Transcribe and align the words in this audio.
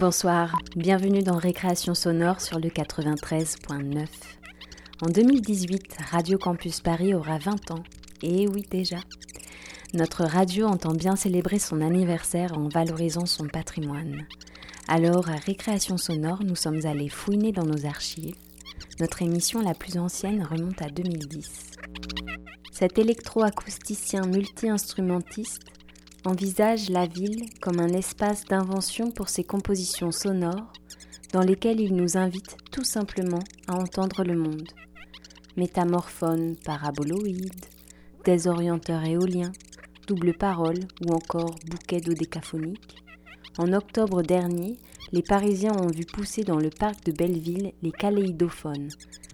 Bonsoir, 0.00 0.56
bienvenue 0.76 1.22
dans 1.22 1.36
Récréation 1.36 1.94
sonore 1.94 2.40
sur 2.40 2.58
le 2.58 2.70
93.9. 2.70 4.06
En 5.02 5.06
2018, 5.08 5.98
Radio 6.10 6.38
Campus 6.38 6.80
Paris 6.80 7.14
aura 7.14 7.36
20 7.36 7.72
ans. 7.72 7.82
Et 8.22 8.48
oui 8.48 8.64
déjà. 8.70 8.96
Notre 9.92 10.24
radio 10.24 10.68
entend 10.68 10.94
bien 10.94 11.16
célébrer 11.16 11.58
son 11.58 11.82
anniversaire 11.82 12.56
en 12.56 12.68
valorisant 12.68 13.26
son 13.26 13.46
patrimoine. 13.46 14.26
Alors, 14.88 15.28
à 15.28 15.36
Récréation 15.36 15.98
sonore, 15.98 16.42
nous 16.44 16.56
sommes 16.56 16.86
allés 16.86 17.10
fouiner 17.10 17.52
dans 17.52 17.66
nos 17.66 17.84
archives. 17.84 18.36
Notre 19.00 19.20
émission 19.20 19.60
la 19.60 19.74
plus 19.74 19.98
ancienne 19.98 20.42
remonte 20.42 20.80
à 20.80 20.88
2010. 20.88 21.72
Cet 22.72 22.98
électroacousticien 22.98 24.22
multi-instrumentiste 24.22 25.60
envisage 26.24 26.90
la 26.90 27.06
ville 27.06 27.48
comme 27.60 27.80
un 27.80 27.88
espace 27.88 28.44
d'invention 28.44 29.10
pour 29.10 29.28
ses 29.28 29.44
compositions 29.44 30.12
sonores 30.12 30.72
dans 31.32 31.40
lesquelles 31.40 31.80
il 31.80 31.94
nous 31.94 32.16
invite 32.16 32.56
tout 32.70 32.84
simplement 32.84 33.42
à 33.68 33.76
entendre 33.76 34.24
le 34.24 34.36
monde. 34.36 34.68
Métamorphone 35.56 36.56
paraboloïde, 36.56 37.64
désorienteur 38.24 39.04
éolien, 39.04 39.52
double 40.06 40.34
parole 40.34 40.80
ou 41.06 41.12
encore 41.12 41.54
bouquet 41.68 42.00
dodécaphonique. 42.00 42.96
En 43.58 43.72
octobre 43.72 44.22
dernier, 44.22 44.76
les 45.12 45.22
Parisiens 45.22 45.76
ont 45.76 45.90
vu 45.90 46.04
pousser 46.04 46.44
dans 46.44 46.58
le 46.58 46.70
parc 46.70 47.04
de 47.04 47.12
Belleville 47.12 47.72
les 47.82 47.92
kaléidophones, 47.92 48.88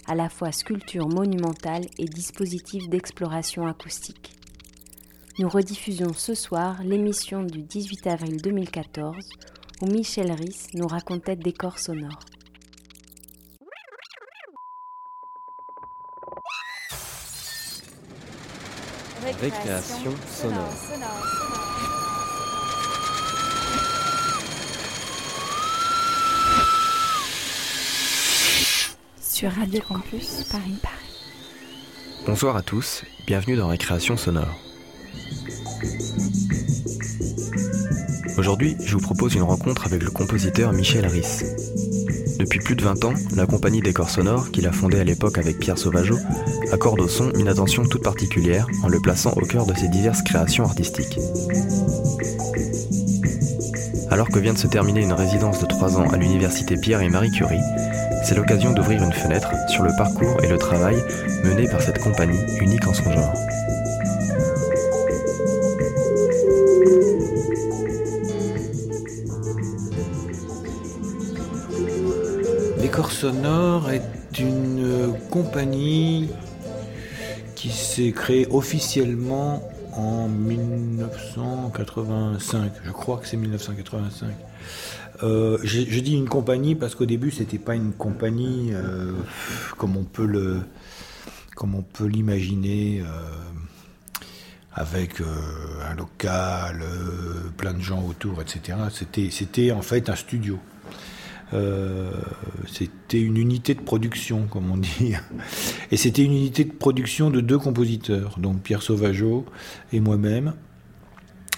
à 0.06 0.14
la 0.14 0.28
fois 0.28 0.52
sculptures 0.52 1.08
monumentales 1.08 1.86
et 1.98 2.06
dispositifs 2.06 2.88
d'exploration 2.88 3.66
acoustique 3.66 4.36
nous 5.38 5.48
rediffusions 5.48 6.12
ce 6.14 6.34
soir 6.34 6.82
l'émission 6.82 7.42
du 7.42 7.62
18 7.62 8.06
avril 8.06 8.40
2014 8.40 9.28
où 9.82 9.86
Michel 9.86 10.32
Risse 10.32 10.68
nous 10.74 10.86
racontait 10.86 11.36
décors 11.36 11.78
sonores. 11.78 12.20
Récréation 19.40 20.12
sonore. 20.26 20.72
Sur 29.20 29.50
Radio 29.50 29.82
Campus 29.86 30.44
Paris 30.50 30.78
Paris. 30.82 30.94
Bonsoir 32.26 32.56
à 32.56 32.62
tous, 32.62 33.04
bienvenue 33.26 33.56
dans 33.56 33.68
Récréation 33.68 34.16
sonore. 34.16 34.65
Aujourd'hui, 38.38 38.76
je 38.84 38.94
vous 38.94 39.00
propose 39.00 39.34
une 39.34 39.42
rencontre 39.42 39.86
avec 39.86 40.02
le 40.02 40.10
compositeur 40.10 40.72
Michel 40.72 41.06
Risse. 41.06 41.44
Depuis 42.38 42.58
plus 42.60 42.76
de 42.76 42.82
20 42.82 43.04
ans, 43.04 43.14
la 43.34 43.46
compagnie 43.46 43.80
des 43.80 43.94
corps 43.94 44.10
sonores, 44.10 44.50
qu'il 44.50 44.66
a 44.66 44.72
fondée 44.72 45.00
à 45.00 45.04
l'époque 45.04 45.38
avec 45.38 45.58
Pierre 45.58 45.78
Sauvageau, 45.78 46.18
accorde 46.70 47.00
au 47.00 47.08
son 47.08 47.32
une 47.32 47.48
attention 47.48 47.84
toute 47.84 48.02
particulière 48.02 48.66
en 48.82 48.88
le 48.88 49.00
plaçant 49.00 49.32
au 49.32 49.46
cœur 49.46 49.64
de 49.64 49.74
ses 49.74 49.88
diverses 49.88 50.22
créations 50.22 50.64
artistiques. 50.64 51.18
Alors 54.10 54.28
que 54.28 54.38
vient 54.38 54.52
de 54.52 54.58
se 54.58 54.66
terminer 54.66 55.02
une 55.02 55.12
résidence 55.12 55.60
de 55.60 55.66
3 55.66 55.98
ans 55.98 56.10
à 56.10 56.16
l'université 56.16 56.76
Pierre 56.76 57.00
et 57.00 57.08
Marie 57.08 57.30
Curie, 57.30 57.60
c'est 58.22 58.34
l'occasion 58.34 58.72
d'ouvrir 58.72 59.02
une 59.02 59.12
fenêtre 59.12 59.50
sur 59.68 59.82
le 59.82 59.90
parcours 59.96 60.42
et 60.44 60.48
le 60.48 60.58
travail 60.58 60.96
mené 61.42 61.68
par 61.68 61.80
cette 61.80 62.00
compagnie 62.00 62.40
unique 62.60 62.86
en 62.86 62.92
son 62.92 63.10
genre. 63.10 63.34
Sonore 73.20 73.90
est 73.92 74.38
une 74.38 75.14
compagnie 75.30 76.28
qui 77.54 77.70
s'est 77.70 78.12
créée 78.12 78.46
officiellement 78.50 79.62
en 79.94 80.28
1985. 80.28 82.72
Je 82.84 82.90
crois 82.90 83.16
que 83.16 83.26
c'est 83.26 83.38
1985. 83.38 84.28
Euh, 85.22 85.56
je, 85.62 86.00
dis 86.00 86.14
une 86.14 86.28
compagnie 86.28 86.74
parce 86.74 86.94
qu'au 86.94 87.06
début 87.06 87.30
c'était 87.30 87.56
pas 87.56 87.74
une 87.74 87.94
compagnie 87.94 88.74
euh, 88.74 89.12
comme 89.78 89.96
on 89.96 90.04
peut 90.04 90.60
l'imaginer 92.04 93.00
euh, 93.00 93.06
avec 94.74 95.22
un 95.22 95.94
local, 95.94 96.84
plein 97.56 97.72
de 97.72 97.80
gens 97.80 98.04
autour, 98.06 98.42
etc. 98.42 98.76
C'était 99.30 99.72
en 99.72 99.80
fait 99.80 100.10
un 100.10 100.16
studio. 100.16 100.58
Euh, 101.54 102.10
c'était 102.66 103.20
une 103.20 103.36
unité 103.36 103.74
de 103.74 103.80
production, 103.80 104.46
comme 104.50 104.70
on 104.70 104.76
dit. 104.76 105.14
Et 105.90 105.96
c'était 105.96 106.22
une 106.22 106.32
unité 106.32 106.64
de 106.64 106.72
production 106.72 107.30
de 107.30 107.40
deux 107.40 107.58
compositeurs, 107.58 108.36
donc 108.38 108.60
Pierre 108.62 108.82
Sauvageau 108.82 109.44
et 109.92 110.00
moi-même. 110.00 110.54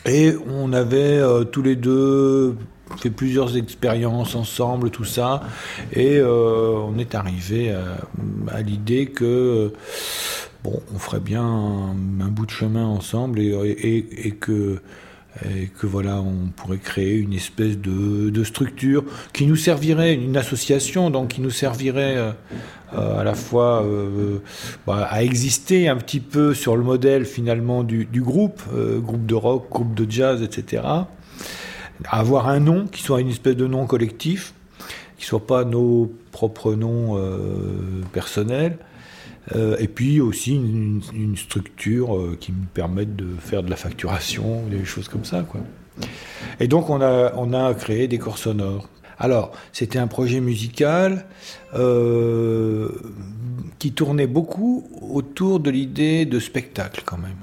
Et 0.06 0.34
on 0.46 0.72
avait 0.72 1.18
euh, 1.18 1.44
tous 1.44 1.62
les 1.62 1.76
deux 1.76 2.56
fait 2.96 3.10
plusieurs 3.10 3.56
expériences 3.56 4.34
ensemble, 4.34 4.90
tout 4.90 5.04
ça. 5.04 5.42
Et 5.92 6.18
euh, 6.18 6.72
on 6.72 6.98
est 6.98 7.14
arrivé 7.14 7.70
à, 7.70 8.62
l'idée 8.62 9.06
que, 9.06 9.72
bon, 10.64 10.80
on 10.94 10.98
ferait 10.98 11.20
bien 11.20 11.44
un, 11.44 12.28
bout 12.28 12.46
de 12.46 12.50
chemin 12.50 12.86
ensemble 12.86 13.40
et, 13.40 14.06
et 14.26 14.30
que 14.32 14.80
et 15.44 15.66
que 15.66 15.86
voilà, 15.86 16.20
on 16.20 16.48
pourrait 16.56 16.78
créer 16.78 17.16
une 17.16 17.32
espèce 17.32 17.78
de, 17.78 18.44
structure 18.44 19.04
qui 19.32 19.46
nous 19.46 19.56
servirait, 19.56 20.14
une 20.14 20.36
association, 20.36 21.10
donc 21.10 21.28
qui 21.28 21.40
nous 21.40 21.50
servirait 21.50 22.16
euh, 22.16 22.32
euh, 22.94 23.20
à 23.20 23.24
la 23.24 23.34
fois 23.34 23.84
euh, 23.84 24.38
bah, 24.86 25.06
à 25.10 25.22
exister 25.22 25.88
un 25.88 25.96
petit 25.96 26.20
peu 26.20 26.54
sur 26.54 26.76
le 26.76 26.82
modèle 26.82 27.24
finalement 27.24 27.84
du, 27.84 28.06
groupe, 28.16 28.62
groupe 28.72 29.26
de 29.26 29.34
rock, 29.34 29.68
groupe 29.70 29.94
de 29.94 30.10
jazz, 30.10 30.42
etc. 30.42 30.82
avoir 32.04 32.48
un 32.48 32.60
nom 32.60 32.86
qui 32.86 33.02
soit 33.02 33.20
une 33.20 33.28
espèce 33.28 33.56
de 33.56 33.66
nom 33.66 33.86
collectif, 33.86 34.54
qui 35.18 35.26
soit 35.26 35.46
pas 35.46 35.64
nos 35.64 36.12
propres 36.32 36.74
noms 36.74 37.20
personnels 38.12 38.78
euh, 39.54 39.76
et 39.78 39.88
puis 39.88 40.20
aussi 40.20 40.54
une, 40.54 41.36
structure 41.36 42.16
euh, 42.16 42.36
qui 42.38 42.52
me 42.52 42.66
permette 42.72 43.16
de 43.16 43.28
faire 43.38 43.62
de 43.62 43.70
la 43.70 43.76
facturation, 43.76 44.62
des 44.68 44.84
choses 44.84 45.08
comme 45.08 45.24
ça. 45.24 45.42
Quoi. 45.42 45.60
Et 46.60 46.68
donc 46.68 46.90
on 46.90 47.00
a, 47.00 47.32
on 47.36 47.52
a 47.52 47.74
créé 47.74 48.08
des 48.08 48.18
corps 48.18 48.38
sonores. 48.38 48.88
Alors, 49.20 49.52
c'était 49.72 49.98
un 49.98 50.06
projet 50.06 50.40
musical 50.40 51.26
euh, 51.74 52.90
qui 53.78 53.92
tournait 53.92 54.28
beaucoup 54.28 54.88
autour 55.10 55.58
de 55.58 55.70
l'idée 55.70 56.24
de 56.24 56.38
spectacle 56.38 57.02
quand 57.04 57.18
même. 57.18 57.38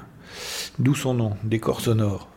D'où 0.80 0.96
son 0.96 1.14
nom, 1.14 1.34
décor 1.44 1.82
sonore. 1.82 2.30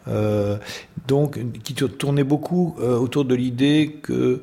donc, 1.09 1.39
qui 1.65 1.75
tournait 1.75 2.25
beaucoup 2.25 2.77
autour 2.79 3.25
de 3.25 3.35
l'idée 3.35 3.99
que 4.01 4.43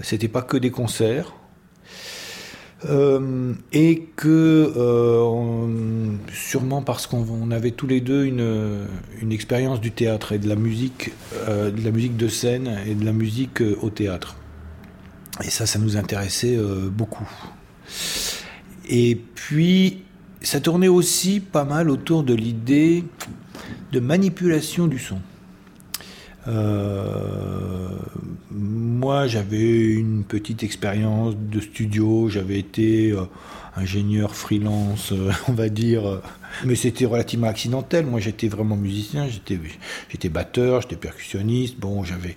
c'était 0.00 0.28
pas 0.28 0.42
que 0.42 0.56
des 0.56 0.70
concerts, 0.70 1.34
euh, 2.88 3.54
et 3.72 4.08
que 4.16 4.72
euh, 4.76 6.16
sûrement 6.32 6.82
parce 6.82 7.06
qu'on 7.06 7.50
avait 7.50 7.70
tous 7.70 7.86
les 7.86 8.00
deux 8.00 8.24
une, 8.24 8.88
expérience 9.30 9.80
du 9.80 9.92
théâtre 9.92 10.32
et 10.32 10.38
de 10.38 10.48
la 10.48 10.56
musique, 10.56 11.12
euh, 11.48 11.70
de 11.70 11.82
la 11.82 11.90
musique 11.92 12.16
de 12.16 12.28
scène 12.28 12.78
et 12.86 12.94
de 12.94 13.04
la 13.04 13.12
musique 13.12 13.62
au 13.80 13.90
théâtre. 13.90 14.36
Et 15.44 15.50
ça, 15.50 15.64
ça 15.64 15.78
nous 15.78 15.96
intéressait 15.96 16.58
beaucoup. 16.90 17.28
Et 18.88 19.18
puis, 19.34 20.02
ça 20.42 20.60
tournait 20.60 20.88
aussi 20.88 21.40
pas 21.40 21.64
mal 21.64 21.88
autour 21.88 22.22
de 22.22 22.34
l'idée 22.34 23.04
de 23.92 24.00
manipulation 24.00 24.86
du 24.88 24.98
son. 24.98 25.18
Euh, 26.48 27.88
moi, 28.50 29.26
j'avais 29.26 29.92
une 29.92 30.24
petite 30.24 30.62
expérience 30.62 31.36
de 31.36 31.60
studio. 31.60 32.28
J'avais 32.28 32.58
été 32.58 33.12
euh, 33.12 33.24
ingénieur 33.76 34.34
freelance, 34.34 35.12
euh, 35.12 35.30
on 35.48 35.52
va 35.52 35.68
dire, 35.68 36.20
mais 36.64 36.74
c'était 36.74 37.06
relativement 37.06 37.48
accidentel. 37.48 38.06
Moi, 38.06 38.20
j'étais 38.20 38.48
vraiment 38.48 38.76
musicien. 38.76 39.28
J'étais, 39.28 40.28
batteur, 40.28 40.82
j'étais 40.82 40.96
percussionniste. 40.96 41.78
Bon, 41.78 42.04
j'avais, 42.04 42.36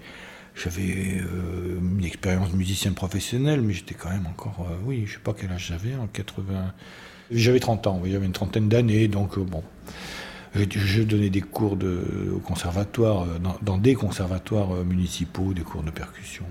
une 0.77 2.05
expérience 2.05 2.53
musicien 2.53 2.93
professionnel, 2.93 3.61
mais 3.61 3.73
j'étais 3.73 3.95
quand 3.95 4.09
même 4.09 4.25
encore, 4.27 4.67
oui, 4.85 5.03
je 5.05 5.13
sais 5.13 5.19
pas 5.19 5.33
quel 5.33 5.51
âge 5.51 5.67
j'avais 5.67 5.95
en 5.95 6.07
80. 6.07 6.73
J'avais 7.31 7.59
30 7.59 7.87
ans, 7.87 7.99
oui, 8.01 8.11
j'avais 8.11 8.27
une 8.27 8.31
trentaine 8.31 8.69
d'années, 8.69 9.07
donc 9.07 9.37
bon. 9.39 9.63
Je, 10.55 11.03
donnais 11.03 11.29
des 11.29 11.41
cours 11.41 11.73
au 11.73 12.39
conservatoire, 12.39 13.23
euh, 13.23 13.39
dans, 13.61 13.77
des 13.77 13.93
conservatoires 13.93 14.73
euh, 14.73 14.83
municipaux, 14.83 15.53
des 15.53 15.63
cours 15.63 15.83
de 15.83 15.91
percussion. 15.91 16.45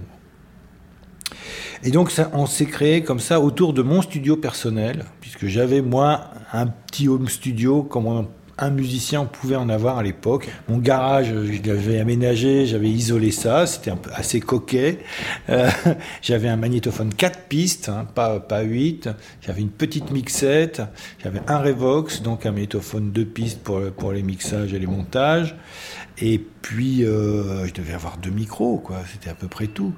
Et 1.83 1.91
donc 1.91 2.13
on 2.33 2.47
s'est 2.47 2.67
créé 2.67 3.03
comme 3.03 3.19
ça 3.19 3.41
autour 3.41 3.73
de 3.73 3.83
mon 3.83 4.03
studio 4.03 4.37
personnel, 4.37 5.07
puisque 5.21 5.47
j'avais 5.47 5.81
moi 5.81 6.31
un 6.53 6.67
petit 6.67 7.09
home 7.09 7.29
studio, 7.29 7.83
comme 7.83 8.07
on 8.07 8.29
un 8.59 8.71
musicien 8.71 9.25
pouvait 9.25 9.57
en 9.57 9.69
avoir 9.69 9.99
à 9.99 10.03
l'époque. 10.03 10.49
Mon 10.69 10.79
garage, 10.79 11.27
je 11.29 11.63
l'avais 11.69 11.99
aménagé, 11.99 12.67
j'avais 12.67 12.89
isolé 12.89 13.31
ça, 13.31 13.67
c'était 13.67 13.91
un 13.91 13.97
peu 13.97 14.11
assez 14.15 14.41
coquet. 14.41 15.01
Euh, 15.49 15.69
j'avais 16.23 16.49
un 16.49 16.57
magnétophone 16.57 17.13
4 17.13 17.41
pistes, 17.49 17.89
hein, 17.89 18.07
pas, 18.15 18.41
pas 18.41 18.63
8. 18.63 19.11
J'avais 19.41 19.61
une 19.61 19.71
petite 19.71 20.11
mixette, 20.11 20.83
j'avais 21.23 21.41
un 21.49 21.59
Revox, 21.59 22.23
donc 22.23 22.47
un 22.47 22.53
magnétophone 22.53 23.11
2 23.11 23.25
pistes 23.25 23.61
pour, 23.63 24.13
les 24.13 24.23
mixages 24.23 24.73
et 24.73 24.79
les 24.79 24.87
montages. 24.87 25.57
Et 26.19 26.39
puis, 26.39 27.05
euh, 27.05 27.67
je 27.67 27.75
devais 27.75 27.95
avoir 27.95 28.19
deux 28.19 28.31
micros, 28.31 28.79
quoi. 28.79 28.99
C'était 29.13 29.31
à 29.31 29.35
peu 29.35 29.49
près 29.49 29.67
tout. 29.67 29.93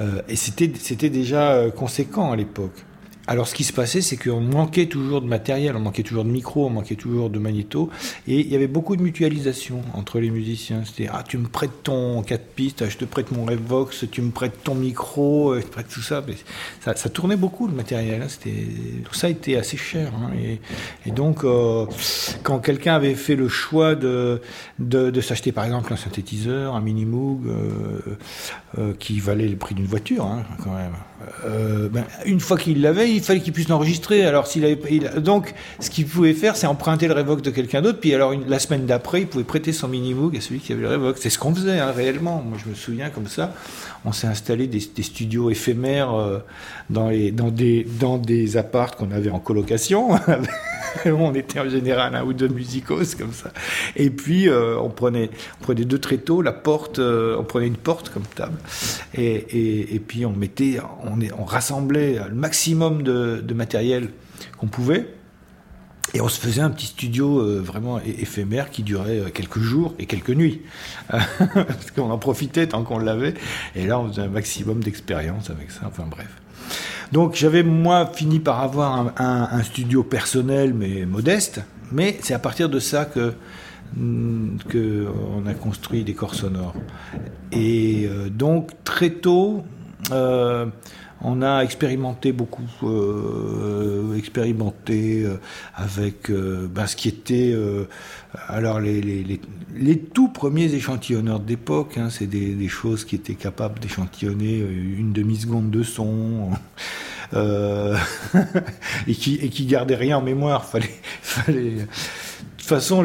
Euh, 0.00 0.20
et 0.28 0.34
c'était 0.34 1.10
déjà 1.10 1.70
conséquent 1.70 2.32
à 2.32 2.36
l'époque. 2.36 2.84
Alors, 3.26 3.48
ce 3.48 3.54
qui 3.54 3.64
se 3.64 3.72
passait, 3.72 4.00
c'est 4.00 4.16
qu'on 4.16 4.40
manquait 4.40 4.86
toujours 4.86 5.22
de 5.22 5.26
matériel, 5.26 5.76
on 5.76 5.80
manquait 5.80 6.02
toujours 6.02 6.24
de 6.24 6.30
micro, 6.30 6.66
on 6.66 6.70
manquait 6.70 6.94
toujours 6.94 7.30
de 7.30 7.38
magnéto, 7.38 7.90
et 8.28 8.40
il 8.40 8.48
y 8.48 8.54
avait 8.54 8.66
beaucoup 8.66 8.96
de 8.96 9.02
mutualisation 9.02 9.80
entre 9.94 10.20
les 10.20 10.30
musiciens. 10.30 10.84
C'était 10.84 11.08
ah, 11.10 11.24
tu 11.26 11.38
me 11.38 11.48
prêtes 11.48 11.82
ton 11.82 12.22
4 12.22 12.44
pistes, 12.54 12.88
je 12.88 12.98
te 12.98 13.04
prête 13.04 13.30
mon 13.32 13.46
Revox, 13.46 14.04
tu 14.10 14.20
me 14.20 14.30
prêtes 14.30 14.62
ton 14.62 14.74
micro, 14.74 15.56
je 15.56 15.62
te 15.62 15.68
prête 15.68 15.88
tout 15.88 16.02
ça. 16.02 16.22
ça, 16.80 17.08
tournait 17.08 17.36
beaucoup 17.36 17.66
le 17.66 17.74
matériel. 17.74 18.22
Hein. 18.22 18.28
C'était 18.28 18.66
tout 19.04 19.14
ça 19.14 19.28
était 19.28 19.56
assez 19.56 19.76
cher. 19.76 20.12
Hein. 20.14 20.30
Et, 21.06 21.10
donc, 21.10 21.44
euh, 21.44 21.86
quand 22.42 22.58
quelqu'un 22.58 22.94
avait 22.94 23.14
fait 23.14 23.36
le 23.36 23.48
choix 23.48 23.94
de, 23.94 24.40
de, 24.78 25.20
s'acheter 25.20 25.52
par 25.52 25.64
exemple 25.64 25.92
un 25.92 25.96
synthétiseur, 25.96 26.74
un 26.74 26.80
mini 26.80 27.04
Moog, 27.04 27.46
euh, 27.46 28.00
euh, 28.78 28.92
qui 28.98 29.20
valait 29.20 29.48
le 29.48 29.56
prix 29.56 29.74
d'une 29.74 29.86
voiture, 29.86 30.24
hein, 30.26 30.44
quand 30.62 30.74
même. 30.74 30.92
Ben, 31.90 32.04
une 32.24 32.40
fois 32.40 32.56
qu'il 32.56 32.80
l'avait, 32.80 33.10
il 33.10 33.22
fallait 33.22 33.40
qu'il 33.40 33.52
puisse 33.52 33.68
l'enregistrer. 33.68 34.24
Alors 34.24 34.46
s'il 34.46 34.64
avait, 34.64 34.78
donc 35.18 35.54
ce 35.80 35.90
qu'il 35.90 36.06
pouvait 36.06 36.32
faire, 36.32 36.56
c'est 36.56 36.66
emprunter 36.66 37.08
le 37.08 37.14
Revox 37.14 37.42
de 37.42 37.50
quelqu'un 37.50 37.82
d'autre. 37.82 38.00
Puis 38.00 38.14
alors 38.14 38.34
la 38.46 38.58
semaine 38.58 38.86
d'après, 38.86 39.22
il 39.22 39.26
pouvait 39.26 39.44
prêter 39.44 39.72
son 39.72 39.88
mini 39.88 40.14
à 40.36 40.40
celui 40.40 40.60
qui 40.60 40.72
avait 40.72 40.82
le 40.82 40.88
Revox. 40.88 41.20
C'est 41.20 41.30
ce 41.30 41.38
qu'on 41.38 41.54
faisait 41.54 41.78
hein, 41.78 41.92
réellement. 41.92 42.42
Moi, 42.46 42.58
je 42.62 42.70
me 42.70 42.74
souviens 42.74 43.10
comme 43.10 43.28
ça. 43.28 43.52
On 44.04 44.12
s'est 44.12 44.26
installé 44.26 44.66
des, 44.66 44.80
studios 44.80 45.50
éphémères 45.50 46.14
euh, 46.14 46.38
dans, 46.90 47.10
des 47.50 47.86
dans 48.00 48.18
des 48.18 48.56
qu'on 48.96 49.10
avait 49.10 49.30
en 49.30 49.38
colocation. 49.38 50.10
on 51.06 51.34
était 51.34 51.60
en 51.60 51.68
général 51.68 52.14
un 52.14 52.24
ou 52.24 52.32
deux 52.32 52.48
musicos 52.48 53.14
comme 53.14 53.32
ça. 53.32 53.52
Et 53.96 54.10
puis 54.10 54.48
euh, 54.48 54.78
on 54.78 54.90
prenait 54.90 55.30
on 55.60 55.64
prenait 55.64 55.84
deux 55.84 55.98
tréteaux, 55.98 56.42
la 56.42 56.52
porte, 56.52 56.98
euh, 56.98 57.36
on 57.38 57.44
prenait 57.44 57.66
une 57.66 57.76
porte 57.76 58.10
comme 58.10 58.24
table, 58.24 58.58
et, 59.14 60.00
puis 60.06 60.26
on 60.26 60.32
mettait, 60.32 60.78
on, 61.02 61.44
rassemblait 61.44 62.20
le 62.28 62.34
maximum 62.34 63.02
de, 63.02 63.54
matériel 63.54 64.10
qu'on 64.58 64.66
pouvait. 64.66 65.08
Et 66.12 66.20
on 66.20 66.28
se 66.28 66.38
faisait 66.38 66.60
un 66.60 66.70
petit 66.70 66.86
studio 66.86 67.40
euh, 67.40 67.60
vraiment 67.60 67.98
éphémère 67.98 68.70
qui 68.70 68.82
durait 68.82 69.32
quelques 69.32 69.58
jours 69.58 69.94
et 69.98 70.06
quelques 70.06 70.30
nuits. 70.30 70.62
Parce 71.08 71.90
qu'on 71.96 72.10
en 72.10 72.18
profitait 72.18 72.68
tant 72.68 72.84
qu'on 72.84 72.98
l'avait. 72.98 73.34
Et 73.74 73.86
là, 73.86 73.98
on 73.98 74.08
faisait 74.08 74.22
un 74.22 74.28
maximum 74.28 74.84
d'expérience 74.84 75.50
avec 75.50 75.72
ça. 75.72 75.80
Enfin 75.86 76.04
bref. 76.08 76.28
Donc 77.14 77.36
j'avais 77.36 77.62
moi 77.62 78.10
fini 78.12 78.40
par 78.40 78.60
avoir 78.60 79.12
un, 79.16 79.62
studio 79.62 80.02
personnel 80.02 80.74
mais 80.74 81.06
modeste. 81.06 81.60
Mais 81.92 82.18
c'est 82.20 82.34
à 82.34 82.40
partir 82.40 82.68
de 82.68 82.80
ça 82.80 83.04
que 83.04 83.34
mm, 83.96 84.58
on 85.36 85.46
a 85.46 85.54
construit 85.54 86.02
des 86.02 86.14
corps 86.14 86.34
sonores. 86.34 86.74
Et 87.52 88.08
euh, 88.10 88.28
donc 88.30 88.72
très 88.82 89.10
tôt, 89.10 89.62
on 91.24 91.40
a 91.42 91.62
expérimenté 91.62 92.32
beaucoup, 92.32 92.62
euh, 92.82 94.14
expérimenté 94.16 95.22
euh, 95.22 95.40
avec 95.74 96.30
euh, 96.30 96.68
ben, 96.70 96.86
ce 96.86 96.96
qui 96.96 97.08
était 97.08 97.56
alors 98.48 98.78
les, 98.78 99.40
tout 100.12 100.28
premiers 100.28 100.72
échantillonneurs 100.74 101.40
d'époque. 101.40 101.96
Hein, 101.96 102.10
c'est 102.10 102.26
des, 102.26 102.68
choses 102.68 103.04
qui 103.04 103.16
étaient 103.16 103.34
capables 103.34 103.80
d'échantillonner 103.80 104.58
une 104.58 105.12
demi 105.12 105.36
seconde 105.36 105.70
de 105.70 105.82
son. 105.82 106.50
et 107.34 109.14
qui 109.14 109.34
et 109.36 109.48
qui 109.48 109.66
gardaient 109.66 109.96
rien 109.96 110.18
en 110.18 110.22
mémoire 110.22 110.66
fallait 110.66 111.00
fallait 111.20 111.78
toute 112.64 112.76
façon, 112.78 113.04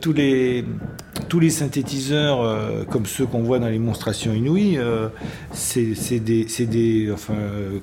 tous, 0.00 0.12
les, 0.12 1.50
synthétiseurs, 1.50 2.42
euh, 2.42 2.84
comme 2.84 3.06
ceux 3.06 3.26
qu'on 3.26 3.42
voit 3.42 3.58
dans 3.58 3.68
les 3.68 3.80
monstrations 3.80 4.32
inouïes, 4.32 4.78
euh, 4.78 5.08
c'est 5.52 6.20
des, 6.20 6.44
des, 6.44 7.10
enfin, 7.12 7.34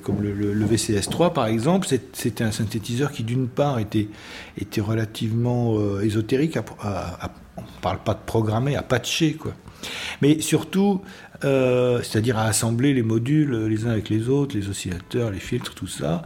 comme 0.02 0.22
le, 0.22 0.66
VCS3 0.66 1.34
par 1.34 1.46
exemple, 1.46 1.86
c'était 2.14 2.44
un 2.44 2.50
synthétiseur 2.50 3.12
qui 3.12 3.24
d'une 3.24 3.46
part 3.46 3.78
était, 3.78 4.08
était 4.56 4.80
relativement 4.80 5.78
euh, 5.78 6.00
ésotérique, 6.00 6.56
on 6.56 7.60
ne 7.60 7.80
parle 7.82 7.98
pas 7.98 8.14
de 8.14 8.24
programmer, 8.24 8.74
à 8.74 8.82
patcher, 8.82 9.34
quoi. 9.34 9.52
Mais 10.22 10.40
surtout, 10.40 11.02
c'est-à-dire 11.42 12.38
à 12.38 12.44
assembler 12.44 12.94
les 12.94 13.02
modules 13.02 13.66
les 13.66 13.86
uns 13.86 13.90
avec 13.90 14.08
les 14.08 14.30
autres, 14.30 14.56
les 14.56 14.68
oscillateurs, 14.68 15.30
les 15.30 15.38
filtres, 15.38 15.74
tout 15.74 15.86
ça. 15.86 16.22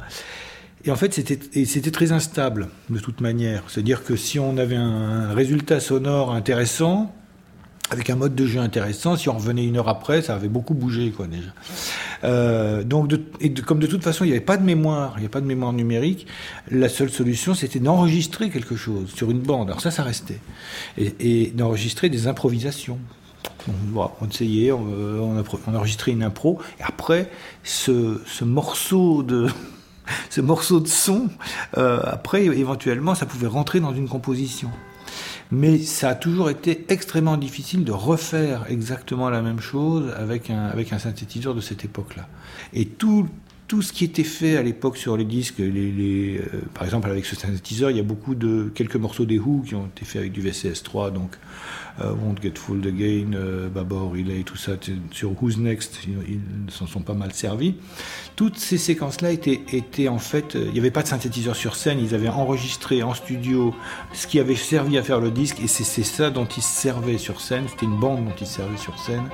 Et 0.85 0.91
en 0.91 0.97
fait, 0.97 1.15
c'était 1.15 1.91
très 1.91 2.13
instable 2.13 2.69
de 2.91 2.99
toute 2.99 3.21
manière. 3.21 3.63
C'est-à-dire 3.69 4.03
que 4.03 4.17
si 4.17 4.39
on 4.39 4.57
avait 4.57 4.77
un 4.77 5.33
résultat 5.33 5.79
sonore 5.79 6.35
intéressant, 6.35 7.15
avec 7.93 8.11
un 8.11 8.17
mode 8.17 8.35
de 8.35 8.47
jeu 8.47 8.59
intéressant, 8.59 9.17
si 9.17 9.29
on 9.29 9.35
revenait 9.35 9.65
une 9.65 9.77
heure 9.77 9.89
après, 9.89 10.23
ça 10.23 10.35
avait 10.35 10.49
beaucoup 10.49 10.75
bougé, 10.75 11.11
quoi, 11.11 11.27
déjà. 11.27 11.51
Euh, 12.25 12.83
donc, 12.83 13.13
et 13.41 13.53
comme 13.53 13.79
de 13.79 13.87
toute 13.87 14.03
façon, 14.03 14.25
il 14.25 14.29
n'y 14.29 14.33
avait 14.33 14.45
pas 14.45 14.57
de 14.57 14.65
mémoire, 14.65 15.15
il 15.19 15.21
n'y 15.21 15.27
a 15.27 15.29
pas 15.29 15.41
de 15.41 15.47
mémoire 15.47 15.73
numérique, 15.73 16.27
la 16.71 16.89
seule 16.89 17.11
solution, 17.11 17.55
c'était 17.55 17.81
d'enregistrer 17.81 18.51
quelque 18.51 18.77
chose 18.77 19.13
sur 19.15 19.31
une 19.31 19.41
bande. 19.41 19.69
Alors 19.69 19.83
ça, 19.83 19.91
ça 19.91 20.03
restait. 20.03 20.41
Et, 20.97 21.53
d'enregistrer 21.55 22.09
des 22.09 22.27
improvisations. 22.27 22.99
On, 23.95 24.29
essayait, 24.29 24.73
on, 24.73 24.81
on, 24.81 25.45
on, 25.67 25.75
enregistrait 25.75 26.13
une 26.13 26.23
impro, 26.23 26.61
et 26.81 26.83
après, 26.83 27.31
ce 27.63 28.45
morceau 28.45 29.23
de 29.23 29.49
ce 30.31 30.41
morceau 30.41 30.81
de 30.81 30.89
son, 30.89 31.29
euh, 31.77 32.01
après, 32.05 32.45
éventuellement, 32.45 33.15
ça 33.15 33.27
pouvait 33.27 33.47
rentrer 33.47 33.81
dans 33.81 33.95
une 33.95 34.09
composition. 34.09 34.71
Mais 35.51 35.79
ça 35.79 36.11
a 36.11 36.15
toujours 36.15 36.49
été 36.49 36.87
extrêmement 36.89 37.37
difficile 37.37 37.85
de 37.85 37.93
refaire 37.93 38.65
exactement 38.71 39.29
la 39.29 39.43
même 39.43 39.61
chose 39.61 40.11
avec 40.17 40.49
un, 40.49 40.65
avec 40.65 40.93
un 40.95 40.99
synthétiseur 40.99 41.55
de 41.55 41.61
cette 41.61 41.85
époque-là. 41.85 42.27
Et 42.73 42.87
tout, 42.87 43.29
tout 43.69 43.83
ce 43.83 43.93
qui 43.93 44.05
était 44.05 44.25
fait 44.25 44.57
à 44.57 44.63
l'époque 44.63 44.97
sur 44.97 45.17
les 45.17 45.27
disques, 45.27 45.59
les, 45.59 46.39
euh, 46.39 46.63
par 46.73 46.85
exemple 46.85 47.11
avec 47.11 47.27
ce 47.27 47.37
synthétiseur, 47.37 47.91
il 47.91 47.99
y 47.99 48.01
a 48.01 48.03
beaucoup 48.03 48.35
de 48.35 48.71
quelques 48.75 48.97
morceaux 48.97 49.27
des 49.27 49.39
Who 49.39 49.63
qui 49.67 49.75
ont 49.75 49.87
été 49.87 50.07
faits 50.07 50.21
avec 50.21 50.33
du 50.33 50.43
VCS3, 50.43 51.13
donc 51.13 51.37
Won't 51.99 52.37
Get 52.43 52.55
Fooled 52.57 52.87
Again, 52.87 53.33
euh, 53.35 53.69
Baba 53.69 53.97
Relay, 53.97 54.43
tout 54.43 54.57
ça, 54.57 54.73
sur 55.11 55.31
Who's 55.43 55.59
Next, 55.59 56.01
ils, 56.07 56.41
s'en 56.71 56.87
sont 56.87 57.01
pas 57.01 57.15
mal 57.15 57.33
servis. 57.33 57.75
Toutes 58.37 58.59
ces 58.59 58.79
séquences-là 58.79 59.31
étaient, 59.31 59.63
étaient 59.73 60.09
en 60.09 60.19
fait, 60.19 60.57
euh, 60.57 60.65
il 60.67 60.73
n'y 60.73 60.79
avait 60.79 60.91
pas 60.91 61.03
de 61.03 61.09
synthétiseur 61.09 61.55
sur 61.55 61.77
scène, 61.77 61.99
ils 61.99 62.15
avaient 62.15 62.29
enregistré 62.29 63.03
en 63.03 63.15
studio 63.15 63.75
ce 64.13 64.27
qui 64.27 64.41
avait 64.41 64.57
servi 64.57 64.99
à 64.99 65.03
faire 65.03 65.21
le 65.21 65.31
disque, 65.31 65.61
et 65.61 65.67
c'est 65.67 65.85
ça 66.03 66.31
dont 66.31 66.47
ils 66.47 66.63
servaient 66.63 67.19
sur 67.19 67.41
scène, 67.41 67.65
c'était 67.69 67.87
une 67.87 67.99
bande 67.99 68.25
dont 68.25 68.35
ils 68.41 68.47
servaient 68.47 68.77
sur 68.77 68.99
scène. 68.99 69.29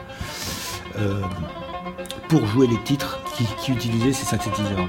pour 2.28 2.44
jouer 2.46 2.66
les 2.66 2.82
titres 2.84 3.20
qui, 3.36 3.44
qui 3.62 3.72
utilisaient 3.72 4.12
ces 4.12 4.26
synthétiseurs. 4.26 4.88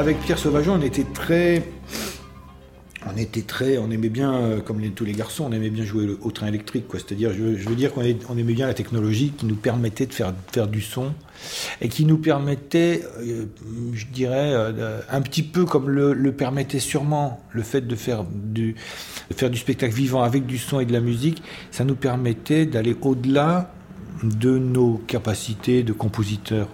Avec 0.00 0.18
Pierre 0.20 0.38
Sauvageon, 0.38 0.78
on 0.80 0.82
était 0.82 1.04
très. 1.04 1.62
On 3.06 3.16
était 3.18 3.42
très. 3.42 3.76
On 3.76 3.90
aimait 3.90 4.08
bien, 4.08 4.34
euh, 4.34 4.60
comme 4.60 4.80
tous 4.92 5.04
les 5.04 5.12
garçons, 5.12 5.44
on 5.46 5.52
aimait 5.52 5.68
bien 5.68 5.84
jouer 5.84 6.08
au 6.22 6.30
train 6.30 6.46
électrique. 6.46 6.86
C'est-à-dire, 6.94 7.32
je, 7.34 7.68
veux 7.68 7.74
dire 7.74 7.92
qu'on 7.92 8.02
aimait 8.02 8.54
bien 8.54 8.66
la 8.66 8.72
technologie 8.72 9.32
qui 9.36 9.44
nous 9.44 9.56
permettait 9.56 10.06
de 10.06 10.14
faire, 10.14 10.32
faire 10.52 10.68
du 10.68 10.80
son 10.80 11.12
et 11.82 11.90
qui 11.90 12.06
nous 12.06 12.16
permettait, 12.16 13.02
euh, 13.18 13.44
je 13.92 14.06
dirais, 14.06 14.52
euh, 14.54 15.00
un 15.10 15.20
petit 15.20 15.42
peu 15.42 15.66
comme 15.66 15.90
le, 15.90 16.32
permettait 16.32 16.78
sûrement 16.78 17.44
le 17.52 17.62
fait 17.62 17.82
de 17.86 17.94
faire 17.94 18.24
du, 18.24 18.76
de 19.30 19.34
faire 19.34 19.50
du 19.50 19.58
spectacle 19.58 19.94
vivant 19.94 20.22
avec 20.22 20.46
du 20.46 20.56
son 20.56 20.80
et 20.80 20.86
de 20.86 20.94
la 20.94 21.00
musique, 21.00 21.42
ça 21.70 21.84
nous 21.84 21.96
permettait 21.96 22.64
d'aller 22.64 22.96
au-delà 23.02 23.70
de 24.22 24.56
nos 24.56 24.94
capacités 25.06 25.82
de 25.82 25.92
compositeurs. 25.92 26.68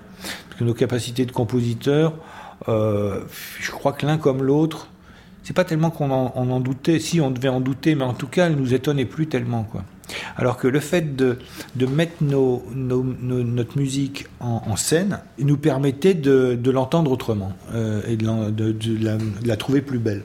Parce 0.48 0.60
que 0.60 0.64
nos 0.64 0.74
capacités 0.74 1.26
de 1.26 1.32
compositeurs, 1.32 2.14
euh, 2.68 3.20
je 3.60 3.70
crois 3.70 3.92
que 3.92 4.06
l'un 4.06 4.18
comme 4.18 4.42
l'autre, 4.42 4.88
c'est 5.42 5.54
pas 5.54 5.64
tellement 5.64 5.90
qu'on 5.90 6.10
en, 6.10 6.60
doutait, 6.60 6.98
si 6.98 7.20
on 7.20 7.30
devait 7.30 7.48
en 7.48 7.60
douter, 7.60 7.94
mais 7.94 8.04
en 8.04 8.14
tout 8.14 8.26
cas, 8.26 8.46
elle 8.46 8.56
nous 8.56 8.74
étonnait 8.74 9.04
plus 9.04 9.28
tellement. 9.28 9.62
Quoi. 9.62 9.84
Alors 10.36 10.56
que 10.56 10.66
le 10.66 10.80
fait 10.80 11.14
de, 11.14 11.38
mettre 11.88 12.14
notre 12.22 13.78
musique 13.78 14.26
en, 14.40 14.74
scène 14.76 15.20
nous 15.38 15.56
permettait 15.56 16.14
de, 16.14 16.70
l'entendre 16.70 17.12
autrement 17.12 17.52
euh, 17.72 18.02
et 18.08 18.16
de, 18.16 19.46
la, 19.46 19.56
trouver 19.56 19.82
plus 19.82 19.98
belle. 19.98 20.24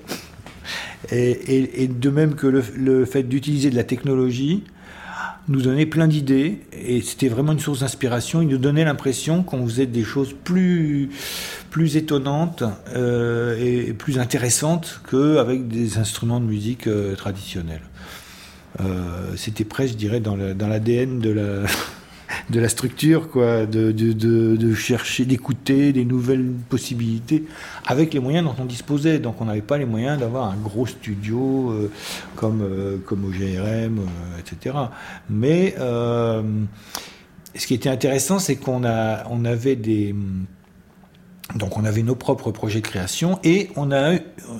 Et, 1.11 1.87
de 1.87 2.09
même 2.09 2.33
que 2.33 2.47
le 2.47 3.05
fait 3.05 3.23
d'utiliser 3.23 3.69
de 3.69 3.75
la 3.75 3.83
technologie, 3.83 4.63
nous 5.51 5.61
donnait 5.61 5.85
plein 5.85 6.07
d'idées 6.07 6.59
et 6.73 7.01
c'était 7.01 7.27
vraiment 7.27 7.51
une 7.51 7.59
source 7.59 7.81
d'inspiration. 7.81 8.41
Il 8.41 8.47
nous 8.47 8.57
donnait 8.57 8.85
l'impression 8.85 9.43
qu'on 9.43 9.65
faisait 9.65 9.85
des 9.85 10.03
choses 10.03 10.33
plus, 10.43 11.09
plus 11.69 11.97
étonnantes 11.97 12.63
euh, 12.95 13.57
et 13.59 13.93
plus 13.93 14.19
intéressantes 14.19 15.01
qu'avec 15.09 15.67
des 15.67 15.97
instruments 15.97 16.39
de 16.39 16.45
musique 16.45 16.87
euh, 16.87 17.15
traditionnels. 17.15 17.81
Euh, 18.79 19.33
c'était 19.35 19.65
presque, 19.65 19.93
je 19.93 19.97
dirais, 19.97 20.19
dans 20.19 20.35
l'ADN 20.35 21.19
de 21.19 21.29
la 21.29 21.63
de 22.49 22.59
la 22.59 22.69
structure, 22.69 23.29
quoi, 23.29 23.65
de, 23.65 24.73
chercher, 24.73 25.25
d'écouter 25.25 25.93
des 25.93 26.05
nouvelles 26.05 26.51
possibilités 26.69 27.45
avec 27.85 28.13
les 28.13 28.19
moyens 28.19 28.45
dont 28.45 28.55
on 28.59 28.65
disposait. 28.65 29.19
Donc 29.19 29.41
on 29.41 29.45
n'avait 29.45 29.61
pas 29.61 29.77
les 29.77 29.85
moyens 29.85 30.19
d'avoir 30.19 30.49
un 30.51 30.57
gros 30.57 30.85
studio 30.85 31.71
euh, 31.71 31.91
comme, 32.35 32.61
euh, 32.61 32.97
au 33.09 33.29
GRM, 33.29 33.99
euh, 33.99 34.39
etc. 34.39 34.75
Mais 35.29 35.75
ce 37.53 37.67
qui 37.67 37.73
était 37.73 37.89
intéressant, 37.89 38.39
c'est 38.39 38.55
qu'on 38.55 38.83
on 38.83 39.45
avait 39.45 39.75
des 39.75 40.15
donc 41.55 41.77
on 41.77 41.85
avait 41.85 42.03
nos 42.03 42.15
propres 42.15 42.51
projets 42.51 42.81
de 42.81 42.87
création 42.87 43.39
et 43.43 43.69
on 43.75 43.91
a 43.91 44.15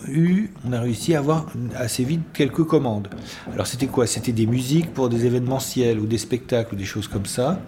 eu, 0.07 0.50
on 0.67 0.74
a 0.74 0.79
réussi 0.79 1.15
à 1.15 1.19
avoir 1.19 1.48
assez 1.75 2.03
vite 2.03 2.21
quelques 2.33 2.63
commandes. 2.63 3.10
Alors 3.53 3.67
c'était 3.67 3.88
quoi? 3.88 4.07
C'était 4.07 4.31
des 4.31 4.45
musiques 4.45 4.93
pour 4.93 5.10
des 5.10 5.25
événementiels 5.25 6.00
ou 6.00 6.05
des 6.05 6.17
spectacles 6.17 6.75
ou 6.75 6.77
des 6.77 6.86
choses 6.86 7.07
comme 7.07 7.25
ça. 7.25 7.60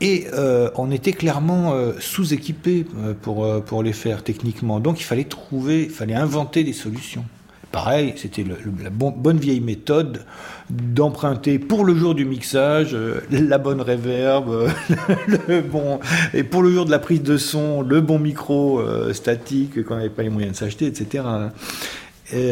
Et 0.00 0.28
euh, 0.32 0.70
on 0.76 0.90
était 0.90 1.12
clairement 1.12 1.74
euh, 1.74 1.92
sous-équipés 2.00 2.86
euh, 2.96 3.12
pour, 3.20 3.62
pour 3.64 3.82
les 3.82 3.92
faire 3.92 4.24
techniquement. 4.24 4.80
Donc 4.80 5.00
il 5.00 5.04
fallait 5.04 5.24
trouver, 5.24 5.84
il 5.84 5.90
fallait 5.90 6.14
inventer 6.14 6.64
des 6.64 6.72
solutions. 6.72 7.24
Pareil, 7.72 8.14
c'était 8.16 8.44
la 8.44 8.90
bonne 8.90 9.38
vieille 9.38 9.60
méthode 9.60 10.24
d'emprunter 10.70 11.60
pour 11.60 11.84
le 11.84 11.94
jour 11.94 12.16
du 12.16 12.24
mixage 12.24 12.94
euh, 12.94 13.20
la 13.30 13.58
bonne 13.58 13.80
reverb, 13.80 14.48
euh, 14.48 14.68
le 15.48 15.60
bon 15.60 16.00
et 16.34 16.42
pour 16.42 16.62
le 16.62 16.72
jour 16.72 16.84
de 16.84 16.90
la 16.90 16.98
prise 16.98 17.22
de 17.22 17.36
son 17.36 17.82
le 17.82 18.00
bon 18.00 18.18
micro 18.18 18.80
euh, 18.80 19.12
statique 19.12 19.84
quand 19.84 19.94
on 19.94 19.98
n'avait 19.98 20.10
pas 20.10 20.22
les 20.22 20.30
moyens 20.30 20.54
de 20.54 20.58
s'acheter, 20.58 20.86
etc. 20.86 21.24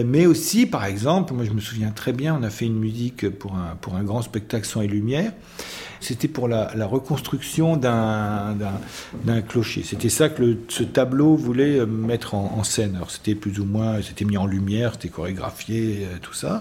mais 0.05 0.27
aussi, 0.27 0.67
par 0.67 0.85
exemple, 0.85 1.35
moi 1.35 1.45
je 1.45 1.51
me 1.51 1.61
souviens 1.61 1.91
très 1.91 2.13
bien, 2.13 2.39
on 2.41 2.45
a 2.45 2.51
fait 2.51 2.67
une 2.67 2.79
musique 2.79 3.29
pour 3.29 3.55
un, 3.55 3.77
pour 3.81 3.97
un 3.97 4.05
grand 4.05 4.23
spectacle 4.23 4.67
son 4.67 4.83
et 4.83 4.89
lumière. 4.89 5.33
C'était 6.01 6.29
pour 6.29 6.49
la, 6.49 6.69
reconstruction 6.87 7.77
d'un 7.77 8.53
clocher. 9.47 9.83
C'était 9.85 10.09
ça 10.09 10.29
que 10.29 10.57
ce 10.69 10.83
tableau 10.83 11.37
voulait 11.37 11.85
mettre 11.87 12.35
en, 12.35 12.63
scène. 12.65 12.97
Alors 12.97 13.11
c'était 13.11 13.35
plus 13.35 13.61
ou 13.61 13.65
moins, 13.65 14.01
c'était 14.03 14.25
mis 14.25 14.37
en 14.37 14.47
lumière, 14.47 14.93
c'était 14.93 15.09
chorégraphié, 15.09 16.01
euh, 16.03 16.17
tout 16.21 16.35
ça. 16.35 16.61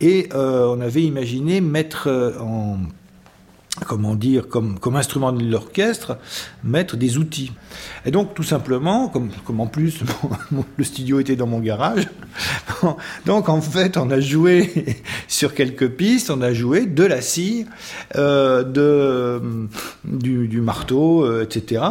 Et 0.00 0.28
euh, 0.34 0.66
on 0.66 0.80
avait 0.80 1.02
imaginé 1.02 1.60
mettre 1.60 2.08
euh, 2.08 2.38
en 2.40 2.78
comment 3.84 4.14
dire, 4.14 4.48
comme, 4.48 4.78
comme 4.78 4.96
instrument 4.96 5.32
de 5.32 5.44
l'orchestre, 5.44 6.18
mettre 6.64 6.96
des 6.96 7.18
outils. 7.18 7.52
Et 8.06 8.10
donc, 8.10 8.34
tout 8.34 8.42
simplement, 8.42 9.08
comme, 9.08 9.30
comme 9.44 9.60
en 9.60 9.66
plus 9.66 10.00
le 10.76 10.84
studio 10.84 11.20
était 11.20 11.36
dans 11.36 11.46
mon 11.46 11.60
garage, 11.60 12.08
donc 13.26 13.48
en 13.48 13.60
fait, 13.60 13.96
on 13.96 14.10
a 14.10 14.20
joué 14.20 14.70
sur 15.28 15.54
quelques 15.54 15.88
pistes, 15.88 16.30
on 16.30 16.42
a 16.42 16.52
joué 16.52 16.86
de 16.86 17.04
la 17.04 17.20
scie, 17.20 17.66
euh, 18.16 19.38
du, 20.04 20.48
du 20.48 20.60
marteau, 20.60 21.24
euh, 21.24 21.44
etc. 21.44 21.82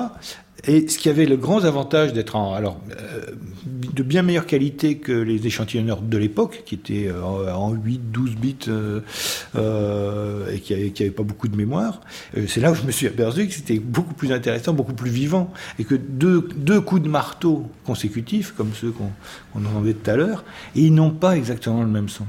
Et 0.67 0.87
ce 0.87 0.97
qui 0.97 1.09
avait 1.09 1.25
le 1.25 1.37
grand 1.37 1.63
avantage 1.63 2.13
d'être 2.13 2.35
alors, 2.35 2.79
euh, 2.99 3.21
de 3.65 4.03
bien 4.03 4.23
meilleure 4.23 4.47
qualité 4.47 4.97
que 4.97 5.11
les 5.11 5.45
échantillonneurs 5.45 6.01
de 6.01 6.17
l'époque, 6.17 6.63
qui 6.65 6.75
étaient 6.75 7.07
euh, 7.07 7.53
en 7.53 7.71
8, 7.73 8.11
12 8.11 8.35
bits 8.35 8.57
euh, 8.67 10.51
et 10.51 10.59
qui 10.59 10.73
n'avaient 10.73 11.11
pas 11.11 11.23
beaucoup 11.23 11.47
de 11.47 11.55
mémoire, 11.55 12.01
c'est 12.47 12.61
là 12.61 12.71
où 12.71 12.75
je 12.75 12.83
me 12.83 12.91
suis 12.91 13.07
aperçu 13.07 13.47
que 13.47 13.53
c'était 13.53 13.79
beaucoup 13.79 14.15
plus 14.15 14.31
intéressant, 14.31 14.73
beaucoup 14.73 14.93
plus 14.93 15.11
vivant, 15.11 15.53
et 15.77 15.83
que 15.83 15.95
deux, 15.95 16.41
coups 16.81 17.01
de 17.01 17.09
marteau 17.09 17.67
consécutifs, 17.85 18.53
comme 18.57 18.71
ceux 18.73 18.91
qu'on 18.91 19.65
entendait 19.65 19.93
tout 19.93 20.09
à 20.09 20.15
l'heure, 20.15 20.43
ils 20.73 20.93
n'ont 20.93 21.11
pas 21.11 21.37
exactement 21.37 21.81
le 21.81 21.89
même 21.89 22.09
son. 22.09 22.25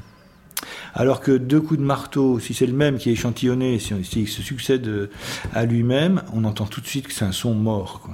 Alors 0.93 1.21
que 1.21 1.31
deux 1.31 1.61
coups 1.61 1.79
de 1.79 1.85
marteau, 1.85 2.39
si 2.39 2.53
c'est 2.53 2.65
le 2.65 2.73
même 2.73 2.97
qui 2.97 3.09
est 3.09 3.13
échantillonné, 3.13 3.79
s'il 3.79 4.05
si, 4.05 4.25
se 4.25 4.41
succède 4.41 4.87
euh, 4.87 5.09
à 5.53 5.65
lui-même, 5.65 6.23
on 6.33 6.43
entend 6.43 6.65
tout 6.65 6.81
de 6.81 6.87
suite 6.87 7.07
que 7.07 7.13
c'est 7.13 7.25
un 7.25 7.31
son 7.31 7.53
mort. 7.53 8.09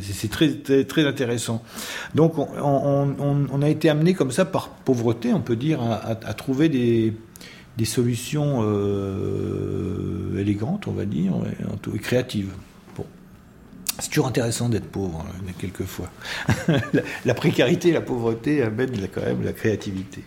C'est 0.00 0.30
très, 0.30 0.48
très, 0.84 1.06
intéressant. 1.06 1.62
Donc 2.14 2.38
on, 2.38 3.62
a 3.62 3.68
été 3.68 3.90
amené 3.90 4.14
comme 4.14 4.30
ça 4.30 4.46
par 4.46 4.70
pauvreté, 4.70 5.34
on 5.34 5.42
peut 5.42 5.56
dire, 5.56 5.82
à, 5.82 6.32
trouver 6.32 6.70
des, 6.70 7.14
solutions 7.84 8.60
euh, 8.62 10.38
élégantes, 10.38 10.86
on 10.86 10.92
va 10.92 11.04
dire, 11.04 11.34
et, 11.94 11.98
créatives. 11.98 12.52
C'est 13.98 14.08
toujours 14.08 14.28
intéressant 14.28 14.70
d'être 14.70 14.90
pauvre, 14.90 15.26
hein, 15.28 15.52
quelquefois. 15.58 16.10
la, 16.68 17.02
la, 17.26 17.34
précarité, 17.34 17.92
la 17.92 18.00
pauvreté 18.00 18.62
amènent 18.62 19.06
quand 19.14 19.20
même 19.20 19.44
la 19.44 19.52
créativité. 19.52 20.24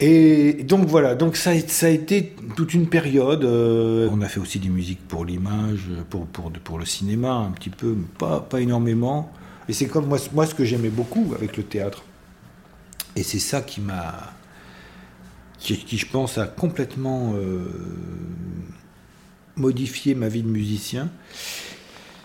Et 0.00 0.52
donc 0.64 0.86
voilà, 0.88 1.14
donc 1.14 1.36
ça, 1.36 1.50
a 1.50 1.88
été 1.88 2.34
toute 2.54 2.74
une 2.74 2.88
période. 2.88 3.44
Euh, 3.44 4.08
on 4.12 4.20
a 4.20 4.28
fait 4.28 4.40
aussi 4.40 4.58
des 4.58 4.68
musiques 4.68 5.06
pour 5.08 5.24
l'image, 5.24 5.88
pour, 6.10 6.78
le 6.78 6.84
cinéma 6.84 7.32
un 7.32 7.50
petit 7.52 7.70
peu, 7.70 7.96
pas, 8.18 8.40
pas 8.40 8.60
énormément. 8.60 9.32
Et 9.68 9.72
c'est 9.72 9.86
comme 9.86 10.06
moi, 10.06 10.18
moi 10.32 10.46
ce 10.46 10.54
que 10.54 10.64
j'aimais 10.64 10.90
beaucoup 10.90 11.32
avec 11.34 11.56
le 11.56 11.62
théâtre. 11.62 12.04
Et 13.16 13.22
c'est 13.22 13.38
ça 13.38 13.62
qui 13.62 13.80
m'a. 13.80 14.34
Qui, 15.58 15.96
je 15.96 16.06
pense, 16.06 16.36
a 16.36 16.46
complètement 16.46 17.32
euh, 17.34 17.64
modifié 19.56 20.14
ma 20.14 20.28
vie 20.28 20.42
de 20.42 20.48
musicien. 20.48 21.08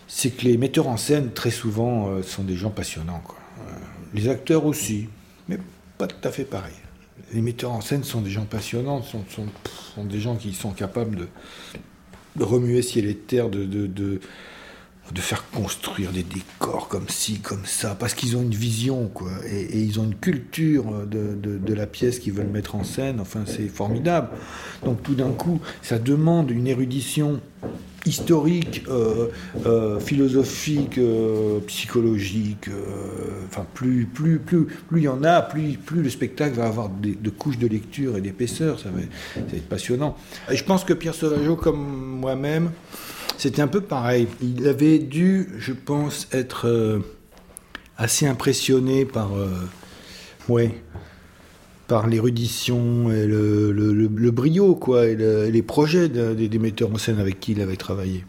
C'est 0.06 0.30
que 0.30 0.44
les 0.44 0.58
metteurs 0.58 0.88
en 0.88 0.98
scène, 0.98 1.32
très 1.32 1.50
souvent, 1.50 2.10
euh, 2.10 2.22
sont 2.22 2.44
des 2.44 2.54
gens 2.54 2.70
passionnants. 2.70 3.22
Les 4.12 4.28
acteurs 4.28 4.66
aussi, 4.66 5.08
mais 5.48 5.58
pas 5.96 6.06
tout 6.06 6.28
à 6.28 6.30
fait 6.30 6.44
pareil 6.44 6.74
les 7.32 7.40
metteurs 7.40 7.72
en 7.72 7.80
scène 7.80 8.04
sont 8.04 8.20
des 8.20 8.30
gens 8.30 8.44
passionnants, 8.44 9.02
sont, 9.02 9.24
sont, 9.28 10.04
des 10.04 10.20
gens 10.20 10.36
qui 10.36 10.52
sont 10.52 10.70
capables 10.70 11.28
de, 12.36 12.44
remuer 12.44 12.82
ciel 12.82 13.06
et 13.06 13.14
terre, 13.14 13.48
de, 13.48 14.20
faire 15.16 15.48
construire 15.50 16.12
des 16.12 16.22
décors 16.22 16.88
comme 16.88 17.08
ci, 17.08 17.40
comme 17.40 17.64
ça, 17.64 17.94
parce 17.94 18.14
qu'ils 18.14 18.36
ont 18.36 18.42
une 18.42 18.54
vision, 18.54 19.08
quoi, 19.08 19.30
et, 19.46 19.78
ils 19.80 19.98
ont 20.00 20.04
une 20.04 20.14
culture 20.14 21.06
de, 21.06 21.74
la 21.74 21.86
pièce 21.86 22.18
qu'ils 22.18 22.32
veulent 22.32 22.46
mettre 22.46 22.74
en 22.74 22.84
scène. 22.84 23.20
Enfin, 23.20 23.44
c'est 23.46 23.68
formidable. 23.68 24.28
Donc, 24.84 25.02
tout 25.02 25.14
d'un 25.14 25.32
coup, 25.32 25.60
ça 25.80 25.98
demande 25.98 26.50
une 26.50 26.66
érudition 26.66 27.40
historique, 28.06 28.84
euh, 28.88 29.28
euh, 29.66 30.00
philosophique, 30.00 30.98
euh, 30.98 31.60
psychologique. 31.66 32.68
enfin, 33.46 33.66
plus, 33.74 34.06
plus, 34.06 34.38
plus, 34.38 34.66
plus 34.66 35.00
il 35.00 35.04
y 35.04 35.08
en 35.08 35.22
a, 35.24 35.42
plus, 35.42 35.74
plus 35.74 36.02
le 36.02 36.10
spectacle 36.10 36.56
va 36.56 36.66
avoir 36.66 36.88
de 36.88 37.30
couches 37.30 37.58
de 37.58 37.66
lecture 37.66 38.16
et 38.16 38.20
d'épaisseur. 38.20 38.78
Ça, 38.78 38.84
ça 38.84 38.90
va, 38.90 39.56
être 39.56 39.68
passionnant. 39.68 40.16
Et 40.50 40.56
je 40.56 40.64
pense 40.64 40.84
que 40.84 40.92
Pierre 40.92 41.14
Sauvageau, 41.14 41.56
comme 41.56 42.18
moi-même, 42.20 42.70
c'était 43.38 43.62
un 43.62 43.68
peu 43.68 43.80
pareil. 43.80 44.26
Il 44.42 44.66
avait 44.66 44.98
dû, 44.98 45.48
je 45.58 45.72
pense, 45.72 46.28
être 46.32 47.00
assez 47.96 48.26
impressionné 48.26 49.04
par, 49.04 49.30
ouais, 50.48 50.74
par 51.92 52.06
l'érudition 52.06 53.12
et 53.12 53.26
le, 53.26 54.30
brio, 54.30 54.74
quoi, 54.74 55.04
et, 55.04 55.50
les 55.50 55.62
projets 55.62 56.08
des 56.08 56.58
metteurs 56.58 56.90
en 56.90 56.96
scène 56.96 57.18
avec 57.18 57.38
qui 57.38 57.52
il 57.52 57.60
avait 57.60 57.76
travaillé. 57.76 58.24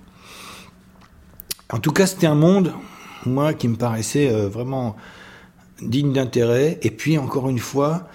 En 1.69 1.79
tout 1.79 1.93
cas, 1.93 2.05
c'était 2.05 2.27
un 2.27 2.35
monde, 2.35 2.73
moi, 3.25 3.53
qui 3.53 3.69
me 3.69 3.77
paraissait 3.77 4.29
euh, 4.29 4.49
vraiment 4.49 4.97
digne 5.81 6.11
d'intérêt. 6.11 6.77
Et 6.81 6.91
puis, 6.91 7.17
encore 7.17 7.49
une 7.49 7.57
fois, 7.57 8.09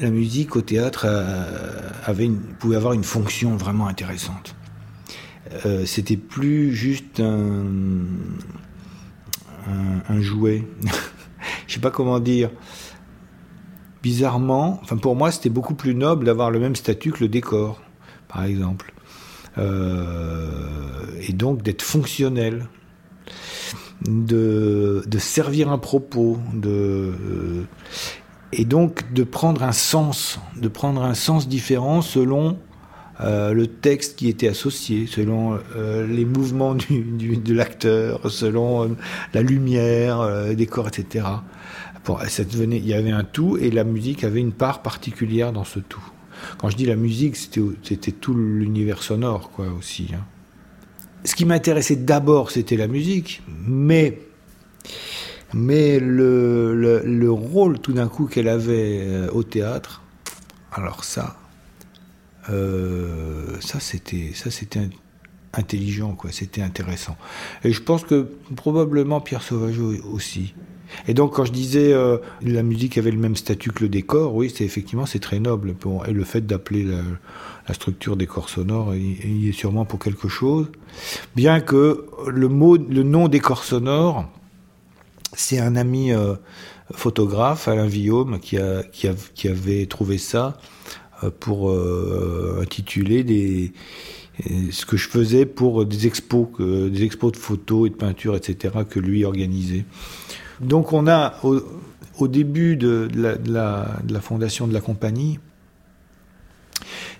la 0.00 0.10
musique 0.10 0.56
au 0.56 0.60
théâtre 0.60 1.06
euh, 1.08 1.88
avait 2.04 2.28
pouvait 2.58 2.74
avoir 2.74 2.94
une 2.94 3.04
fonction 3.04 3.56
vraiment 3.56 3.86
intéressante. 3.86 4.56
Euh, 5.66 5.86
c'était 5.86 6.16
plus 6.16 6.74
juste 6.74 7.20
un, 7.20 8.06
un 10.08 10.20
jouet. 10.20 10.64
Je 11.68 11.74
sais 11.74 11.80
pas 11.80 11.92
comment 11.92 12.18
dire 12.18 12.50
bizarrement, 14.04 14.80
enfin 14.82 14.98
pour 14.98 15.16
moi, 15.16 15.32
c'était 15.32 15.48
beaucoup 15.48 15.74
plus 15.74 15.94
noble 15.94 16.26
d'avoir 16.26 16.50
le 16.50 16.60
même 16.60 16.76
statut 16.76 17.10
que 17.10 17.20
le 17.20 17.28
décor, 17.28 17.80
par 18.28 18.44
exemple. 18.44 18.92
Euh, 19.56 20.50
et 21.26 21.32
donc 21.32 21.62
d'être 21.62 21.80
fonctionnel, 21.80 22.66
de, 24.06 25.02
servir 25.18 25.70
un 25.70 25.78
propos, 25.78 26.38
de, 26.52 26.68
euh, 26.68 27.62
et 28.52 28.66
donc 28.66 29.10
de 29.14 29.24
prendre 29.24 29.62
un 29.62 29.72
sens, 29.72 30.38
de 30.54 30.68
prendre 30.68 31.02
un 31.02 31.14
sens 31.14 31.48
différent 31.48 32.02
selon 32.02 32.58
euh, 33.22 33.54
le 33.54 33.68
texte 33.68 34.16
qui 34.18 34.28
était 34.28 34.48
associé, 34.48 35.06
selon 35.06 35.58
les 36.06 36.26
mouvements 36.26 36.74
de 36.74 37.54
l'acteur, 37.54 38.30
selon 38.30 38.94
la 39.32 39.40
lumière, 39.40 40.28
le 40.46 40.54
décor, 40.54 40.88
etc 40.88 41.24
ça 42.28 42.44
devenait, 42.44 42.78
il 42.78 42.86
y 42.86 42.94
avait 42.94 43.10
un 43.10 43.24
tout 43.24 43.56
et 43.56 43.70
la 43.70 43.84
musique 43.84 44.24
avait 44.24 44.40
une 44.40 44.52
part 44.52 44.82
particulière 44.82 45.52
dans 45.52 45.64
ce 45.64 45.78
tout. 45.80 46.04
Quand 46.58 46.68
je 46.68 46.76
dis 46.76 46.86
la 46.86 46.96
musique, 46.96 47.36
c'était 47.36 48.12
tout 48.12 48.34
l'univers 48.34 49.02
sonore, 49.02 49.50
quoi, 49.50 49.66
aussi. 49.78 50.10
Hein. 50.14 50.24
Ce 51.24 51.34
qui 51.34 51.44
m'intéressait 51.46 51.96
d'abord, 51.96 52.50
c'était 52.50 52.76
la 52.76 52.86
musique, 52.86 53.42
mais, 53.66 54.18
mais 55.54 55.98
le, 55.98 57.02
le, 57.04 57.30
rôle 57.30 57.78
tout 57.78 57.92
d'un 57.92 58.08
coup 58.08 58.26
qu'elle 58.26 58.48
avait 58.48 59.00
euh, 59.00 59.30
au 59.30 59.42
théâtre, 59.42 60.02
alors 60.72 61.04
ça, 61.04 61.36
euh, 62.50 63.58
ça 63.60 63.80
c'était, 63.80 64.32
ça 64.34 64.50
c'était 64.50 64.90
intelligent, 65.54 66.14
quoi, 66.14 66.30
c'était 66.30 66.60
intéressant. 66.60 67.16
Et 67.62 67.72
je 67.72 67.80
pense 67.80 68.04
que 68.04 68.28
probablement 68.54 69.20
Pierre 69.22 69.42
Sauvageau 69.42 69.94
aussi. 70.12 70.54
Et 71.08 71.14
donc, 71.14 71.34
quand 71.34 71.44
je 71.44 71.52
disais 71.52 71.92
euh, 71.92 72.18
la 72.42 72.62
musique 72.62 72.98
avait 72.98 73.10
le 73.10 73.18
même 73.18 73.36
statut 73.36 73.70
que 73.70 73.82
le 73.84 73.88
décor, 73.88 74.34
oui, 74.34 74.52
c'est 74.54 74.64
effectivement 74.64 75.06
c'est 75.06 75.18
très 75.18 75.40
noble. 75.40 75.74
et 76.06 76.12
le 76.12 76.24
fait 76.24 76.46
d'appeler 76.46 76.84
la, 76.84 77.74
structure 77.74 78.16
décor 78.16 78.48
sonore, 78.48 78.94
il, 78.94 79.48
est 79.48 79.52
sûrement 79.52 79.84
pour 79.84 79.98
quelque 79.98 80.28
chose. 80.28 80.66
Bien 81.34 81.60
que 81.60 82.06
le 82.26 82.48
mot, 82.48 82.76
le 82.76 83.02
nom 83.02 83.28
décor 83.28 83.64
sonore, 83.64 84.28
c'est 85.32 85.58
un 85.58 85.74
ami 85.74 86.12
euh, 86.12 86.34
photographe, 86.92 87.66
Alain 87.68 87.86
Villaume, 87.86 88.38
qui, 88.38 88.58
a, 88.58 88.82
qui, 88.82 89.08
a, 89.08 89.14
qui 89.34 89.48
avait 89.48 89.86
trouvé 89.86 90.18
ça 90.18 90.58
euh, 91.22 91.30
pour 91.30 91.72
intituler 92.60 93.24
des 93.24 93.72
ce 94.72 94.84
que 94.84 94.96
je 94.96 95.08
faisais 95.08 95.46
pour 95.46 95.86
des 95.86 96.08
expos, 96.08 96.48
des 96.58 97.04
expos 97.04 97.30
de 97.30 97.36
photos 97.36 97.86
et 97.86 97.90
de 97.90 97.94
peinture, 97.94 98.34
etc., 98.34 98.74
que 98.90 98.98
lui 98.98 99.24
organisait. 99.24 99.84
Donc 100.60 100.92
on 100.92 101.06
a, 101.06 101.34
au, 101.42 102.28
début 102.28 102.76
de 102.76 103.08
la, 103.46 104.20
fondation 104.20 104.66
de 104.66 104.72
la 104.72 104.80
compagnie, 104.80 105.38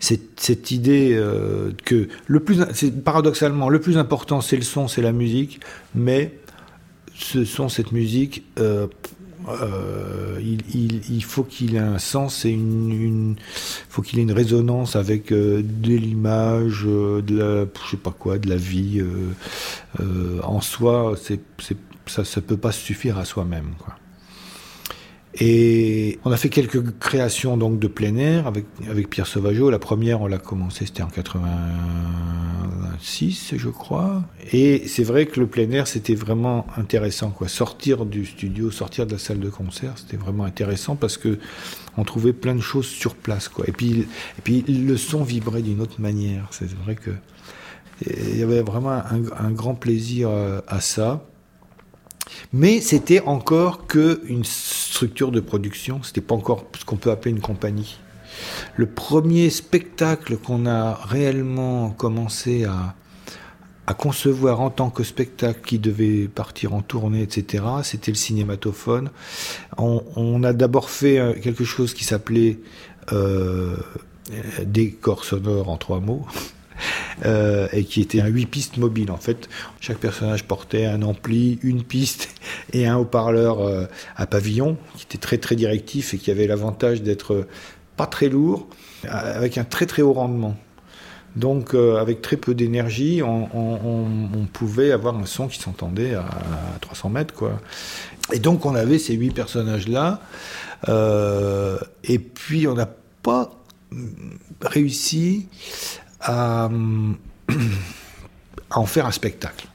cette, 0.01 0.70
idée 0.70 1.14
euh, 1.14 1.73
que 1.85 2.09
le 2.27 2.40
plus, 2.40 2.59
paradoxalement, 3.05 3.68
le 3.68 3.81
plus 3.81 3.97
important 3.97 4.40
c'est 4.40 4.57
le 4.57 4.62
son, 4.62 4.88
c'est 4.88 5.03
la 5.03 5.12
musique, 5.12 5.61
mais 5.94 6.38
ce 7.14 7.44
son, 7.44 7.68
cette 7.68 7.92
musique, 7.92 8.44
euh, 8.59 8.87
euh, 9.49 10.40
il, 10.42 11.23
faut 11.23 11.44
qu'il 11.44 11.77
ait 11.77 11.79
un 11.79 11.99
sens 11.99 12.44
et 12.44 12.51
une, 12.51 13.37
faut 13.88 14.03
qu'il 14.03 14.18
ait 14.18 14.23
une 14.23 14.33
résonance 14.33 14.97
avec 14.97 15.33
de 15.33 15.62
l'image, 15.83 16.85
de 16.85 17.23
la, 17.37 17.66
quoi, 18.18 18.38
de 18.38 18.49
la 18.49 18.57
vie. 18.57 19.03
en 20.42 20.61
soi, 20.61 21.14
ça 22.06 22.22
ne 22.22 22.40
peut 22.40 22.56
pas 22.56 22.72
suffire 22.72 23.18
à 23.18 23.24
soi-même. 23.24 23.74
Et 25.40 26.20
on 26.24 26.30
a 26.30 26.36
fait 26.36 26.48
quelques 26.48 26.96
créations 26.98 27.56
donc 27.56 27.80
de 27.80 27.88
plein 27.88 28.14
air 28.16 28.46
avec, 28.46 28.66
avec 28.88 29.10
Pierre 29.10 29.26
Sauvageau. 29.26 29.68
La 29.68 29.80
première, 29.80 30.20
on 30.20 30.28
l'a 30.28 30.38
commencé, 30.38 30.86
c'était 30.86 31.02
en 31.02 31.08
86, 31.08 33.54
je 33.56 33.68
crois. 33.68 34.22
Et 34.52 34.86
c'est 34.86 35.02
vrai 35.02 35.26
que 35.26 35.40
le 35.40 35.48
plein 35.48 35.68
air, 35.72 35.88
c'était 35.88 36.14
vraiment 36.14 36.68
intéressant. 36.76 37.30
Quoi. 37.30 37.48
Sortir 37.48 38.06
du 38.06 38.24
studio, 38.26 38.70
sortir 38.70 39.08
de 39.08 39.12
la 39.12 39.18
salle 39.18 39.40
de 39.40 39.50
concert, 39.50 39.94
c'était 39.96 40.18
vraiment 40.18 40.44
intéressant 40.44 40.94
parce 40.94 41.16
que 41.16 41.40
on 41.96 42.04
trouvait 42.04 42.32
plein 42.32 42.54
de 42.54 42.60
choses 42.60 42.86
sur 42.86 43.16
place. 43.16 43.48
Quoi. 43.48 43.64
Et, 43.66 43.72
puis, 43.72 44.06
et 44.38 44.42
puis 44.44 44.62
le 44.62 44.96
son 44.96 45.24
vibrait 45.24 45.62
d'une 45.62 45.80
autre 45.80 46.00
manière. 46.00 46.46
C'est 46.52 46.70
vrai 46.84 46.94
que 46.94 47.10
il 48.06 48.38
y 48.38 48.42
avait 48.42 48.62
vraiment 48.62 48.90
un, 48.90 49.50
grand 49.50 49.74
plaisir 49.74 50.30
euh, 50.30 50.60
à 50.66 50.80
ça. 50.80 51.26
Mais 52.52 52.80
c'était 52.80 53.20
encore 53.20 53.87
qu'une 53.87 54.44
structure 54.44 55.32
de 55.32 55.40
production, 55.40 56.02
c'était 56.02 56.20
pas 56.20 56.34
encore 56.34 56.64
ce 56.78 56.84
qu'on 56.84 56.96
peut 56.96 57.10
appeler 57.10 57.32
une 57.32 57.40
compagnie. 57.40 57.98
Le 58.76 58.87
premier 58.87 59.50
spectacle 59.50 60.37
qu'on 60.37 60.66
a 60.66 60.94
réellement 60.94 61.90
commencé 61.90 62.64
à, 62.64 62.94
concevoir 63.98 64.60
en 64.60 64.70
tant 64.70 64.88
que 64.88 65.04
spectacle 65.04 65.60
qui 65.64 65.78
devait 65.78 66.26
partir 66.26 66.74
en 66.74 66.80
tournée, 66.80 67.22
etc., 67.22 67.64
c'était 67.82 68.10
le 68.10 68.16
cinématophone. 68.16 69.10
On, 69.76 70.42
a 70.42 70.52
d'abord 70.54 70.88
fait 70.88 71.18
euh, 71.18 71.34
quelque 71.34 71.64
chose 71.64 71.92
qui 71.92 72.02
s'appelait 72.04 72.58
euh, 73.12 73.76
décor 74.64 75.24
sonore 75.24 75.68
en 75.68 75.76
trois 75.76 76.00
mots. 76.00 76.26
Euh, 77.24 77.68
et 77.72 77.84
qui 77.84 78.00
était 78.00 78.20
un 78.20 78.26
8 78.26 78.46
pistes 78.46 78.76
mobile 78.76 79.12
en 79.12 79.16
fait. 79.16 79.48
Chaque 79.80 79.98
personnage 79.98 80.44
portait 80.44 80.84
un 80.84 81.00
ampli, 81.02 81.60
une 81.62 81.84
piste 81.84 82.28
et 82.72 82.88
un 82.88 82.96
haut-parleur 82.96 83.60
euh, 83.60 83.87
à 84.16 84.26
pavillon 84.26 84.76
qui 84.96 85.04
était 85.04 85.18
très 85.18 85.38
très 85.38 85.54
directif 85.54 86.12
et 86.12 86.18
qui 86.18 86.32
avait 86.32 86.48
l'avantage 86.48 87.02
d'être 87.02 87.34
euh, 87.34 87.48
pas 87.96 88.06
très 88.06 88.28
lourd 88.28 88.66
avec 89.08 89.58
un 89.58 89.64
très 89.64 89.87
très 89.87 90.02
haut 90.02 90.12
rendement. 90.12 90.56
Donc 91.37 91.74
avec 91.74 92.20
très 92.20 92.37
peu 92.37 92.54
d'énergie, 92.54 93.22
on, 93.22 94.46
pouvait 94.52 94.92
avoir 94.92 95.16
un 95.16 95.26
son 95.26 95.48
qui 95.48 95.60
s'entendait 95.60 96.14
à, 96.14 96.26
300 96.80 97.10
mètres. 97.10 97.34
Quoi. 97.34 97.60
Et 98.32 98.38
donc 98.38 98.66
on 98.66 98.74
avait 98.74 98.98
ces 98.98 99.14
huit 99.14 99.30
personnages-là. 99.30 100.20
et 100.88 102.18
puis 102.18 102.66
on 102.66 102.74
n'a 102.74 102.88
pas 103.22 103.50
réussi 104.60 105.48
à, 106.24 106.70
en 108.70 108.87
faire 108.87 109.06
un 109.06 109.12
spectacle. 109.12 109.66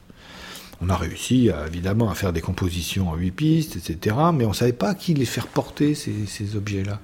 On 0.82 0.88
a 0.88 0.96
réussi 0.96 1.50
évidemment 1.66 2.10
à 2.10 2.14
faire 2.14 2.32
des 2.32 2.40
compositions 2.40 3.10
en 3.10 3.14
huit 3.14 3.32
pistes, 3.32 3.76
etc. 3.76 4.16
Mais 4.32 4.46
on 4.46 4.50
ne 4.50 4.54
savait 4.54 4.72
pas 4.72 4.90
à 4.90 4.94
qui 4.94 5.12
les 5.14 5.26
faire 5.26 5.46
porter 5.46 5.94
ces, 5.94 6.56
objets-là. 6.56 7.00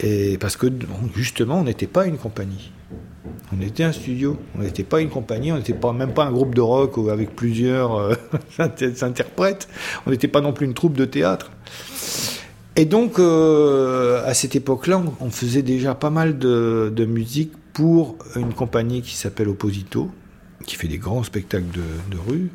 Et 0.00 0.38
parce 0.38 0.56
que 0.56 0.66
justement, 1.14 1.60
on 1.60 1.64
n'était 1.64 1.86
pas 1.86 2.06
une 2.06 2.18
compagnie. 2.18 2.72
On 3.56 3.60
était 3.60 3.84
un 3.84 3.92
studio. 3.92 4.38
On 4.56 4.62
n'était 4.62 4.84
pas 4.84 5.00
une 5.00 5.08
compagnie. 5.08 5.52
On 5.52 5.56
n'était 5.56 5.72
pas 5.72 5.92
même 5.92 6.14
pas 6.14 6.24
un 6.24 6.32
groupe 6.32 6.54
de 6.54 6.60
rock 6.60 6.98
avec 7.10 7.34
plusieurs 7.34 7.94
euh, 7.96 8.14
interprètes. 9.02 9.68
On 10.06 10.10
n'était 10.10 10.28
pas 10.28 10.40
non 10.40 10.52
plus 10.52 10.66
une 10.66 10.74
troupe 10.74 10.96
de 10.96 11.04
théâtre. 11.04 11.50
Et 12.76 12.84
donc, 12.84 13.18
euh, 13.18 14.22
à 14.24 14.34
cette 14.34 14.54
époque-là, 14.54 15.02
on, 15.20 15.30
faisait 15.30 15.62
déjà 15.62 15.94
pas 15.94 16.10
mal 16.10 16.38
de, 16.38 17.04
musique 17.04 17.52
pour 17.72 18.16
une 18.36 18.54
compagnie 18.54 19.02
qui 19.02 19.16
s'appelle 19.16 19.48
Opposito, 19.48 20.10
qui 20.64 20.76
fait 20.76 20.86
des 20.86 20.98
grands 20.98 21.24
spectacles 21.24 21.66
de, 21.72 22.16
rue, 22.16 22.50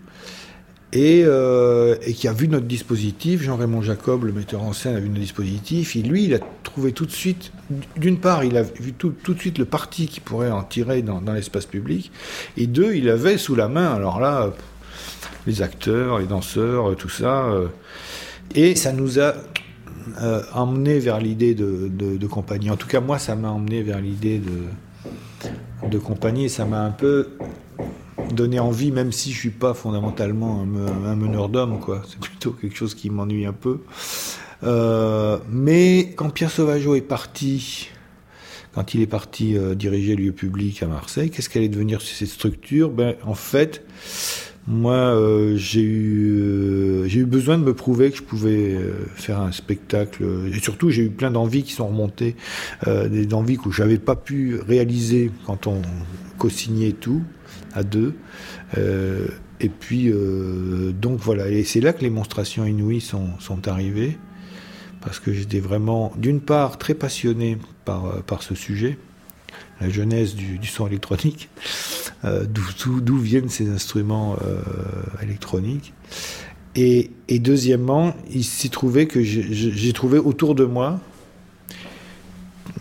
et, 0.93 1.23
euh, 1.25 1.97
et, 2.03 2.13
qui 2.13 2.29
a 2.29 2.33
vu 2.33 2.47
notre 2.47 2.67
dispositif. 2.67 3.41
Jean-Raymond 3.41 3.81
Jacob, 3.81 4.23
le 4.23 4.31
metteur 4.31 4.63
en 4.63 4.71
scène, 4.71 4.95
a 4.95 4.99
vu 5.01 5.09
notre 5.09 5.19
dispositif. 5.19 5.97
Et 5.97 6.01
lui, 6.01 6.23
il 6.25 6.35
a 6.35 6.39
trouvé 6.63 6.93
tout 6.93 7.05
de 7.05 7.11
suite, 7.11 7.51
d'une 7.97 8.17
part, 8.17 8.45
il 8.45 8.55
a 8.55 8.63
vu 8.63 8.93
tout, 8.93 9.13
de 9.27 9.39
suite 9.39 9.57
le 9.57 9.65
parti 9.65 10.07
qui 10.07 10.21
pourrait 10.21 10.51
en 10.51 10.63
tirer 10.63 11.01
dans, 11.01 11.19
dans 11.19 11.33
l'espace 11.33 11.65
public, 11.65 12.11
et 12.55 12.67
deux, 12.67 12.95
il 12.95 13.09
avait 13.09 13.37
sous 13.37 13.55
la 13.55 13.67
main, 13.67 13.93
alors 13.93 14.21
là, 14.21 14.53
les 15.47 15.61
acteurs, 15.61 16.19
les 16.19 16.27
danseurs, 16.27 16.95
tout 16.95 17.09
ça. 17.09 17.49
et 18.55 18.75
ça 18.75 18.93
nous 18.93 19.19
a 19.19 19.33
euh, 20.21 20.43
emmené 20.53 20.99
vers 20.99 21.19
l'idée 21.19 21.53
de, 21.55 22.27
compagnie. 22.27 22.69
En 22.69 22.77
tout 22.77 22.87
cas, 22.87 22.99
moi, 22.99 23.19
ça 23.19 23.35
m'a 23.35 23.49
emmené 23.49 23.83
vers 23.83 23.99
l'idée 23.99 24.39
de, 25.89 25.97
compagnie. 25.99 26.49
Ça 26.49 26.65
m'a 26.65 26.81
un 26.81 26.91
peu 26.91 27.29
donné 28.31 28.59
envie, 28.59 28.91
même 28.91 29.11
si 29.11 29.31
je 29.31 29.37
suis 29.37 29.49
pas 29.49 29.73
fondamentalement 29.73 30.61
un, 30.61 31.15
meneur 31.15 31.49
d'hommes. 31.49 31.79
C'est 32.07 32.19
plutôt 32.19 32.51
quelque 32.51 32.75
chose 32.75 32.95
qui 32.95 33.09
m'ennuie 33.09 33.45
un 33.45 33.53
peu. 33.53 33.81
Euh, 34.63 35.37
mais 35.49 36.13
quand 36.15 36.29
Pierre 36.29 36.51
Sauvageau 36.51 36.95
est 36.95 37.01
parti, 37.01 37.89
quand 38.73 38.93
il 38.93 39.01
est 39.01 39.07
parti 39.07 39.57
euh, 39.57 39.75
diriger 39.75 40.15
le 40.15 40.23
lieu 40.23 40.31
public 40.31 40.81
à 40.83 40.87
Marseille, 40.87 41.29
qu'est-ce 41.29 41.49
qu'allait 41.49 41.69
devenir 41.69 42.01
cette 42.01 42.29
structure? 42.29 42.89
Ben, 42.89 43.15
en 43.25 43.35
fait, 43.35 43.83
moi, 44.65 44.93
euh, 44.93 45.57
j'ai 45.57 45.81
eu, 45.81 46.37
euh, 46.37 47.07
j'ai 47.07 47.19
eu 47.19 47.25
besoin 47.25 47.57
de 47.57 47.63
me 47.63 47.73
prouver 47.73 48.11
que 48.11 48.17
je 48.17 48.23
pouvais 48.23 48.73
euh, 48.73 48.93
faire 49.15 49.41
un 49.41 49.51
spectacle. 49.51 50.23
Et 50.53 50.59
surtout, 50.59 50.89
j'ai 50.89 51.03
eu 51.03 51.09
plein 51.09 51.31
d'envies 51.31 51.63
qui 51.63 51.73
sont 51.73 51.87
remontées, 51.87 52.35
des 52.85 53.33
envies 53.33 53.57
que 53.57 53.71
j'avais 53.71 53.97
pas 53.97 54.15
pu 54.15 54.59
réaliser 54.65 55.31
quand 55.45 55.67
on 55.67 55.81
co-signait 56.37 56.93
tout 56.93 57.21
à 57.73 57.83
deux. 57.83 58.15
et 58.77 59.69
puis, 59.69 60.11
donc 60.93 61.19
voilà. 61.19 61.49
Et 61.49 61.63
c'est 61.63 61.81
là 61.81 61.93
que 61.93 62.01
les 62.01 62.09
monstrations 62.09 62.65
inouïes 62.65 63.01
sont, 63.01 63.27
sont 63.39 63.67
arrivées, 63.67 64.17
parce 65.01 65.19
que 65.19 65.33
j'étais 65.33 65.59
vraiment, 65.59 66.13
d'une 66.17 66.39
part, 66.39 66.77
très 66.77 66.93
passionné 66.93 67.57
par, 67.85 68.23
par 68.23 68.43
ce 68.43 68.55
sujet 68.55 68.97
la 69.81 69.89
genèse 69.89 70.35
du, 70.35 70.59
son 70.65 70.87
électronique, 70.87 71.49
euh, 72.25 72.45
d'où 72.47 73.17
viennent 73.17 73.49
ces 73.49 73.69
instruments 73.69 74.37
euh, 74.45 74.61
électroniques. 75.21 75.93
Et, 76.75 77.11
deuxièmement, 77.29 78.15
il 78.31 78.45
s'est 78.45 78.69
trouvé 78.69 79.07
que 79.07 79.21
j'ai 79.21 79.93
trouvé 79.93 80.17
autour 80.17 80.55
de 80.55 80.63
moi 80.63 80.99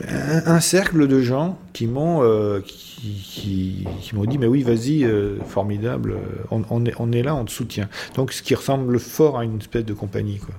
un, 0.08 0.60
cercle 0.60 1.08
de 1.08 1.20
gens 1.20 1.58
qui 1.72 1.86
m'ont 1.86 2.22
euh, 2.22 2.60
qui, 2.60 3.84
dit 4.28 4.38
mais 4.38 4.46
oui 4.46 4.62
vas-y 4.62 5.06
formidable 5.46 6.16
on, 6.50 6.86
est, 6.86 6.94
on 6.98 7.12
est 7.12 7.22
là 7.22 7.34
on 7.34 7.44
te 7.44 7.50
soutient. 7.50 7.88
Donc 8.14 8.32
ce 8.32 8.42
qui 8.42 8.54
ressemble 8.54 8.98
fort 8.98 9.38
à 9.38 9.44
une 9.44 9.58
espèce 9.58 9.84
de 9.84 9.94
compagnie 9.94 10.38
quoi. 10.38 10.54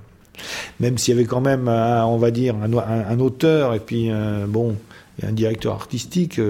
Même 0.78 0.98
s'il 0.98 1.14
y 1.14 1.18
avait 1.18 1.26
quand 1.26 1.40
même 1.40 1.66
on 1.68 2.18
va 2.18 2.30
dire 2.30 2.54
un, 2.54 2.72
un, 2.72 3.18
auteur 3.18 3.74
et 3.74 3.80
puis 3.80 4.10
bon 4.46 4.76
et 5.22 5.26
un 5.26 5.32
directeur 5.32 5.74
artistique 5.74 6.40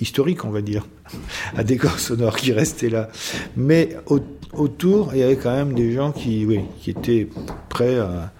historique, 0.00 0.44
on 0.44 0.50
va 0.50 0.60
dire, 0.62 0.86
à 1.56 1.64
décor 1.64 1.98
sonore 1.98 2.36
qui 2.36 2.52
restait 2.52 2.90
là. 2.90 3.08
Mais 3.56 3.96
autour, 4.52 5.10
il 5.14 5.20
y 5.20 5.22
avait 5.22 5.36
quand 5.36 5.54
même 5.54 5.74
des 5.74 5.92
gens 5.92 6.12
qui, 6.12 6.46
étaient 6.86 7.28
prêts 7.68 7.98
à, 7.98 8.32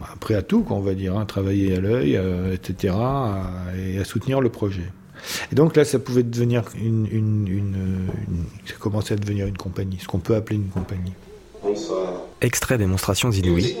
bah, 0.00 0.08
prêts 0.20 0.34
à 0.34 0.42
tout, 0.42 0.64
on 0.70 0.80
va 0.80 0.94
dire, 0.94 1.16
hein, 1.16 1.24
travailler 1.24 1.76
à 1.76 1.80
l'œil, 1.80 2.16
euh, 2.16 2.54
etc., 2.54 2.94
et 3.78 3.98
à 3.98 4.04
soutenir 4.04 4.40
le 4.40 4.48
projet. 4.48 4.90
Et 5.52 5.54
donc 5.54 5.76
là, 5.76 5.84
ça 5.84 5.98
pouvait 5.98 6.22
devenir 6.22 6.64
une, 6.76 7.06
une, 7.10 7.48
une, 7.48 8.08
ça 8.66 8.74
commençait 8.78 9.14
à 9.14 9.16
devenir 9.16 9.46
une 9.46 9.56
compagnie, 9.56 9.98
ce 10.00 10.06
qu'on 10.06 10.18
peut 10.18 10.34
appeler 10.34 10.56
une 10.56 10.68
compagnie. 10.68 11.14
Extrait 12.40 12.76
démonstration 12.76 13.30
inouïes, 13.30 13.76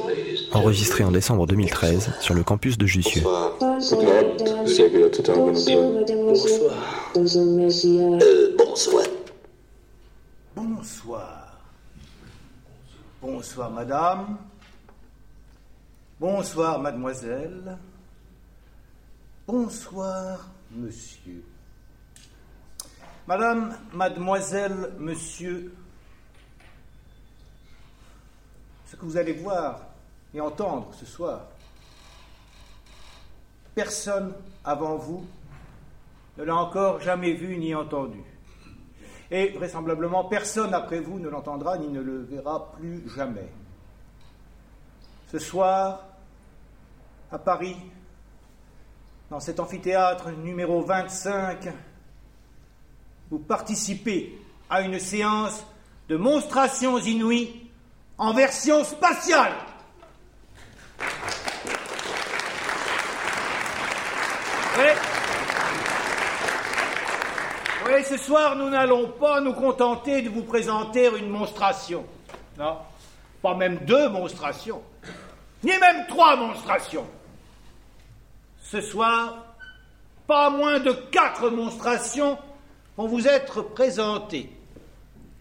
enregistré 0.54 1.04
en 1.04 1.10
décembre 1.10 1.46
2013 1.46 2.14
sur 2.20 2.34
le 2.34 2.44
campus 2.44 2.78
de 2.78 2.86
Jussieu. 2.86 3.22
bonsoir. 8.56 9.04
Bonsoir. 10.54 11.58
Bonsoir, 13.20 13.70
madame. 13.70 14.38
Bonsoir, 16.20 16.78
mademoiselle. 16.78 17.78
Bonsoir, 19.46 20.48
monsieur. 20.70 21.44
Madame, 23.26 23.76
mademoiselle, 23.92 24.92
monsieur, 24.98 25.74
ce 28.86 28.96
que 28.96 29.04
vous 29.04 29.16
allez 29.16 29.32
voir 29.32 29.93
et 30.34 30.40
entendre 30.40 30.88
ce 30.92 31.06
soir, 31.06 31.42
personne 33.74 34.34
avant 34.64 34.96
vous 34.96 35.24
ne 36.36 36.42
l'a 36.42 36.56
encore 36.56 37.00
jamais 37.00 37.32
vu 37.32 37.56
ni 37.56 37.74
entendu. 37.74 38.22
Et 39.30 39.50
vraisemblablement, 39.50 40.24
personne 40.24 40.74
après 40.74 41.00
vous 41.00 41.18
ne 41.18 41.28
l'entendra 41.28 41.78
ni 41.78 41.88
ne 41.88 42.00
le 42.00 42.22
verra 42.22 42.72
plus 42.72 43.08
jamais. 43.16 43.48
Ce 45.30 45.38
soir, 45.38 46.04
à 47.30 47.38
Paris, 47.38 47.76
dans 49.30 49.40
cet 49.40 49.60
amphithéâtre 49.60 50.30
numéro 50.30 50.82
25, 50.82 51.72
vous 53.30 53.38
participez 53.38 54.38
à 54.68 54.82
une 54.82 54.98
séance 54.98 55.64
de 56.08 56.16
monstrations 56.16 56.98
inouïes 56.98 57.70
en 58.18 58.32
version 58.32 58.84
spatiale. 58.84 59.54
Oui, 67.86 68.02
ce 68.02 68.16
soir, 68.16 68.56
nous 68.56 68.70
n'allons 68.70 69.08
pas 69.08 69.40
nous 69.40 69.52
contenter 69.52 70.22
de 70.22 70.28
vous 70.28 70.42
présenter 70.42 71.08
une 71.16 71.28
monstration. 71.28 72.04
Non, 72.58 72.78
pas 73.40 73.54
même 73.54 73.78
deux 73.84 74.08
monstrations, 74.08 74.82
ni 75.62 75.70
même 75.78 76.06
trois 76.08 76.34
monstrations. 76.34 77.06
Ce 78.62 78.80
soir, 78.80 79.44
pas 80.26 80.50
moins 80.50 80.80
de 80.80 80.90
quatre 80.90 81.50
monstrations 81.50 82.36
vont 82.96 83.06
vous 83.06 83.28
être 83.28 83.62
présentées. 83.62 84.50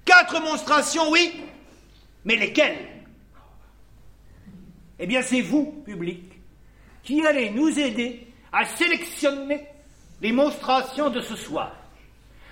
Quatre 0.05 0.39
monstrations, 0.41 1.09
oui, 1.09 1.41
mais 2.25 2.35
lesquels 2.35 2.87
Eh 4.99 5.07
bien, 5.07 5.23
c'est 5.23 5.41
vous, 5.41 5.81
public, 5.85 6.23
qui 7.03 7.25
allez 7.25 7.49
nous 7.49 7.79
aider 7.79 8.32
à 8.53 8.65
sélectionner 8.65 9.67
les 10.21 10.31
monstrations 10.31 11.09
de 11.09 11.19
ce 11.19 11.35
soir. 11.35 11.75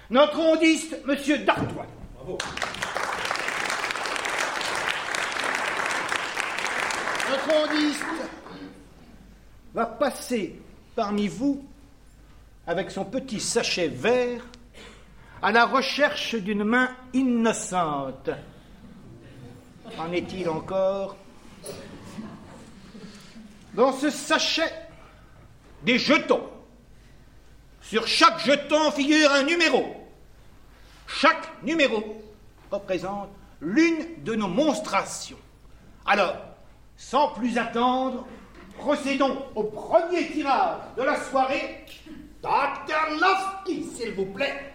Notre 0.10 0.40
ondiste, 0.40 0.98
M. 1.08 1.46
Dartois. 1.46 1.86
Bravo. 2.16 2.38
Notre 7.30 7.70
ondiste 7.70 8.04
va 9.74 9.86
passer 9.86 10.60
parmi 10.96 11.30
vous 11.30 11.64
avec 12.68 12.92
son 12.92 13.06
petit 13.06 13.40
sachet 13.40 13.88
vert 13.88 14.46
à 15.42 15.52
la 15.52 15.66
recherche 15.66 16.36
d'une 16.36 16.64
main 16.64 16.90
innocente 17.14 18.30
en 20.00 20.12
est-il 20.12 20.50
encore? 20.50 21.16
Dans 23.74 23.94
ce 23.94 24.10
sachet, 24.10 24.72
des 25.84 25.98
jetons. 25.98 26.50
Sur 27.82 28.08
chaque 28.08 28.40
jeton 28.46 28.92
figure 28.92 29.32
un 29.32 29.44
numéro. 29.44 29.96
Chaque 31.08 31.64
numéro 31.64 32.22
représente 32.70 33.30
l'une 33.60 34.24
de 34.24 34.36
nos 34.36 34.48
monstrations. 34.48 35.38
Alors, 36.06 36.36
sans 36.96 37.30
plus 37.30 37.58
attendre, 37.58 38.26
procédons 38.78 39.46
au 39.56 39.64
premier 39.64 40.32
tirage 40.32 40.80
de 40.98 41.04
la 41.04 41.20
soirée. 41.22 41.86
Dr. 42.42 43.20
Lofty, 43.20 43.84
s'il 43.96 44.14
vous 44.14 44.26
plaît. 44.26 44.71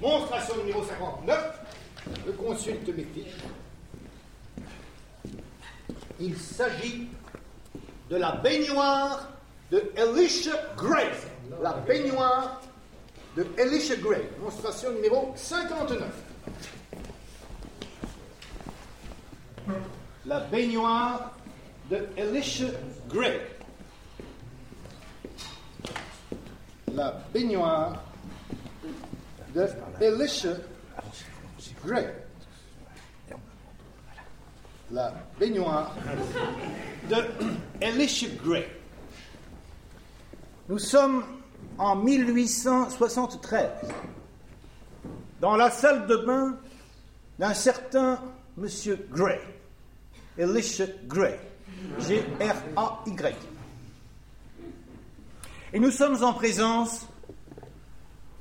Monstration 0.00 0.56
numéro 0.56 0.82
59. 0.82 1.60
Je 2.26 2.30
consulte 2.32 2.88
mes 2.88 3.04
fiches. 3.04 3.36
Il 6.18 6.36
s'agit 6.36 7.08
de 8.08 8.16
la 8.16 8.32
baignoire 8.32 9.28
de 9.70 9.92
Elisha 9.96 10.52
Grace. 10.76 11.26
La 11.62 11.74
baignoire 11.74 12.60
de 13.36 13.46
Elisha 13.58 13.96
Gray, 13.96 14.22
démonstration 14.36 14.92
numéro 14.92 15.32
59. 15.36 16.08
La 20.26 20.40
baignoire 20.40 21.32
de 21.90 22.08
Elisha 22.16 22.66
Gray. 23.08 23.40
La 26.92 27.20
baignoire 27.32 28.02
de 29.54 29.68
Elisha 30.00 30.56
Gray. 31.84 32.06
La 34.90 35.12
baignoire 35.38 35.94
de 37.08 37.16
Elisha 37.80 38.26
Gray. 38.44 38.66
Nous 40.68 40.78
sommes 40.78 41.24
en 41.78 41.96
1873 41.96 43.70
dans 45.40 45.56
la 45.56 45.70
salle 45.70 46.06
de 46.06 46.16
bain 46.16 46.56
d'un 47.38 47.54
certain 47.54 48.20
Monsieur 48.56 49.06
Gray, 49.10 49.40
Elisha 50.36 50.84
Gray, 51.06 51.38
G-R-A-Y. 52.00 53.34
Et 55.72 55.78
nous 55.78 55.90
sommes 55.90 56.22
en 56.22 56.32
présence 56.32 57.06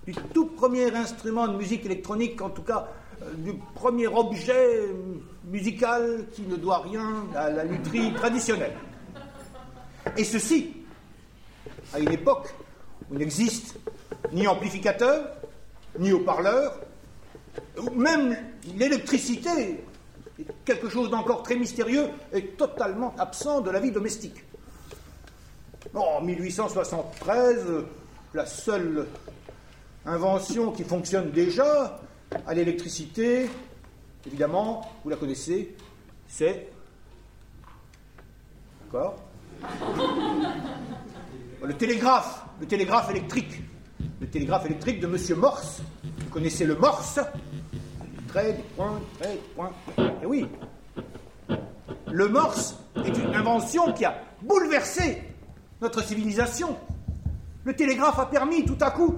du 0.06 0.14
tout 0.34 0.46
premier 0.46 0.94
instrument 0.96 1.48
de 1.48 1.58
musique 1.58 1.86
électronique, 1.86 2.42
en 2.42 2.50
tout 2.50 2.64
cas 2.64 2.88
euh, 3.22 3.34
du 3.38 3.54
premier 3.76 4.08
objet 4.08 4.88
musical 5.46 6.26
qui 6.34 6.44
ne 6.44 6.56
doit 6.56 6.80
rien 6.80 7.26
à 7.36 7.50
la 7.50 7.64
lutherie 7.64 8.14
traditionnelle. 8.14 8.76
Et 10.18 10.24
ceci, 10.24 10.74
à 11.94 12.00
une 12.00 12.12
époque 12.12 12.54
où 13.10 13.16
n'existe 13.16 13.78
ni 14.32 14.48
amplificateur, 14.48 15.26
ni 15.98 16.12
haut-parleur, 16.12 16.80
même 17.96 18.38
l'électricité, 18.78 19.84
quelque 20.66 20.90
chose 20.90 21.10
d'encore 21.10 21.44
très 21.44 21.56
mystérieux, 21.56 22.08
est 22.32 22.58
totalement 22.58 23.14
absent 23.18 23.62
de 23.62 23.72
la 23.72 23.80
vie 23.80 23.92
domestique. 23.92 24.44
En 25.94 26.22
1873, 26.22 27.66
la 28.34 28.46
seule 28.46 29.08
invention 30.06 30.72
qui 30.72 30.84
fonctionne 30.84 31.32
déjà 31.32 32.00
à 32.46 32.54
l'électricité, 32.54 33.50
évidemment, 34.26 34.82
vous 35.04 35.10
la 35.10 35.16
connaissez, 35.16 35.76
c'est. 36.28 36.70
D'accord 38.86 39.18
Le 41.64 41.74
télégraphe, 41.74 42.46
le 42.60 42.68
télégraphe 42.68 43.10
électrique. 43.12 43.62
Le 44.22 44.28
télégraphe 44.28 44.66
électrique 44.66 45.00
de 45.00 45.08
M. 45.08 45.40
Morse. 45.40 45.82
Vous 46.04 46.30
connaissez 46.30 46.66
le 46.66 46.76
Morse 46.76 47.20
Trait, 48.28 48.54
des 48.54 48.64
points, 48.76 49.00
trait, 49.20 49.34
des 49.34 49.42
points. 49.56 49.72
Et 50.22 50.26
oui, 50.26 50.46
le 52.12 52.28
Morse 52.28 52.76
est 53.04 53.18
une 53.18 53.34
invention 53.34 53.92
qui 53.94 54.06
a 54.06 54.22
bouleversé 54.42 55.24
notre 55.82 56.04
civilisation. 56.04 56.78
Le 57.64 57.76
télégraphe 57.76 58.20
a 58.20 58.26
permis 58.26 58.66
tout 58.66 58.78
à 58.82 58.92
coup 58.92 59.16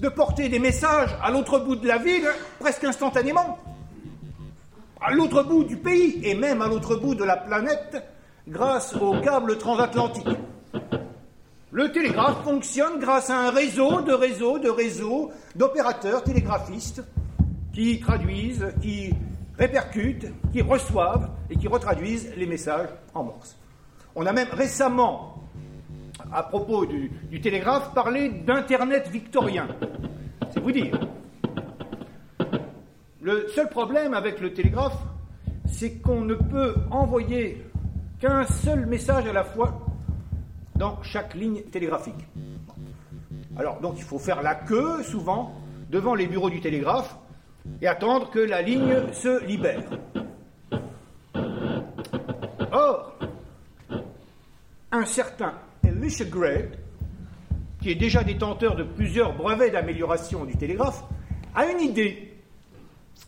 de 0.00 0.08
porter 0.08 0.48
des 0.48 0.58
messages 0.58 1.14
à 1.22 1.30
l'autre 1.30 1.58
bout 1.58 1.76
de 1.76 1.86
la 1.86 1.98
ville 1.98 2.28
presque 2.58 2.84
instantanément, 2.84 3.58
à 5.00 5.12
l'autre 5.12 5.42
bout 5.42 5.64
du 5.64 5.76
pays 5.76 6.20
et 6.22 6.34
même 6.34 6.62
à 6.62 6.68
l'autre 6.68 6.96
bout 6.96 7.14
de 7.14 7.24
la 7.24 7.36
planète 7.36 8.02
grâce 8.48 8.94
au 8.96 9.20
câble 9.20 9.58
transatlantique. 9.58 10.28
Le 11.72 11.92
télégraphe 11.92 12.42
fonctionne 12.42 12.98
grâce 12.98 13.30
à 13.30 13.38
un 13.38 13.50
réseau 13.50 14.00
de 14.00 14.12
réseaux 14.12 14.58
de 14.58 14.68
réseaux 14.68 15.30
d'opérateurs 15.54 16.24
télégraphistes 16.24 17.02
qui 17.72 18.00
traduisent, 18.00 18.66
qui 18.82 19.14
répercutent, 19.56 20.32
qui 20.52 20.62
reçoivent 20.62 21.30
et 21.48 21.56
qui 21.56 21.68
retraduisent 21.68 22.32
les 22.36 22.46
messages 22.46 22.88
en 23.14 23.24
morse. 23.24 23.56
On 24.16 24.26
a 24.26 24.32
même 24.32 24.48
récemment 24.50 25.39
à 26.32 26.42
propos 26.42 26.86
du, 26.86 27.10
télégraphe, 27.40 27.92
parler 27.94 28.28
d'Internet 28.28 29.08
victorien. 29.08 29.68
C'est 30.50 30.60
vous 30.60 30.72
dire. 30.72 30.98
Le 33.22 33.48
seul 33.48 33.68
problème 33.68 34.14
avec 34.14 34.40
le 34.40 34.52
télégraphe, 34.52 34.96
c'est 35.66 36.00
qu'on 36.00 36.22
ne 36.22 36.34
peut 36.34 36.74
envoyer 36.90 37.64
qu'un 38.18 38.44
seul 38.44 38.86
message 38.86 39.26
à 39.26 39.32
la 39.32 39.44
fois 39.44 39.86
dans 40.76 41.02
chaque 41.02 41.34
ligne 41.34 41.62
télégraphique. 41.62 42.26
Alors, 43.56 43.80
donc, 43.80 43.94
il 43.98 44.04
faut 44.04 44.18
faire 44.18 44.42
la 44.42 44.54
queue, 44.54 45.02
souvent, 45.02 45.54
devant 45.90 46.14
les 46.14 46.26
bureaux 46.26 46.50
du 46.50 46.60
télégraphe 46.60 47.16
et 47.82 47.86
attendre 47.86 48.30
que 48.30 48.38
la 48.38 48.62
ligne 48.62 49.12
se 49.12 49.44
libère. 49.44 49.82
Or, 52.72 53.16
un 54.92 55.04
certain 55.04 55.54
Elisha 56.00 56.24
Gray, 56.24 56.70
qui 57.82 57.90
est 57.90 57.94
déjà 57.94 58.24
détenteur 58.24 58.74
de 58.74 58.84
plusieurs 58.84 59.36
brevets 59.36 59.70
d'amélioration 59.70 60.46
du 60.46 60.56
télégraphe, 60.56 61.04
a 61.54 61.66
une 61.66 61.80
idée. 61.80 62.32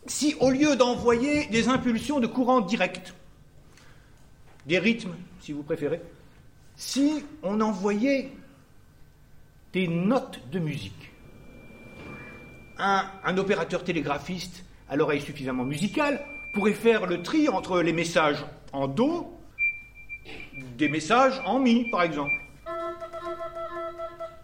Si 0.07 0.35
au 0.39 0.49
lieu 0.49 0.75
d'envoyer 0.75 1.45
des 1.47 1.69
impulsions 1.69 2.19
de 2.19 2.25
courant 2.25 2.61
direct, 2.61 3.13
des 4.65 4.79
rythmes, 4.79 5.13
si 5.39 5.53
vous 5.53 5.61
préférez, 5.61 6.01
si 6.75 7.23
on 7.43 7.61
envoyait 7.61 8.31
des 9.71 9.87
notes 9.87 10.39
de 10.51 10.57
musique, 10.57 11.11
un, 12.79 13.05
un 13.23 13.37
opérateur 13.37 13.83
télégraphiste 13.83 14.65
à 14.89 14.95
l'oreille 14.95 15.21
suffisamment 15.21 15.63
musicale 15.63 16.25
pourrait 16.55 16.73
faire 16.73 17.05
le 17.05 17.21
tri 17.21 17.49
entre 17.49 17.81
les 17.81 17.93
messages 17.93 18.43
en 18.71 18.87
Do, 18.87 19.31
des 20.77 20.89
messages 20.89 21.39
en 21.45 21.59
Mi, 21.59 21.89
par 21.91 22.01
exemple 22.01 22.31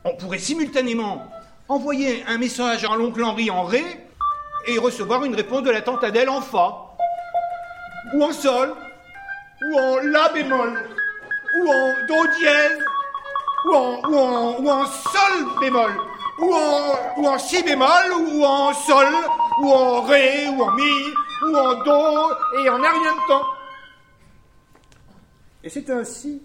on 0.03 0.15
pourrait 0.15 0.39
simultanément 0.39 1.25
envoyer 1.67 2.23
un 2.27 2.37
message 2.37 2.85
à 2.85 2.95
l'oncle 2.95 3.23
Henri 3.23 3.49
en 3.49 3.63
Ré 3.63 3.83
et 4.67 4.77
recevoir 4.77 5.23
une 5.23 5.35
réponse 5.35 5.63
de 5.63 5.71
la 5.71 5.81
tante 5.81 6.03
Adèle 6.03 6.29
en 6.29 6.41
Fa, 6.41 6.95
ou 8.13 8.23
en 8.23 8.33
Sol, 8.33 8.75
ou 9.61 9.79
en 9.79 9.97
La 10.03 10.29
bémol, 10.29 10.79
ou 11.57 11.67
en 11.67 12.07
Do 12.07 12.27
dièse, 12.39 12.83
ou 13.65 13.73
en, 13.75 14.59
ou 14.59 14.69
en, 14.69 14.85
Sol 14.85 15.59
bémol, 15.59 15.91
ou 16.39 16.53
en, 16.53 17.21
ou 17.21 17.27
en 17.27 17.37
Si 17.37 17.61
bémol, 17.63 18.11
ou 18.19 18.45
en 18.45 18.73
Sol, 18.73 19.13
ou 19.61 19.71
en 19.71 20.01
Ré, 20.01 20.47
ou 20.49 20.63
en 20.63 20.71
Mi, 20.71 21.13
ou 21.43 21.55
en 21.55 21.73
Do, 21.83 22.33
et 22.63 22.69
en 22.69 22.79
de 22.79 23.27
temps. 23.27 23.45
Et 25.63 25.69
c'est 25.69 25.89
ainsi 25.89 26.41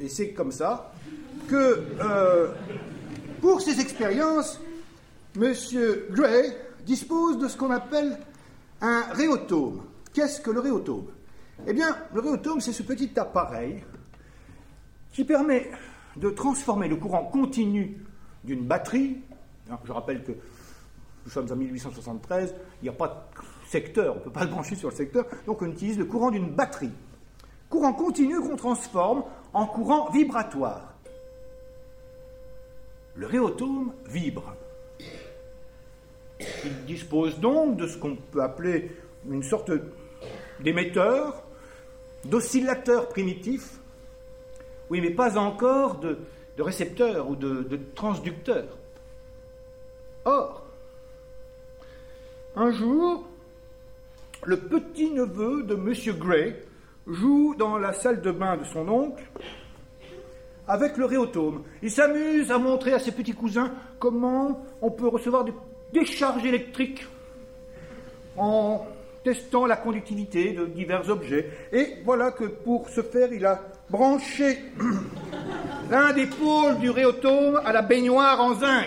et 0.00 0.08
c'est 0.08 0.30
comme 0.30 0.50
ça 0.50 0.92
que, 1.48 1.84
euh, 2.00 2.48
pour 3.40 3.60
ces 3.60 3.80
expériences, 3.80 4.60
M. 5.36 5.52
Gray 6.10 6.52
dispose 6.84 7.38
de 7.38 7.48
ce 7.48 7.56
qu'on 7.56 7.70
appelle 7.70 8.18
un 8.80 9.02
réotome. 9.12 9.82
Qu'est-ce 10.12 10.40
que 10.40 10.50
le 10.50 10.60
réotome? 10.60 11.06
Eh 11.66 11.72
bien, 11.72 11.96
le 12.14 12.20
réotome, 12.20 12.60
c'est 12.60 12.72
ce 12.72 12.82
petit 12.82 13.10
appareil 13.18 13.84
qui 15.12 15.24
permet 15.24 15.70
de 16.16 16.30
transformer 16.30 16.88
le 16.88 16.96
courant 16.96 17.24
continu 17.24 17.98
d'une 18.42 18.66
batterie. 18.66 19.18
Je 19.84 19.92
rappelle 19.92 20.24
que 20.24 20.32
nous 20.32 21.30
sommes 21.30 21.52
en 21.52 21.56
1873, 21.56 22.54
il 22.80 22.84
n'y 22.84 22.88
a 22.88 22.92
pas 22.92 23.28
de 23.36 23.68
secteur, 23.68 24.14
on 24.14 24.18
ne 24.18 24.24
peut 24.24 24.32
pas 24.32 24.44
le 24.44 24.50
brancher 24.50 24.74
sur 24.74 24.88
le 24.88 24.94
secteur, 24.94 25.26
donc 25.46 25.60
on 25.62 25.66
utilise 25.66 25.98
le 25.98 26.06
courant 26.06 26.30
d'une 26.30 26.50
batterie. 26.50 26.90
Courant 27.68 27.92
continu 27.92 28.40
qu'on 28.40 28.56
transforme 28.56 29.22
en 29.52 29.66
courant 29.66 30.10
vibratoire. 30.10 30.94
Le 33.14 33.26
réotome 33.26 33.92
vibre. 34.06 34.54
Il 36.64 36.84
dispose 36.86 37.38
donc 37.38 37.76
de 37.76 37.86
ce 37.86 37.98
qu'on 37.98 38.16
peut 38.16 38.42
appeler 38.42 38.96
une 39.28 39.42
sorte 39.42 39.70
d'émetteur, 40.60 41.42
d'oscillateur 42.24 43.08
primitif, 43.08 43.80
oui, 44.88 45.00
mais 45.00 45.10
pas 45.10 45.38
encore 45.38 46.00
de, 46.00 46.18
récepteur 46.58 47.30
ou 47.30 47.36
de, 47.36 47.62
de 47.62 47.78
transducteur. 47.94 48.66
Or, 50.24 50.66
un 52.56 52.70
jour, 52.70 53.26
le 54.44 54.58
petit-neveu 54.58 55.62
de 55.62 55.74
M. 55.74 56.18
Gray 56.18 56.56
joue 57.10 57.54
dans 57.58 57.78
la 57.78 57.92
salle 57.92 58.20
de 58.20 58.30
bain 58.30 58.56
de 58.56 58.64
son 58.64 58.88
oncle 58.88 59.24
avec 60.68 60.96
le 60.96 61.04
réotome. 61.04 61.64
Il 61.82 61.90
s'amuse 61.90 62.50
à 62.50 62.58
montrer 62.58 62.92
à 62.92 62.98
ses 62.98 63.12
petits 63.12 63.32
cousins 63.32 63.72
comment 63.98 64.64
on 64.80 64.90
peut 64.90 65.08
recevoir 65.08 65.44
des 65.44 65.52
décharges 65.92 66.44
électriques 66.44 67.06
en 68.36 68.86
testant 69.24 69.66
la 69.66 69.76
conductivité 69.76 70.52
de 70.52 70.66
divers 70.66 71.10
objets. 71.10 71.50
Et 71.72 71.96
voilà 72.04 72.30
que 72.30 72.44
pour 72.44 72.88
ce 72.88 73.02
faire, 73.02 73.32
il 73.32 73.44
a 73.44 73.60
branché 73.90 74.58
l'un 75.90 76.12
des 76.12 76.26
pôles 76.26 76.78
du 76.78 76.90
réotome 76.90 77.60
à 77.64 77.72
la 77.72 77.82
baignoire 77.82 78.40
en 78.40 78.54
zinc. 78.54 78.86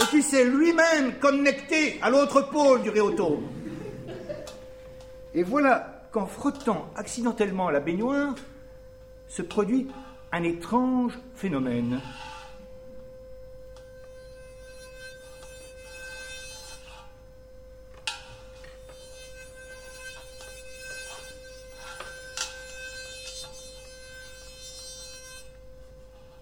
Et 0.00 0.04
puis 0.04 0.22
c'est 0.22 0.44
lui-même 0.44 1.14
connecté 1.20 1.98
à 2.00 2.10
l'autre 2.10 2.48
pôle 2.48 2.82
du 2.82 2.90
réotome. 2.90 3.42
Et 5.34 5.42
voilà 5.42 6.02
qu'en 6.12 6.26
frottant 6.26 6.90
accidentellement 6.94 7.70
la 7.70 7.80
baignoire, 7.80 8.34
se 9.28 9.40
produit 9.40 9.88
un 10.30 10.42
étrange 10.42 11.18
phénomène. 11.34 12.00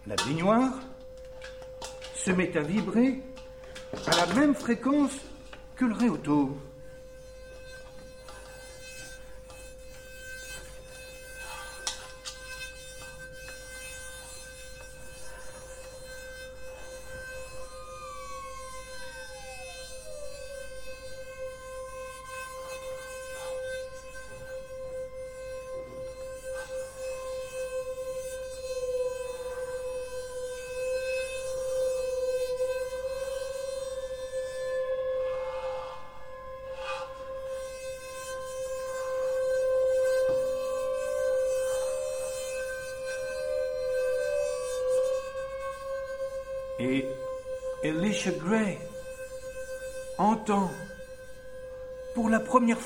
La 0.06 0.16
baignoire 0.16 0.72
se 2.16 2.32
met 2.32 2.56
à 2.56 2.62
vibrer 2.62 3.22
à 4.08 4.16
la 4.16 4.34
même 4.34 4.56
fréquence 4.56 5.16
que 5.76 5.84
le 5.84 5.94
réauto. 5.94 6.58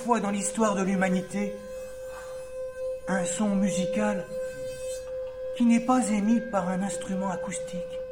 Dans 0.07 0.31
l'histoire 0.31 0.75
de 0.75 0.83
l'humanité, 0.83 1.57
un 3.09 3.25
son 3.25 3.57
musical 3.57 4.27
qui 5.57 5.65
n'est 5.65 5.81
pas 5.81 6.11
émis 6.11 6.41
par 6.53 6.69
un 6.69 6.83
instrument 6.83 7.31
acoustique. 7.31 8.04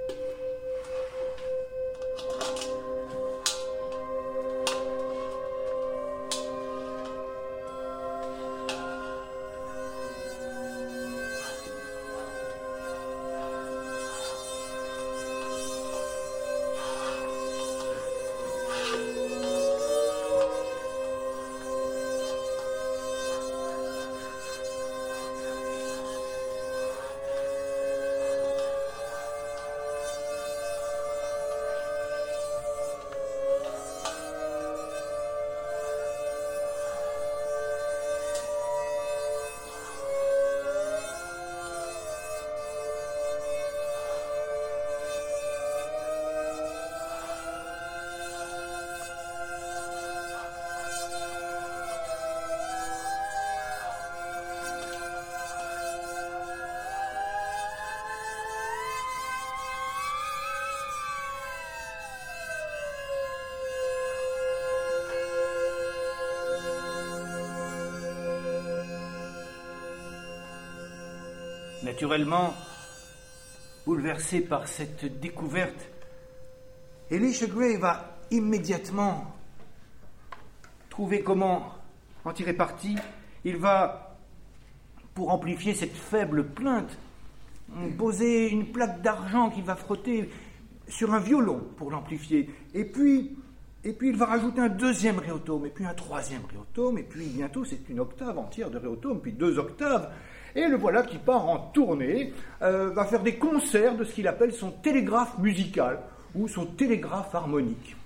Naturellement, 71.92 72.54
bouleversé 73.84 74.40
par 74.40 74.66
cette 74.66 75.20
découverte, 75.20 75.90
Elisha 77.10 77.44
Gray 77.44 77.76
va 77.76 78.16
immédiatement 78.30 79.36
trouver 80.88 81.20
comment 81.20 81.74
en 82.24 82.32
tirer 82.32 82.54
parti. 82.54 82.96
Il 83.44 83.58
va, 83.58 84.16
pour 85.12 85.30
amplifier 85.32 85.74
cette 85.74 85.94
faible 85.94 86.46
plainte, 86.46 86.96
poser 87.98 88.48
une 88.48 88.72
plaque 88.72 89.02
d'argent 89.02 89.50
qu'il 89.50 89.64
va 89.64 89.76
frotter 89.76 90.30
sur 90.88 91.12
un 91.12 91.20
violon 91.20 91.60
pour 91.76 91.90
l'amplifier. 91.90 92.48
Et 92.72 92.86
puis, 92.86 93.36
et 93.84 93.92
puis 93.92 94.08
il 94.08 94.16
va 94.16 94.24
rajouter 94.24 94.62
un 94.62 94.70
deuxième 94.70 95.18
réotome, 95.18 95.66
et 95.66 95.70
puis 95.70 95.84
un 95.84 95.92
troisième 95.92 96.46
réotome, 96.50 96.96
et 96.96 97.02
puis 97.02 97.26
bientôt 97.26 97.66
c'est 97.66 97.86
une 97.90 98.00
octave 98.00 98.38
entière 98.38 98.70
de 98.70 98.78
réotome, 98.78 99.20
puis 99.20 99.32
deux 99.32 99.58
octaves. 99.58 100.10
Et 100.54 100.66
le 100.66 100.76
voilà 100.76 101.02
qui 101.02 101.18
part 101.18 101.48
en 101.48 101.58
tournée, 101.58 102.32
euh, 102.60 102.90
va 102.90 103.04
faire 103.04 103.22
des 103.22 103.36
concerts 103.36 103.96
de 103.96 104.04
ce 104.04 104.12
qu'il 104.12 104.28
appelle 104.28 104.52
son 104.52 104.70
télégraphe 104.70 105.38
musical 105.38 106.00
ou 106.34 106.48
son 106.48 106.66
télégraphe 106.66 107.34
harmonique. 107.34 107.96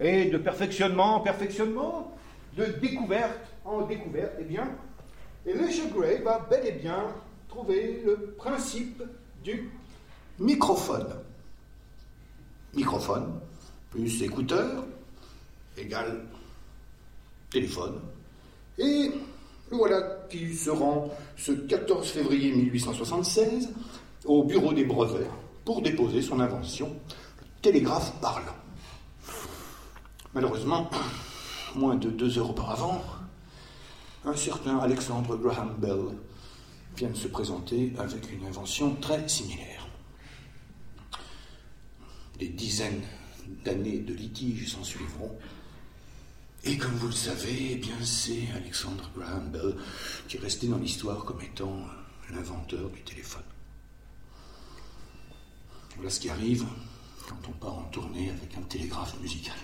Et 0.00 0.26
de 0.26 0.38
perfectionnement 0.38 1.16
en 1.16 1.20
perfectionnement, 1.20 2.16
de 2.56 2.64
découverte 2.80 3.38
en 3.64 3.82
découverte, 3.82 4.32
eh 4.40 4.44
bien, 4.44 4.68
Elisha 5.46 5.84
Gray 5.94 6.22
va 6.22 6.46
bel 6.50 6.66
et 6.66 6.72
bien 6.72 7.06
trouver 7.48 8.02
le 8.04 8.34
principe 8.36 9.02
du 9.44 9.70
microphone. 10.38 11.08
Microphone 12.74 13.40
plus 13.90 14.22
écouteur 14.22 14.84
égale 15.76 16.24
téléphone. 17.50 18.00
Et 18.78 19.10
voilà 19.72 20.02
qui 20.28 20.54
se 20.54 20.70
rend 20.70 21.10
ce 21.36 21.52
14 21.52 22.06
février 22.06 22.52
1876 22.52 23.70
au 24.26 24.44
bureau 24.44 24.72
des 24.72 24.84
brevets 24.84 25.30
pour 25.64 25.80
déposer 25.80 26.20
son 26.20 26.40
invention, 26.40 26.88
le 27.40 27.46
télégraphe 27.62 28.12
parlant. 28.20 28.54
Malheureusement, 30.34 30.90
moins 31.74 31.96
de 31.96 32.10
deux 32.10 32.38
heures 32.38 32.50
auparavant, 32.50 33.02
un 34.24 34.36
certain 34.36 34.78
Alexandre 34.78 35.36
Graham 35.36 35.74
Bell 35.78 36.16
vient 36.96 37.10
de 37.10 37.16
se 37.16 37.28
présenter 37.28 37.92
avec 37.98 38.30
une 38.30 38.46
invention 38.46 38.94
très 38.96 39.26
similaire. 39.26 39.86
Des 42.38 42.48
dizaines 42.48 43.02
d'années 43.64 43.98
de 43.98 44.12
litiges 44.12 44.72
s'en 44.72 44.84
suivront 44.84 45.36
et 46.64 46.76
comme 46.76 46.94
vous 46.94 47.08
le 47.08 47.12
savez, 47.12 47.72
eh 47.72 47.76
bien 47.76 47.96
c'est 48.02 48.48
Alexander 48.54 49.02
Graham 49.16 49.50
Bell 49.50 49.74
qui 50.28 50.36
est 50.36 50.40
resté 50.40 50.68
dans 50.68 50.78
l'histoire 50.78 51.24
comme 51.24 51.40
étant 51.42 51.78
l'inventeur 52.30 52.88
du 52.90 53.02
téléphone. 53.02 53.42
Voilà 55.96 56.10
ce 56.10 56.20
qui 56.20 56.30
arrive 56.30 56.64
quand 57.28 57.48
on 57.48 57.52
part 57.52 57.78
en 57.78 57.84
tournée 57.84 58.30
avec 58.30 58.56
un 58.56 58.62
télégraphe 58.62 59.20
musical. 59.20 59.56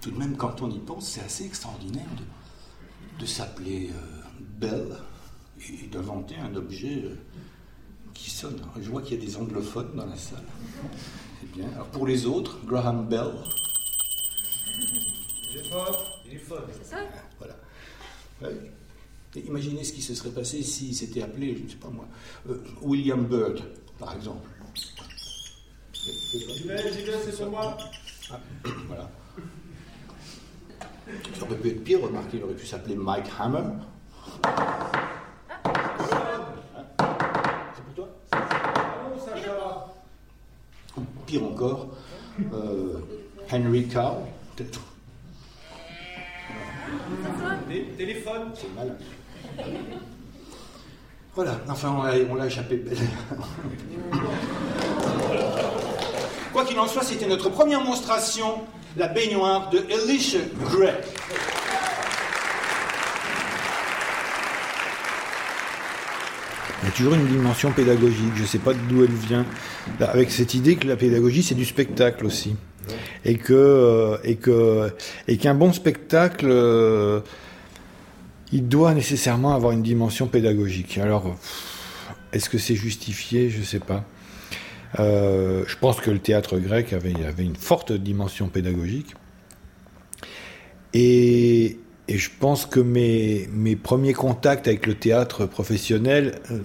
Tout 0.00 0.10
de 0.10 0.18
même, 0.18 0.36
quand 0.36 0.62
on 0.62 0.70
y 0.70 0.78
pense, 0.78 1.08
c'est 1.08 1.20
assez 1.20 1.44
extraordinaire 1.44 2.06
de, 3.18 3.26
s'appeler 3.26 3.90
euh, 3.90 4.22
Bell 4.40 4.96
et 5.82 5.86
d'inventer 5.88 6.36
un 6.36 6.54
objet 6.54 7.02
euh, 7.04 7.16
qui 8.14 8.30
sonne. 8.30 8.60
Je 8.80 8.88
vois 8.88 9.02
qu'il 9.02 9.18
y 9.18 9.22
a 9.22 9.26
des 9.26 9.36
anglophones 9.36 9.96
dans 9.96 10.06
la 10.06 10.16
salle. 10.16 10.44
C'est 11.40 11.52
bien. 11.52 11.68
Alors 11.74 11.88
pour 11.88 12.06
les 12.06 12.26
autres, 12.26 12.58
Graham 12.64 13.06
Bell. 13.08 13.32
Il 15.50 15.58
est 15.58 15.68
fort, 15.68 16.20
il 16.26 16.34
est 16.34 16.38
fort. 16.38 16.62
C'est 16.72 16.84
ça 16.84 16.96
Voilà. 17.38 17.56
imaginez 19.34 19.84
ce 19.84 19.92
qui 19.92 20.02
se 20.02 20.14
serait 20.14 20.30
passé 20.30 20.62
s'il 20.62 20.94
s'était 20.94 21.22
appelé, 21.22 21.56
je 21.56 21.62
ne 21.64 21.68
sais 21.68 21.76
pas 21.76 21.88
moi, 21.88 22.06
euh, 22.48 22.62
William 22.82 23.24
Bird, 23.26 23.62
par 23.98 24.14
exemple. 24.14 24.48
J'y 25.92 26.68
vais, 26.68 26.92
j'y 26.92 27.04
vais, 27.04 27.18
c'est 27.24 27.32
sur 27.32 27.50
moi. 27.50 27.76
Ah, 28.30 28.40
voilà. 28.86 29.10
Ça 31.38 31.42
aurait 31.42 31.56
pu 31.56 31.68
être 31.68 31.84
pire, 31.84 32.00
remarquez, 32.02 32.38
il 32.38 32.44
aurait 32.44 32.54
pu 32.54 32.66
s'appeler 32.66 32.96
Mike 32.96 33.26
Hammer. 33.38 33.62
Pire 41.26 41.44
encore, 41.44 41.88
euh, 42.52 42.98
Henry 43.50 43.88
Cow, 43.88 44.22
peut-être. 44.54 44.80
Téléphone. 47.98 48.52
C'est 48.54 48.72
mal. 48.74 48.96
Voilà, 51.34 51.60
enfin, 51.68 51.94
on 52.30 52.34
l'a, 52.34 52.46
échappé 52.46 52.76
belle. 52.76 52.96
Quoi 56.52 56.64
qu'il 56.64 56.78
en 56.78 56.86
soit, 56.86 57.02
c'était 57.02 57.26
notre 57.26 57.50
première 57.50 57.82
monstration, 57.84 58.62
la 58.96 59.08
baignoire 59.08 59.68
de 59.68 59.84
Elisha 59.90 60.38
Gray. 60.70 60.94
Il 66.82 66.85
y 66.85 66.85
a 66.85 66.85
toujours 66.96 67.14
une 67.14 67.26
dimension 67.26 67.72
pédagogique, 67.72 68.32
je 68.36 68.42
ne 68.42 68.46
sais 68.46 68.58
pas 68.58 68.72
d'où 68.74 69.04
elle 69.04 69.10
vient, 69.10 69.44
avec 70.00 70.30
cette 70.30 70.54
idée 70.54 70.76
que 70.76 70.88
la 70.88 70.96
pédagogie 70.96 71.42
c'est 71.42 71.54
du 71.54 71.64
spectacle 71.64 72.24
aussi. 72.24 72.56
Et 73.24 73.36
que 73.36 73.52
euh, 73.52 74.16
et 74.22 74.36
que 74.36 74.92
et 75.26 75.36
qu'un 75.36 75.54
bon 75.54 75.72
spectacle 75.72 76.46
euh, 76.48 77.20
il 78.52 78.68
doit 78.68 78.94
nécessairement 78.94 79.54
avoir 79.54 79.72
une 79.72 79.82
dimension 79.82 80.28
pédagogique. 80.28 80.98
Alors 80.98 81.36
est-ce 82.32 82.48
que 82.48 82.58
c'est 82.58 82.76
justifié? 82.76 83.50
Je 83.50 83.58
ne 83.58 83.64
sais 83.64 83.80
pas. 83.80 84.04
Euh, 84.98 85.64
je 85.66 85.76
pense 85.76 86.00
que 86.00 86.10
le 86.10 86.18
théâtre 86.18 86.58
grec 86.58 86.92
avait, 86.92 87.14
avait 87.24 87.44
une 87.44 87.56
forte 87.56 87.92
dimension 87.92 88.48
pédagogique. 88.48 89.14
Et, 90.94 91.78
et 92.08 92.18
je 92.18 92.30
pense 92.38 92.66
que 92.66 92.80
mes, 92.80 93.48
mes 93.52 93.74
premiers 93.76 94.12
contacts 94.12 94.68
avec 94.68 94.86
le 94.86 94.94
théâtre 94.94 95.46
professionnel 95.46 96.40
euh, 96.50 96.58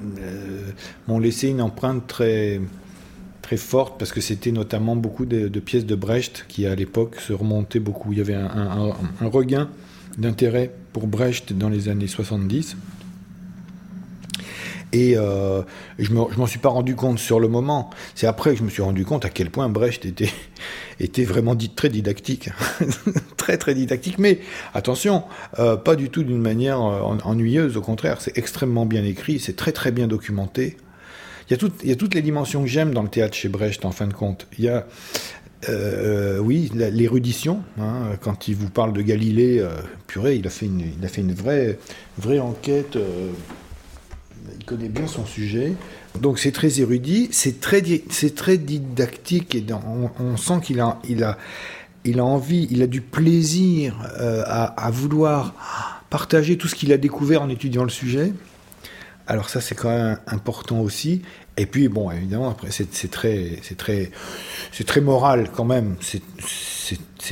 m'ont 1.08 1.20
laissé 1.20 1.48
une 1.50 1.62
empreinte 1.62 2.06
très, 2.08 2.62
très 3.42 3.58
forte 3.58 3.98
parce 3.98 4.12
que 4.12 4.22
c'était 4.22 4.52
notamment 4.52 4.96
beaucoup 4.96 5.26
de, 5.26 5.48
pièces 5.60 5.86
de 5.86 5.96
Brecht 5.96 6.46
qui 6.48 6.66
à 6.68 6.76
l'époque 6.76 7.16
se 7.20 7.34
remontaient 7.34 7.80
beaucoup. 7.80 8.12
Il 8.14 8.20
y 8.20 8.22
avait 8.22 8.36
un, 8.36 8.46
un- 8.46 8.94
un 9.22 9.28
regain 9.28 9.70
d'intérêt 10.18 10.72
pour 10.94 11.08
Brecht 11.08 11.54
dans 11.58 11.70
les 11.70 11.90
années 11.90 12.08
70. 12.08 12.76
Et 14.94 15.16
euh, 15.18 15.62
je 16.00 16.06
je 16.08 16.12
m'en 16.14 16.46
suis 16.48 16.60
pas 16.60 16.70
rendu 16.70 16.96
compte 16.96 17.18
sur 17.18 17.40
le 17.40 17.48
moment. 17.48 17.90
C'est 18.14 18.28
après 18.28 18.52
que 18.52 18.58
je 18.58 18.64
me 18.64 18.70
suis 18.70 18.82
rendu 18.82 19.06
compte 19.06 19.24
à 19.24 19.30
quel 19.30 19.50
point 19.50 19.70
Brecht 19.70 20.06
était, 20.06 20.30
était 21.00 21.24
vraiment 21.24 21.56
très 21.56 21.88
didactique. 21.90 22.50
très 23.38 23.58
très 23.58 23.74
didactique. 23.74 24.18
Mais 24.20 24.40
attention, 24.74 25.24
euh, 25.60 25.78
pas 25.78 25.96
du 25.96 26.10
tout 26.10 26.24
d'une 26.24 26.42
manière 26.42 26.82
euh, 26.82 27.02
en- 27.02 27.18
ennuyeuse. 27.24 27.78
Au 27.78 27.82
contraire, 27.82 28.20
c'est 28.20 28.38
extrêmement 28.38 28.86
bien 28.86 29.04
écrit, 29.06 29.40
c'est 29.40 29.56
très 29.56 29.72
très 29.72 29.92
bien 29.92 30.08
documenté. 30.08 30.76
Il 31.50 31.52
y, 31.52 31.54
a 31.54 31.58
toutes, 31.58 31.82
il 31.84 31.90
y 31.90 31.94
a 31.94 31.96
toutes 31.96 32.14
les 32.14 32.22
dimensions 32.22 32.62
que 32.62 32.68
j'aime 32.68 32.94
dans 32.94 33.02
le 33.04 33.10
théâtre 33.10 33.34
chez 33.36 33.50
Brecht, 33.50 33.84
en 33.86 33.92
fin 33.92 34.08
de 34.08 34.14
compte. 34.14 34.48
Il 34.58 34.66
y 34.66 34.70
a, 34.70 34.86
euh, 35.70 36.38
oui, 36.40 36.70
l'érudition. 36.74 37.62
hein, 37.80 38.12
quand 38.22 38.48
il 38.48 38.56
vous 38.56 38.70
parle 38.70 38.94
de 38.94 39.02
Galilée, 39.02 39.66
purée, 40.08 40.36
il 40.36 40.48
a 40.48 40.50
fait 40.50 40.66
une, 40.66 40.82
il 41.00 41.06
a 41.06 41.08
fait 41.10 41.22
une 41.22 41.34
vraie, 41.34 41.78
vraie 42.18 42.40
enquête. 42.40 42.98
Il 44.60 44.66
connaît 44.66 44.90
bien 44.90 45.08
son 45.08 45.26
sujet. 45.26 45.74
Donc 46.20 46.40
c'est 46.40 46.52
très 46.52 46.80
érudit, 46.80 47.30
c'est 47.32 47.60
très, 47.60 47.82
didactique 47.82 49.56
et 49.56 49.66
on, 50.20 50.38
sent 50.38 50.60
qu'il 50.64 50.80
a, 50.80 50.98
envie, 52.20 52.68
il 52.70 52.82
a 52.82 52.88
du 52.88 53.02
plaisir 53.02 53.96
euh, 54.20 54.44
à, 54.46 54.92
vouloir 54.92 56.02
partager 56.10 56.58
tout 56.58 56.68
ce 56.68 56.76
qu'il 56.76 56.92
a 56.92 56.98
découvert 56.98 57.42
en 57.42 57.50
étudiant 57.50 57.84
le 57.84 57.90
sujet. 57.90 58.34
Alors 59.28 59.50
ça 59.50 59.62
c'est 59.62 59.76
quand 59.76 59.90
même 59.90 60.18
important 60.28 60.80
aussi. 60.80 61.22
Et 61.58 61.66
puis 61.66 61.88
bon, 61.88 62.12
évidemment 62.12 62.50
après 62.50 62.70
c'est 62.72 63.10
très, 63.10 64.12
moral 65.02 65.50
quand 65.56 65.66
même. 65.66 65.96
C'est- 66.02 66.22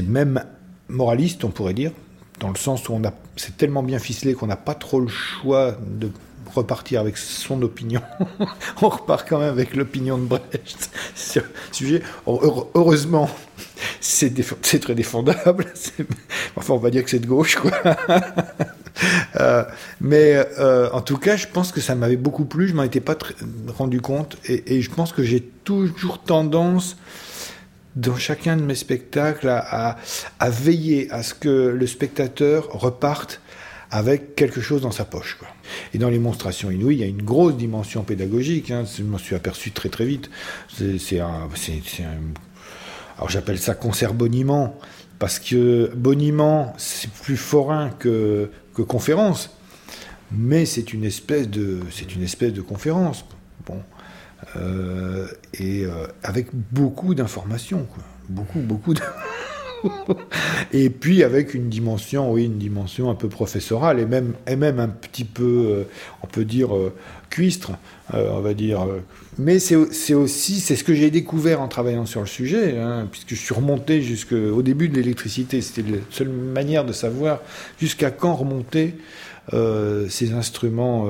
même 0.08 0.42
moraliste 0.88 1.44
on 1.44 1.50
pourrait 1.50 1.74
dire, 1.74 1.92
dans 2.40 2.50
le 2.50 2.56
sens 2.56 2.88
où 2.88 3.00
c'est 3.36 3.58
tellement 3.58 3.84
bien 3.84 4.00
ficelé 4.00 4.34
qu'on 4.34 4.48
n'a 4.48 4.56
pas 4.56 4.76
trop 4.76 5.02
le 5.02 5.10
choix 5.10 5.78
de 5.86 6.10
repartir 6.54 7.02
avec 7.02 7.18
son 7.18 7.62
opinion. 7.62 8.02
on 8.82 8.90
repart 8.90 9.28
quand 9.28 9.40
même 9.40 9.50
avec 9.50 9.76
l'opinion 9.76 10.18
de 10.18 10.26
Brecht 10.26 10.90
sur 11.16 11.44
le 11.44 11.74
sujet. 11.74 12.02
Heure- 12.28 12.68
Heureusement, 12.76 13.30
c'est 14.00 14.34
très 14.82 14.96
défendable. 14.96 15.66
Enfin, 16.56 16.74
on 16.74 16.78
va 16.78 16.90
dire 16.90 17.04
que 17.04 17.10
c'est 17.10 17.20
de 17.20 17.28
gauche, 17.28 17.56
quoi. 17.56 17.72
Euh, 19.40 19.64
mais 20.02 20.46
euh, 20.60 20.90
en 20.92 21.00
tout 21.00 21.18
cas, 21.18 21.38
je 21.38 21.48
pense 21.48 21.72
que 21.72 21.80
ça 21.80 21.96
m'avait 21.96 22.18
beaucoup 22.18 22.44
plu. 22.44 22.68
Je 22.68 22.74
m'en 22.74 22.84
étais 22.84 23.00
pas 23.00 23.16
rendu 23.78 24.02
compte, 24.02 24.36
et, 24.46 24.82
je 24.82 24.90
pense 24.92 25.14
que 25.14 25.24
j'ai 25.24 25.42
toujours 25.64 26.20
tendance 26.22 26.98
dans 27.96 28.18
chacun 28.18 28.58
de 28.58 28.62
mes 28.64 28.76
spectacles 28.76 29.48
à 29.48 29.96
veiller 30.50 31.10
à 31.12 31.24
ce 31.24 31.34
que 31.34 31.48
le 31.70 31.88
spectateur 31.88 32.68
reparte 32.72 33.40
avec 33.92 34.36
quelque 34.36 34.62
chose 34.62 34.82
dans 34.82 34.92
sa 34.92 35.06
poche. 35.06 35.36
Quoi. 35.40 35.48
Et 35.94 35.98
dans 35.98 36.10
les 36.10 36.20
monstrations 36.20 36.70
inouïes, 36.72 36.96
il 36.96 37.00
y 37.00 37.04
a 37.04 37.08
une 37.08 37.24
grosse 37.24 37.56
dimension 37.58 38.04
pédagogique. 38.04 38.70
hein. 38.72 38.84
Je 38.98 39.04
m'en 39.04 39.18
suis 39.18 39.36
aperçu 39.36 39.72
très 39.72 39.90
très 39.90 40.06
vite. 40.06 40.30
C'est 40.78 41.20
un, 41.20 41.28
un- 41.50 42.34
alors 43.18 43.30
j'appelle 43.30 43.58
ça 43.60 43.74
concert 43.76 44.14
boniment 44.14 44.78
parce 45.18 45.40
que 45.40 45.92
boniment 45.96 46.74
c'est 46.78 47.12
plus 47.12 47.36
forain 47.38 47.90
que, 47.90 48.50
que 48.74 48.82
conférence, 48.82 49.50
mais 50.32 50.66
c'est 50.66 50.94
une 50.94 51.04
espèce 51.04 51.50
de 51.50 51.80
c'est 51.92 52.16
une 52.16 52.24
espèce 52.24 52.54
de 52.54 52.62
conférence. 52.62 53.26
Bon. 53.66 53.82
Euh, 54.56 55.28
et 55.56 55.84
euh, 55.86 56.08
avec 56.24 56.48
beaucoup 56.54 57.14
d'informations, 57.14 57.86
beaucoup, 58.30 58.60
beaucoup 58.60 58.94
de... 58.94 59.02
et 60.74 60.90
puis 60.90 61.24
avec 61.24 61.54
une 61.54 61.70
dimension, 61.70 62.32
oui, 62.32 62.46
une 62.46 62.58
dimension 62.58 63.10
un 63.10 63.16
peu 63.16 63.30
professorale 63.30 64.00
et 64.00 64.06
même, 64.06 64.34
et 64.48 64.56
même 64.56 64.80
un 64.80 64.88
petit 64.90 65.24
peu, 65.24 65.44
euh, 65.70 65.84
on 66.24 66.28
peut 66.28 66.46
dire, 66.46 66.76
euh, 66.76 66.94
cuistre, 67.30 67.72
euh, 68.14 68.30
on 68.34 68.42
va 68.42 68.54
dire. 68.54 68.86
Mais 69.38 69.60
c'est 69.60 69.76
aussi, 69.76 70.60
c'est 70.60 70.76
ce 70.76 70.84
que 70.84 70.94
j'ai 70.94 71.12
découvert 71.12 71.62
en 71.62 71.68
travaillant 71.68 72.06
sur 72.06 72.22
le 72.22 72.28
sujet, 72.28 72.78
hein, 72.78 73.08
puisque 73.12 73.30
je 73.30 73.36
suis 73.46 73.54
remonté 73.56 74.02
jusqu'au 74.02 74.62
début 74.62 74.90
de 74.90 74.96
l'électricité. 74.96 75.62
C'était 75.62 75.90
la 75.90 75.98
seule 76.10 76.30
manière 76.30 76.84
de 76.86 76.92
savoir 76.94 77.40
jusqu'à 77.80 78.12
quand 78.12 78.36
remonter 78.36 78.96
ces 80.10 80.34
instruments, 80.34 81.08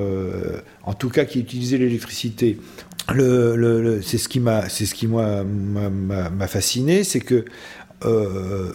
en 0.85 0.93
tout 0.93 1.09
cas 1.09 1.25
qui 1.25 1.39
utilisaient 1.41 1.77
l'électricité. 1.77 2.57
Le, 3.13 3.55
le- 3.55 3.81
le- 3.81 4.01
c'est 4.01 4.17
ce 4.19 4.29
qui 4.29 4.39
m'a, 4.39 4.69
c'est 4.69 4.85
ce 4.85 4.93
qui 4.95 5.07
m'a 5.07 6.47
fasciné, 6.47 7.03
c'est 7.03 7.19
que 7.19 7.43
euh, 8.05 8.71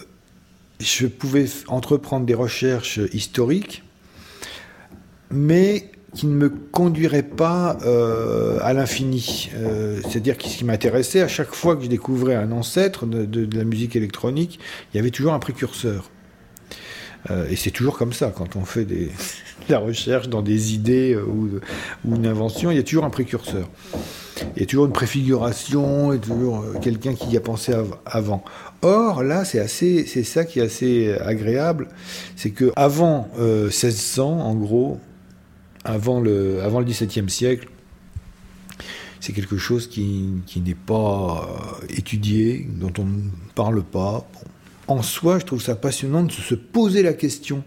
je 0.79 1.07
pouvais 1.07 1.45
entreprendre 1.67 2.25
des 2.25 2.33
recherches 2.33 2.99
historiques, 3.13 3.83
mais 5.31 5.91
qui 6.13 6.27
ne 6.27 6.35
me 6.35 6.49
conduiraient 6.49 7.23
pas 7.23 7.77
euh, 7.85 8.57
à 8.61 8.73
l'infini. 8.73 9.49
Euh, 9.55 9.99
C'est-à-dire 10.07 10.37
que 10.37 10.45
ce 10.45 10.57
qui 10.57 10.65
m'intéressait, 10.65 11.21
à 11.21 11.27
chaque 11.27 11.53
fois 11.53 11.75
que 11.75 11.83
je 11.83 11.89
découvrais 11.89 12.35
un 12.35 12.51
ancêtre 12.51 13.05
de, 13.05 13.57
la 13.57 13.65
musique 13.65 13.95
électronique, 13.95 14.59
il 14.93 14.97
y 14.97 14.99
avait 14.99 15.11
toujours 15.11 15.33
un 15.33 15.39
précurseur. 15.39 16.09
Et 17.49 17.55
c'est 17.55 17.71
toujours 17.71 17.97
comme 17.97 18.13
ça, 18.13 18.31
quand 18.35 18.55
on 18.55 18.65
fait 18.65 18.85
de 18.85 19.07
la 19.69 19.79
recherche 19.79 20.29
dans 20.29 20.43
des 20.43 20.75
idées 20.75 21.15
ou, 21.15 21.49
une 22.05 22.27
invention, 22.27 22.69
il 22.69 22.77
y 22.77 22.79
a 22.79 22.83
toujours 22.83 23.05
un 23.05 23.09
précurseur. 23.09 23.67
Il 24.55 24.59
y 24.59 24.63
a 24.63 24.65
toujours 24.65 24.85
une 24.85 24.91
préfiguration, 24.91 26.13
et 26.13 26.19
toujours 26.19 26.61
euh, 26.61 26.79
quelqu'un 26.81 27.13
qui 27.13 27.29
y 27.29 27.37
a 27.37 27.41
pensé 27.41 27.73
av- 27.73 27.97
avant. 28.05 28.43
Or, 28.85 29.23
là, 29.23 29.45
c'est 29.45 29.65
ça 30.23 30.45
qui 30.45 30.59
est 30.59 30.61
assez 30.61 31.11
agréable, 31.19 31.87
c'est 32.35 32.51
que 32.51 32.71
avant 32.75 33.31
euh, 33.39 33.63
1600, 33.63 34.41
en 34.41 34.53
gros, 34.53 34.99
avant 35.83 36.21
le, 36.21 36.61
avant 36.61 36.81
le 36.81 36.85
XVIIe 36.85 37.27
siècle, 37.27 37.67
c'est 39.19 39.33
quelque 39.33 39.57
chose 39.57 39.87
qui, 39.87 40.43
n'est 40.57 40.75
pas 40.75 41.49
euh, 41.81 41.87
étudié, 41.97 42.67
dont 42.69 42.93
on 42.99 43.05
ne 43.05 43.29
parle 43.55 43.81
pas. 43.81 44.29
En 44.87 45.01
soi, 45.01 45.39
je 45.39 45.45
trouve 45.45 45.61
ça 45.61 45.75
passionnant 45.75 46.21
de 46.23 46.31
se 46.31 46.53
poser 46.53 47.01
la 47.01 47.13
question, 47.13 47.63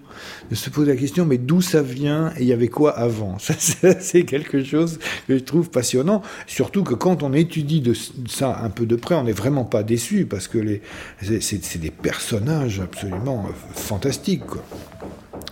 de 0.50 0.54
se 0.54 0.70
poser 0.70 0.92
la 0.92 0.96
question, 0.96 1.24
mais 1.26 1.36
d'où 1.36 1.60
ça 1.60 1.82
vient 1.82 2.32
et 2.36 2.42
il 2.42 2.46
y 2.46 2.52
avait 2.52 2.68
quoi 2.68 2.96
avant? 2.96 3.38
Ça, 3.40 3.54
c'est 4.00 4.22
quelque 4.24 4.62
chose 4.62 5.00
que 5.26 5.36
je 5.36 5.42
trouve 5.42 5.68
passionnant. 5.68 6.22
Surtout 6.46 6.84
que 6.84 6.94
quand 6.94 7.24
on 7.24 7.32
étudie 7.32 7.80
de 7.80 7.92
ça 8.28 8.60
un 8.62 8.70
peu 8.70 8.86
de 8.86 8.94
près, 8.94 9.16
on 9.16 9.24
n'est 9.24 9.32
vraiment 9.32 9.64
pas 9.64 9.82
déçu 9.82 10.26
parce 10.26 10.46
que 10.46 10.80
c'est- 11.20 11.78
des 11.78 11.90
personnages 11.90 12.80
absolument 12.80 13.46
euh, 13.48 13.52
fantastiques. 13.74 14.42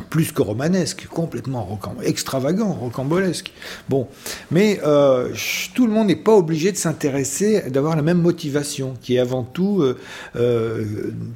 Plus 0.09 0.33
que 0.33 0.43
romanesque, 0.43 1.07
complètement 1.09 1.79
extravagant, 2.03 2.73
rocambolesque. 2.73 3.53
Bon, 3.89 4.09
mais 4.51 4.81
euh, 4.85 5.31
tout 5.75 5.87
le 5.87 5.93
monde 5.93 6.09
n'est 6.09 6.17
pas 6.17 6.35
obligé 6.35 6.73
de 6.73 6.77
s'intéresser, 6.77 7.71
d'avoir 7.71 7.97
la 7.97 8.03
même 8.03 8.21
motivation, 8.21 8.95
qui 9.01 9.17
est 9.17 9.19
avant 9.19 9.43
tout 9.43 9.83
euh, 9.83 9.99
euh, 10.37 10.85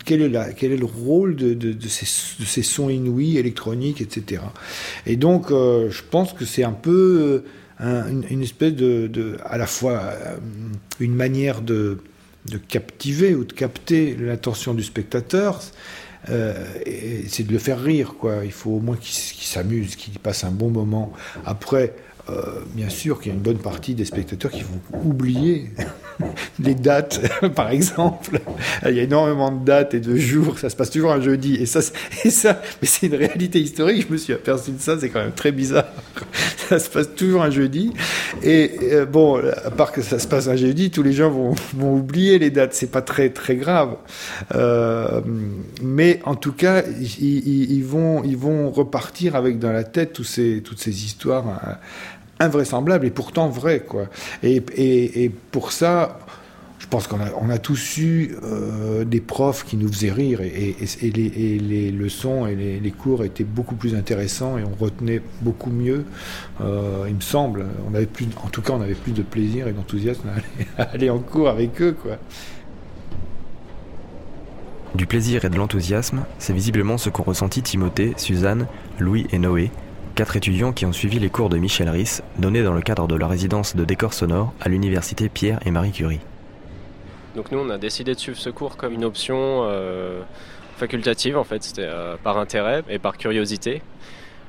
quel, 0.05 0.23
est 0.23 0.29
la, 0.29 0.53
quel 0.53 0.73
est 0.73 0.77
le 0.77 0.87
rôle 0.87 1.37
de, 1.37 1.77
ces, 1.89 2.62
sons 2.62 2.91
inouïs, 2.91 3.39
électroniques, 3.39 4.01
etc. 4.01 4.43
Et 5.07 5.16
donc, 5.16 5.51
je 5.51 6.03
pense 6.11 6.33
que 6.33 6.45
c'est 6.45 6.64
un 6.64 6.73
peu 6.73 7.45
une, 7.81 8.43
espèce 8.43 8.75
de, 8.75 9.37
à 9.45 9.59
la 9.59 9.66
fois 9.66 10.01
une 11.01 11.14
manière 11.14 11.61
de 11.62 11.99
captiver 12.68 13.35
ou 13.35 13.45
de 13.45 13.53
capter 13.53 14.16
l'attention 14.18 14.75
du 14.75 14.83
spectateur. 14.83 15.61
C'est 16.27 17.47
de 17.47 17.53
le 17.53 17.59
faire 17.59 17.81
rire, 17.81 18.14
quoi. 18.18 18.45
Il 18.45 18.53
faut 18.53 18.71
au 18.71 18.81
moins 18.81 18.97
qu'il 18.97 19.14
s'amuse, 19.14 19.97
qu'il 19.97 20.18
passe 20.18 20.45
un 20.45 20.51
bon 20.51 20.71
moment. 20.71 21.12
Après, 21.47 21.95
euh, 21.95 22.09
bien 22.74 22.89
sûr 22.89 23.20
qu'il 23.20 23.33
y 23.33 23.35
a 23.35 23.37
une 23.37 23.43
bonne 23.43 23.59
partie 23.59 23.95
des 23.95 24.05
spectateurs 24.05 24.51
qui 24.51 24.62
vont 24.62 25.01
oublier 25.05 25.70
les 26.61 26.74
dates, 26.74 27.20
par 27.55 27.70
exemple. 27.70 28.41
Il 28.87 28.95
y 28.95 29.01
a 29.01 29.03
énormément 29.03 29.51
de 29.51 29.64
dates 29.64 29.95
et 29.95 30.01
de 30.01 30.16
jours, 30.16 30.59
ça 30.59 30.70
se 30.70 30.76
passe 30.76 30.91
toujours 30.91 31.12
un 31.12 31.20
jeudi. 31.20 31.57
Et 31.57 31.66
ça, 31.66 31.81
et 32.24 32.31
ça 32.31 32.61
mais 32.81 32.89
c'est 32.89 33.07
une 33.07 33.14
réalité 33.14 33.61
historique, 33.61 34.07
je 34.09 34.12
me 34.12 34.18
suis 34.18 34.33
aperçu 34.33 34.72
de 34.72 34.81
ça, 34.81 34.99
c'est 34.99 35.09
quand 35.09 35.20
même 35.20 35.33
très 35.33 35.53
bizarre. 35.53 35.87
Ça 36.68 36.78
se 36.78 36.89
passe 36.89 37.14
toujours 37.16 37.43
un 37.43 37.51
jeudi. 37.51 37.93
Et 38.43 38.70
euh, 38.93 39.05
bon, 39.05 39.43
à 39.64 39.70
part 39.70 39.93
que 39.93 40.03
ça 40.03 40.18
se 40.18 40.28
passe 40.28 40.49
un 40.49 40.57
jeudi, 40.57 40.91
tous 40.91 41.03
les 41.03 41.12
gens 41.12 41.31
vont, 41.31 41.55
oublier 41.81 42.39
les 42.39 42.51
dates, 42.51 42.74
c'est 42.74 42.91
pas 42.91 43.03
très, 43.03 43.31
très 43.31 43.57
grave. 43.57 43.97
Euh, 44.55 45.20
mais 45.83 46.20
en 46.24 46.37
tout 46.37 46.53
cas, 46.53 46.83
ils, 47.01 47.72
ils, 47.72 47.85
vont, 47.85 48.22
ils 48.22 48.37
vont 48.37 48.70
repartir 48.70 49.35
avec 49.35 49.59
dans 49.59 49.72
la 49.72 49.85
tête 49.85 50.12
tous 50.12 50.24
ces, 50.24 50.62
toutes 50.62 50.78
ces 50.78 51.05
histoires 51.05 51.49
hein, 51.49 51.78
invraisemblable 52.41 53.07
et 53.07 53.11
pourtant 53.11 53.49
vrai. 53.49 53.80
Quoi. 53.80 54.07
Et, 54.43 55.30
pour 55.53 55.70
ça, 55.70 56.18
je 56.78 56.86
pense 56.86 57.07
qu'on 57.07 57.51
a, 57.51 57.59
tous 57.59 57.99
eu 57.99 58.34
euh, 58.43 59.05
des 59.05 59.20
profs 59.20 59.64
qui 59.64 59.76
nous 59.76 59.88
faisaient 59.93 60.11
rire 60.11 60.41
et, 60.41 60.74
les, 61.03 61.93
leçons 61.93 62.47
et 62.47 62.80
les, 62.82 62.91
cours 62.91 63.22
étaient 63.22 63.45
beaucoup 63.45 63.76
plus 63.76 63.95
intéressants 63.95 64.59
et 64.59 64.64
on 64.64 64.82
retenait 64.82 65.22
beaucoup 65.43 65.70
mieux, 65.70 66.05
euh, 66.61 67.05
il 67.07 67.14
me 67.14 67.20
semble. 67.20 67.66
On 67.88 67.95
avait 67.95 68.07
plus, 68.07 68.26
en 68.43 68.49
tout 68.49 68.62
cas, 68.62 68.72
on 68.72 68.80
avait 68.80 68.95
plus 68.95 69.12
de 69.12 69.22
plaisir 69.22 69.68
et 69.68 69.72
d'enthousiasme 69.72 70.28
à 70.28 70.82
à 70.82 70.91
aller 70.95 71.11
en 71.11 71.18
cours 71.18 71.49
avec 71.49 71.80
eux. 71.80 71.95
Quoi. 72.03 72.16
Du 74.95 75.07
plaisir 75.07 75.45
et 75.45 75.51
de 75.51 75.57
l'enthousiasme, 75.57 76.24
c'est 76.38 76.53
visiblement 76.53 76.99
ce 76.99 77.11
qu'ont 77.11 77.22
ressenti 77.22 77.62
Timothée, 77.62 78.14
Suzanne, 78.16 78.66
Louis 78.99 79.28
et 79.30 79.38
Noé 79.38 79.70
quatre 80.14 80.36
étudiants 80.36 80.72
qui 80.72 80.86
ont 80.86 80.92
suivi 80.92 81.18
les 81.18 81.30
cours 81.30 81.48
de 81.48 81.56
Michel 81.56 81.88
Risse, 81.88 82.22
donnés 82.38 82.62
dans 82.62 82.72
le 82.72 82.80
cadre 82.80 83.06
de 83.08 83.14
la 83.14 83.26
résidence 83.26 83.76
de 83.76 83.84
décor 83.84 84.12
sonore 84.12 84.52
à 84.61 84.68
l'université 84.68 85.28
Pierre 85.28 85.58
et 85.64 85.70
Marie 85.70 85.92
Curie. 85.92 86.20
Donc 87.36 87.52
nous, 87.52 87.58
on 87.58 87.70
a 87.70 87.78
décidé 87.78 88.14
de 88.14 88.18
suivre 88.18 88.38
ce 88.38 88.50
cours 88.50 88.76
comme 88.76 88.92
une 88.92 89.04
option 89.04 89.36
euh, 89.64 90.20
facultative, 90.76 91.36
en 91.36 91.44
fait, 91.44 91.62
c'était 91.62 91.82
euh, 91.84 92.16
par 92.22 92.38
intérêt 92.38 92.82
et 92.88 92.98
par 92.98 93.16
curiosité. 93.16 93.82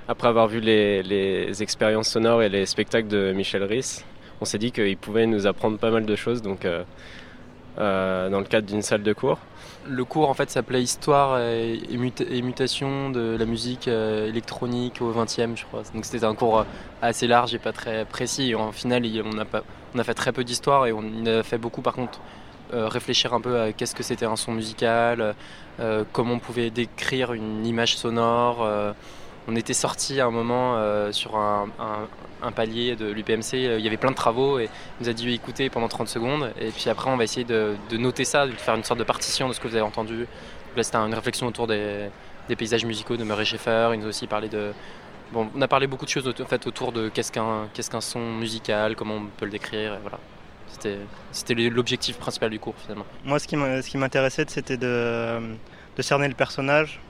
Après 0.07 0.27
avoir 0.27 0.47
vu 0.47 0.59
les, 0.59 1.61
expériences 1.61 2.09
sonores 2.09 2.41
et 2.41 2.49
les 2.49 2.65
spectacles 2.65 3.07
de 3.07 3.31
Michel 3.33 3.63
Risse, 3.63 4.03
on 4.41 4.45
s'est 4.45 4.57
dit 4.57 4.71
qu'il 4.71 4.97
pouvait 4.97 5.27
nous 5.27 5.45
apprendre 5.45 5.77
pas 5.77 5.91
mal 5.91 6.05
de 6.05 6.15
choses 6.15 6.41
donc, 6.41 6.65
euh, 6.65 6.83
dans 7.77 8.39
le 8.39 8.45
cadre 8.45 8.67
d'une 8.67 8.81
salle 8.81 9.03
de 9.03 9.13
cours. 9.13 9.39
Le 9.89 10.05
cours 10.05 10.29
en 10.29 10.35
fait 10.35 10.49
s'appelait 10.51 10.83
Histoire 10.83 11.39
et, 11.39 11.79
mutation 11.97 13.09
de 13.09 13.35
la 13.37 13.45
musique 13.45 13.87
euh, 13.87 14.27
électronique 14.27 15.01
au 15.01 15.11
XXe, 15.11 15.55
je 15.55 15.65
crois. 15.65 15.81
Donc 15.95 16.05
c'était 16.05 16.23
un 16.23 16.35
cours 16.35 16.59
euh, 16.59 16.63
assez 17.01 17.25
large 17.25 17.55
et 17.55 17.59
pas 17.59 17.71
très 17.71 18.05
précis. 18.05 18.53
en 18.53 18.71
final, 18.71 19.03
on 19.25 19.37
a, 19.39 19.45
pas, 19.45 19.63
on 19.95 19.99
a 19.99 20.03
fait 20.03 20.13
très 20.13 20.33
peu 20.33 20.43
d'histoire 20.43 20.85
et 20.85 20.91
on 20.91 21.25
a 21.25 21.41
fait 21.41 21.57
beaucoup 21.57 21.81
par 21.81 21.93
contre 21.93 22.19
euh, 22.73 22.87
réfléchir 22.87 23.33
un 23.33 23.41
peu 23.41 23.59
à 23.59 23.73
qu'est-ce 23.73 23.95
que 23.95 24.03
c'était 24.03 24.25
un 24.25 24.35
son 24.35 24.51
musical, 24.51 25.35
comment 26.11 26.35
on 26.35 26.39
pouvait 26.39 26.69
décrire 26.69 27.33
une 27.33 27.65
image 27.65 27.97
sonore. 27.97 28.67
On 29.51 29.55
était 29.55 29.73
sorti 29.73 30.21
à 30.21 30.27
un 30.27 30.31
moment 30.31 30.77
sur 31.11 31.35
un, 31.35 31.67
palier 32.55 32.95
de 32.95 33.05
l'UPMC, 33.11 33.53
euh, 33.53 33.77
il 33.77 33.83
y 33.83 33.87
avait 33.87 33.97
plein 33.97 34.09
de 34.09 34.15
travaux 34.15 34.59
et 34.59 34.63
il 34.99 35.03
nous 35.03 35.09
a 35.09 35.13
dit 35.13 35.31
écouter 35.31 35.69
pendant 35.69 35.87
30 35.87 36.07
secondes 36.07 36.51
et 36.59 36.69
puis 36.71 36.89
après 36.89 37.09
on 37.09 37.17
va 37.17 37.23
essayer 37.23 37.43
de, 37.43 37.75
noter 37.91 38.25
ça, 38.25 38.47
de 38.47 38.51
faire 38.53 38.75
une 38.75 38.83
sorte 38.83 38.99
de 38.99 39.03
partition 39.03 39.47
de 39.47 39.53
ce 39.53 39.59
que 39.59 39.67
vous 39.67 39.75
avez 39.75 39.85
entendu. 39.85 40.25
là 40.75 40.83
c'était 40.83 40.97
une 40.97 41.13
réflexion 41.13 41.47
autour 41.47 41.67
des, 41.67 42.09
paysages 42.57 42.85
musicaux 42.85 43.15
de 43.15 43.23
Murray 43.23 43.45
Schaeffer, 43.45 43.91
il 43.93 43.99
nous 43.99 44.07
a 44.07 44.09
aussi 44.09 44.27
parlé 44.27 44.49
de... 44.49 44.71
Bon, 45.31 45.49
on 45.55 45.61
a 45.61 45.67
parlé 45.67 45.87
beaucoup 45.87 46.03
de 46.03 46.09
choses 46.09 46.27
en 46.27 46.45
fait, 46.45 46.67
autour 46.67 46.91
de 46.91 47.07
qu'est-ce 47.07 47.31
qu'un 47.31 48.01
son 48.01 48.19
musical, 48.19 48.95
comment 48.95 49.15
on 49.15 49.25
peut 49.37 49.45
le 49.45 49.51
décrire, 49.51 49.93
et 49.93 49.99
voilà. 50.01 50.19
C'était 51.31 51.53
l'objectif 51.53 52.17
principal 52.17 52.49
du 52.49 52.59
cours 52.59 52.75
finalement. 52.77 53.05
Moi 53.23 53.39
ce 53.39 53.47
qui 53.47 53.97
m'intéressait 53.97 54.45
c'était 54.47 54.77
de, 54.77 55.39
de 55.95 56.01
cerner 56.01 56.27
le 56.27 56.33
personnage 56.33 57.01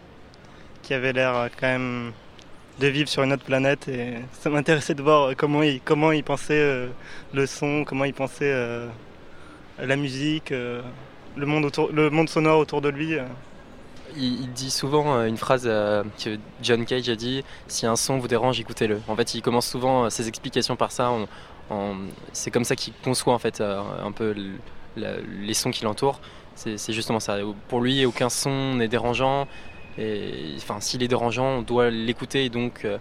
qui 0.82 0.94
avait 0.94 1.14
l'air 1.14 1.50
quand 1.60 1.68
même 1.68 2.12
de 2.82 2.88
vivre 2.88 3.08
sur 3.08 3.22
une 3.22 3.32
autre 3.32 3.44
planète 3.44 3.88
et 3.88 4.16
ça 4.34 4.50
m'intéressait 4.50 4.96
de 4.96 5.04
voir 5.04 5.36
comment 5.38 5.62
il, 5.62 5.80
comment 5.82 6.12
il 6.12 6.24
pensait 6.24 6.60
euh, 6.60 6.88
le 7.32 7.46
son, 7.46 7.84
comment 7.86 8.06
il 8.06 8.14
pensait 8.14 8.52
euh, 8.52 8.88
la 9.80 9.96
musique, 9.96 10.52
euh, 10.52 10.82
le, 11.36 11.46
monde 11.46 11.72
le 11.94 12.10
monde 12.10 12.28
sonore 12.28 12.58
autour 12.58 12.82
de 12.82 12.90
lui. 12.90 13.16
Il, 14.18 14.52
dit 14.52 14.72
souvent 14.72 15.24
une 15.24 15.38
phrase 15.38 15.64
que 15.64 16.38
John 16.62 16.84
Cage 16.86 17.08
a 17.08 17.16
dit 17.16 17.46
si 17.68 17.86
un 17.86 17.96
son 17.96 18.18
vous 18.18 18.28
dérange, 18.28 18.60
écoutez-le. 18.60 19.00
En 19.08 19.16
fait, 19.16 19.36
il 19.36 19.42
commence 19.42 19.68
souvent 19.68 20.10
ses 20.10 20.28
explications 20.28 20.76
par 20.76 20.92
ça. 20.92 21.14
c'est 22.34 22.52
comme 22.52 22.66
ça 22.66 22.76
qu'il 22.76 22.94
conçoit 23.06 23.34
en 23.34 23.40
fait 23.40 23.62
un 23.62 24.12
peu 24.12 24.36
les 24.98 25.54
sons 25.54 25.72
qui 25.72 25.86
l'entourent. 25.86 26.20
C'est 26.56 26.92
justement 26.92 27.22
ça. 27.22 27.38
Pour 27.70 27.80
lui, 27.80 28.06
aucun 28.06 28.28
son 28.28 28.76
n'est 28.76 28.90
dérangeant. 28.90 29.48
Et 30.02 30.56
enfin, 30.58 30.80
s'il 30.80 31.04
est 31.04 31.08
dérangeant, 31.08 31.60
on 31.60 31.62
doit 31.62 31.90
l'écouter 31.90 32.46
et 32.46 32.50
donc 32.50 32.86
euh, 32.86 32.98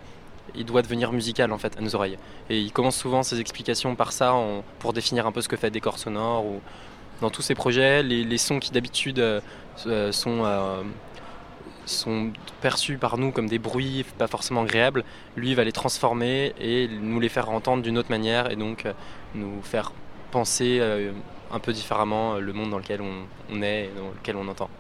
il 0.55 0.67
doit 0.67 0.83
devenir 0.83 1.13
musical 1.13 1.53
en 1.53 1.59
fait 1.59 1.77
à 1.79 1.81
nos 1.81 1.95
oreilles. 1.95 2.19
Et 2.51 2.61
il 2.61 2.73
commence 2.73 2.97
souvent 2.97 3.23
ses 3.23 3.41
explications 3.41 3.95
par 3.97 4.13
ça 4.13 4.35
pour 4.79 4.93
définir 4.93 5.27
un 5.27 5.33
peu 5.33 5.41
ce 5.41 5.49
que 5.49 5.57
fait 5.57 5.71
décor 5.71 5.99
sonore 5.99 6.45
ou 6.45 6.61
dans 7.21 7.31
tous 7.31 7.43
ses 7.43 7.55
projets, 7.55 8.03
les, 8.03 8.39
sons 8.39 8.61
qui 8.61 8.71
d'habitude 8.71 9.19
euh, 9.19 9.41
euh, 9.87 10.11
sont 11.85 12.33
perçus 12.63 12.97
par 12.97 13.19
nous 13.19 13.31
comme 13.31 13.47
des 13.47 13.59
bruits 13.59 14.07
pas 14.17 14.27
forcément 14.27 14.63
agréables, 14.63 15.05
lui 15.37 15.55
va 15.55 15.65
les 15.65 15.73
transformer 15.73 16.55
et 16.59 16.89
nous 16.89 17.21
les 17.21 17.29
faire 17.29 17.51
entendre 17.51 17.83
d'une 17.83 17.99
autre 17.99 18.11
manière 18.11 18.51
et 18.51 18.57
donc 18.57 18.87
nous 19.35 19.61
faire 19.63 19.93
penser 20.31 20.81
un 21.51 21.59
peu 21.59 21.73
différemment 21.75 22.37
le 22.37 22.53
monde 22.55 22.71
dans 22.71 22.79
lequel 22.79 23.01
on 23.03 23.63
est 23.63 23.85
et 23.85 23.91
dans 23.95 24.09
lequel 24.09 24.37
on 24.37 24.49
entend. 24.49 24.71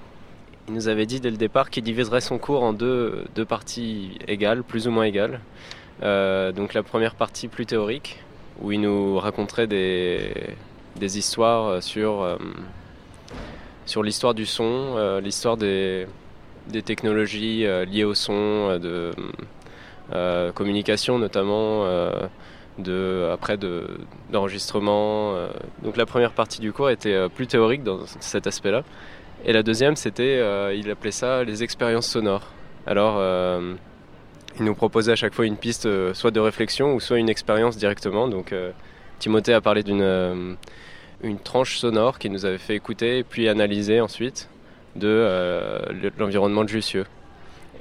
Il 0.70 0.74
nous 0.74 0.86
avait 0.86 1.04
dit 1.04 1.18
dès 1.18 1.32
le 1.32 1.36
départ 1.36 1.68
qu'il 1.68 1.82
diviserait 1.82 2.20
son 2.20 2.38
cours 2.38 2.62
en 2.62 2.72
deux, 2.72 3.24
deux 3.34 3.44
parties 3.44 4.16
égales, 4.28 4.62
plus 4.62 4.86
ou 4.86 4.92
moins 4.92 5.02
égales. 5.02 5.40
Euh, 6.04 6.52
donc 6.52 6.74
la 6.74 6.84
première 6.84 7.16
partie 7.16 7.48
plus 7.48 7.66
théorique, 7.66 8.22
où 8.62 8.70
il 8.70 8.80
nous 8.80 9.18
raconterait 9.18 9.66
des, 9.66 10.32
des 10.94 11.18
histoires 11.18 11.82
sur, 11.82 12.22
euh, 12.22 12.36
sur 13.84 14.04
l'histoire 14.04 14.32
du 14.32 14.46
son, 14.46 14.94
euh, 14.96 15.20
l'histoire 15.20 15.56
des, 15.56 16.06
des, 16.68 16.82
technologies 16.82 17.66
liées 17.88 18.04
au 18.04 18.14
son, 18.14 18.78
de 18.78 19.10
communication 20.54 21.18
notamment, 21.18 21.84
de, 22.78 23.28
après 23.32 23.58
d'enregistrement. 24.30 25.34
Donc 25.82 25.96
la 25.96 26.06
première 26.06 26.30
partie 26.30 26.60
du 26.60 26.72
cours 26.72 26.90
était 26.90 27.28
plus 27.28 27.48
théorique 27.48 27.82
dans 27.82 28.06
cet 28.20 28.46
aspect-là. 28.46 28.84
Et 29.45 29.53
la 29.53 29.62
deuxième, 29.62 29.97
c'était, 29.97 30.38
euh, 30.38 30.74
il 30.74 30.91
appelait 30.91 31.11
ça 31.11 31.45
les 31.45 31.62
expériences 31.62 32.07
sonores. 32.07 32.47
Alors, 32.86 33.16
euh, 33.18 33.74
il 34.59 34.64
nous 34.64 34.74
proposait 34.74 35.12
à 35.12 35.16
chaque 35.16 35.32
fois 35.32 35.47
une 35.47 35.57
piste, 35.57 35.86
euh, 35.86 36.12
soit 36.12 36.30
de 36.30 36.41
réflexion 36.41 36.95
ou 36.95 37.01
soit 37.01 37.18
une 37.18 37.30
expérience 37.30 37.76
directement. 37.76 38.28
Donc, 38.28 38.55
Timothée 39.18 39.55
a 39.55 39.61
parlé 39.61 39.82
d'une 39.82 40.57
une 41.22 41.38
tranche 41.38 41.76
sonore 41.76 42.18
qu'il 42.18 42.32
nous 42.32 42.47
avait 42.47 42.57
fait 42.57 42.74
écouter 42.74 43.24
puis 43.24 43.47
analyser 43.47 44.01
ensuite 44.01 44.49
de 44.97 45.28
l'environnement 46.18 46.64
de 46.64 46.68
Jussieu. 46.70 47.05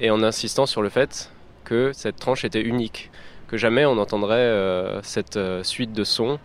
Et 0.02 0.12
en 0.12 0.24
insistant 0.24 0.66
sur 0.66 0.82
le 0.82 0.90
fait 0.90 1.32
que 1.64 1.92
cette 1.94 2.18
tranche 2.18 2.44
était 2.44 2.62
unique, 2.62 3.12
que 3.48 3.56
jamais 3.56 3.86
on 3.86 3.98
entendrait 3.98 5.00
cette 5.04 5.40
suite 5.64 5.94
de 5.94 6.04
sons 6.04 6.38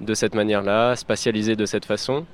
de 0.00 0.14
cette 0.14 0.34
manière-là, 0.34 0.94
spatialisée 0.94 1.56
de 1.56 1.66
cette 1.66 1.84
façon. 1.84 2.26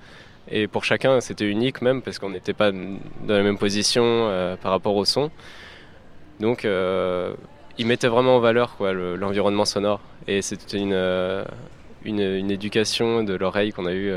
Et 0.50 0.66
pour 0.66 0.84
chacun, 0.84 1.20
c'était 1.20 1.46
unique 1.46 1.82
même 1.82 2.02
parce 2.02 2.18
qu'on 2.18 2.30
n'était 2.30 2.52
pas 2.52 2.72
dans 2.72 3.34
la 3.34 3.42
même 3.42 3.58
position 3.58 4.04
euh, 4.04 4.56
par 4.56 4.72
rapport 4.72 4.96
au 4.96 5.04
son. 5.04 5.30
Donc, 6.40 6.64
euh, 6.64 7.34
il 7.78 7.86
mettait 7.86 8.08
vraiment 8.08 8.36
en 8.36 8.40
valeur 8.40 8.76
l'environnement 8.80 9.64
sonore. 9.64 10.00
Et 10.26 10.42
c'était 10.42 10.78
euh, 10.80 11.44
une, 12.04 12.20
une, 12.20 12.50
éducation 12.50 13.22
de 13.22 13.34
l'oreille 13.34 13.72
qu'on 13.72 13.86
a 13.86 13.92
eue 13.92 14.12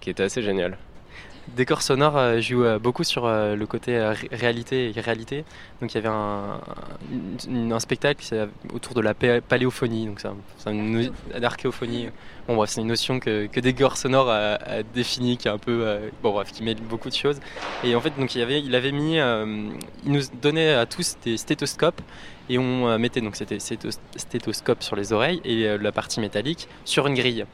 qui 0.00 0.10
était 0.10 0.24
assez 0.24 0.42
géniale. 0.42 0.76
Décor 1.48 1.82
sonore 1.82 2.16
euh, 2.16 2.40
joue 2.40 2.64
euh, 2.64 2.78
beaucoup 2.78 3.02
sur 3.02 3.24
euh, 3.24 3.56
le 3.56 3.66
côté 3.66 3.98
réalité 4.30 4.86
et 4.86 4.96
irréalité. 4.96 5.44
Donc 5.80 5.92
il 5.92 5.96
y 5.96 5.98
avait 5.98 6.08
un, 6.08 6.60
un, 7.50 7.80
spectacle 7.80 8.22
autour 8.72 8.94
de 8.94 9.00
la 9.00 9.14
paléophonie, 9.14 10.06
donc 10.06 10.20
c'est 10.20 10.70
une 10.70 11.10
archéophonie. 11.42 12.08
Bon 12.46 12.56
bref, 12.56 12.70
c'est 12.70 12.80
une 12.80 12.88
notion 12.88 13.18
que, 13.20 13.46
que 13.46 13.60
Décor 13.60 13.96
sonore 13.96 14.28
a, 14.28 14.54
a 14.54 14.82
définie, 14.82 15.36
qui 15.36 15.48
est 15.48 15.50
un 15.50 15.58
peu 15.58 15.98
bon 16.22 16.32
bref, 16.32 16.52
qui 16.52 16.62
met 16.62 16.74
beaucoup 16.74 17.08
de 17.08 17.14
choses. 17.14 17.40
Et 17.84 17.94
en 17.94 18.00
fait, 18.00 18.12
donc 18.18 18.34
il 18.34 18.42
avait, 18.42 18.60
il 18.60 18.74
avait 18.74 18.92
mis, 18.92 19.16
il 19.16 20.12
nous 20.12 20.22
donnait 20.42 20.74
à 20.74 20.86
tous 20.86 21.16
des 21.24 21.36
stéthoscopes 21.36 22.00
et 22.48 22.58
on 22.58 22.98
mettait 22.98 23.20
donc 23.20 23.36
c'était 23.36 23.58
stéthoscope 23.60 24.82
sur 24.82 24.96
les 24.96 25.12
oreilles 25.12 25.40
et 25.44 25.78
la 25.78 25.92
partie 25.92 26.20
métallique 26.20 26.68
sur 26.84 27.06
une 27.06 27.14
grille 27.14 27.46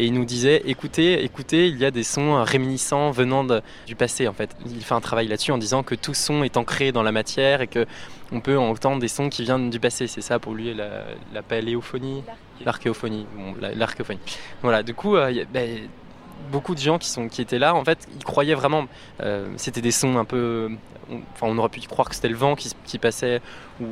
et 0.00 0.06
il 0.06 0.14
nous 0.14 0.24
disait 0.24 0.62
écoutez, 0.64 1.22
écoutez, 1.24 1.68
il 1.68 1.76
y 1.76 1.84
a 1.84 1.90
des 1.90 2.04
sons 2.04 2.42
réminiscents 2.42 3.10
venant 3.10 3.44
du 3.86 3.94
passé 3.94 4.26
en 4.28 4.32
fait. 4.32 4.56
Il 4.64 4.82
fait 4.82 4.94
un 4.94 5.00
travail 5.02 5.28
là-dessus 5.28 5.52
en 5.52 5.58
disant 5.58 5.82
que 5.82 5.94
tout 5.94 6.14
son 6.14 6.42
est 6.42 6.56
ancré 6.56 6.90
dans 6.90 7.02
la 7.02 7.12
matière 7.12 7.60
et 7.60 7.66
que 7.66 7.84
on 8.32 8.40
peut 8.40 8.56
entendre 8.56 8.98
des 8.98 9.08
sons 9.08 9.28
qui 9.28 9.42
viennent 9.42 9.68
du 9.68 9.78
passé. 9.78 10.06
C'est 10.06 10.22
ça 10.22 10.38
pour 10.38 10.54
lui 10.54 10.72
la, 10.72 11.04
la 11.34 11.42
paléophonie, 11.42 12.22
l'archéophonie, 12.64 13.26
l'archéophonie. 13.74 14.20
Voilà, 14.62 14.82
du 14.82 14.94
coup, 14.94 15.16
euh, 15.16 15.44
ben, 15.52 15.80
beaucoup 16.50 16.74
de 16.74 16.80
gens 16.80 16.96
qui, 16.96 17.10
sont, 17.10 17.28
qui 17.28 17.42
étaient 17.42 17.58
là, 17.58 17.74
en 17.74 17.84
fait, 17.84 18.08
ils 18.16 18.24
croyaient 18.24 18.54
vraiment. 18.54 18.86
Euh, 19.22 19.48
c'était 19.56 19.82
des 19.82 19.90
sons 19.90 20.16
un 20.16 20.24
peu. 20.24 20.70
enfin, 21.34 21.46
on 21.46 21.58
aurait 21.58 21.68
pu 21.68 21.80
croire 21.80 22.08
que 22.08 22.14
c'était 22.14 22.30
le 22.30 22.36
vent 22.36 22.56
qui, 22.56 22.98
passait, 22.98 23.42
ou, 23.82 23.84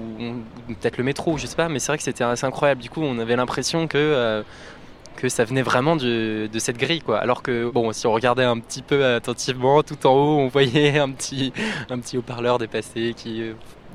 peut-être 0.69 0.97
le 0.97 1.05
métro, 1.05 1.37
je 1.37 1.47
sais 1.47 1.57
pas, 1.57 1.69
mais 1.69 1.81
c'est 1.81 1.89
vrai 1.89 1.99
que 1.99 2.05
c'était 2.05 2.25
assez 2.25 2.47
incroyable. 2.47 2.81
Du 2.81 2.89
coup, 2.89 3.03
on 3.03 3.19
avait 3.19 3.37
l'impression 3.37 3.89
que. 3.89 3.99
Euh, 3.99 4.43
que 5.19 5.29
ça 5.29 5.45
venait 5.45 5.63
vraiment 5.63 5.97
de, 5.97 6.49
cette 6.59 6.79
grille 6.79 7.01
quoi. 7.01 7.19
Alors 7.19 7.43
que 7.43 7.69
bon, 7.71 7.93
si 7.93 8.07
on 8.07 8.13
regardait 8.13 8.45
un 8.45 8.59
petit 8.61 8.83
peu 8.83 9.05
attentivement, 9.05 9.83
tout 9.83 10.07
en 10.07 10.13
haut, 10.13 10.39
on 10.39 10.47
voyait 10.49 10.99
un 10.99 11.11
petit, 11.11 11.53
un 11.91 11.99
petit 11.99 12.17
haut-parleur 12.19 12.59
dépassé 12.59 13.15
qui 13.17 13.43
euh, 13.43 13.55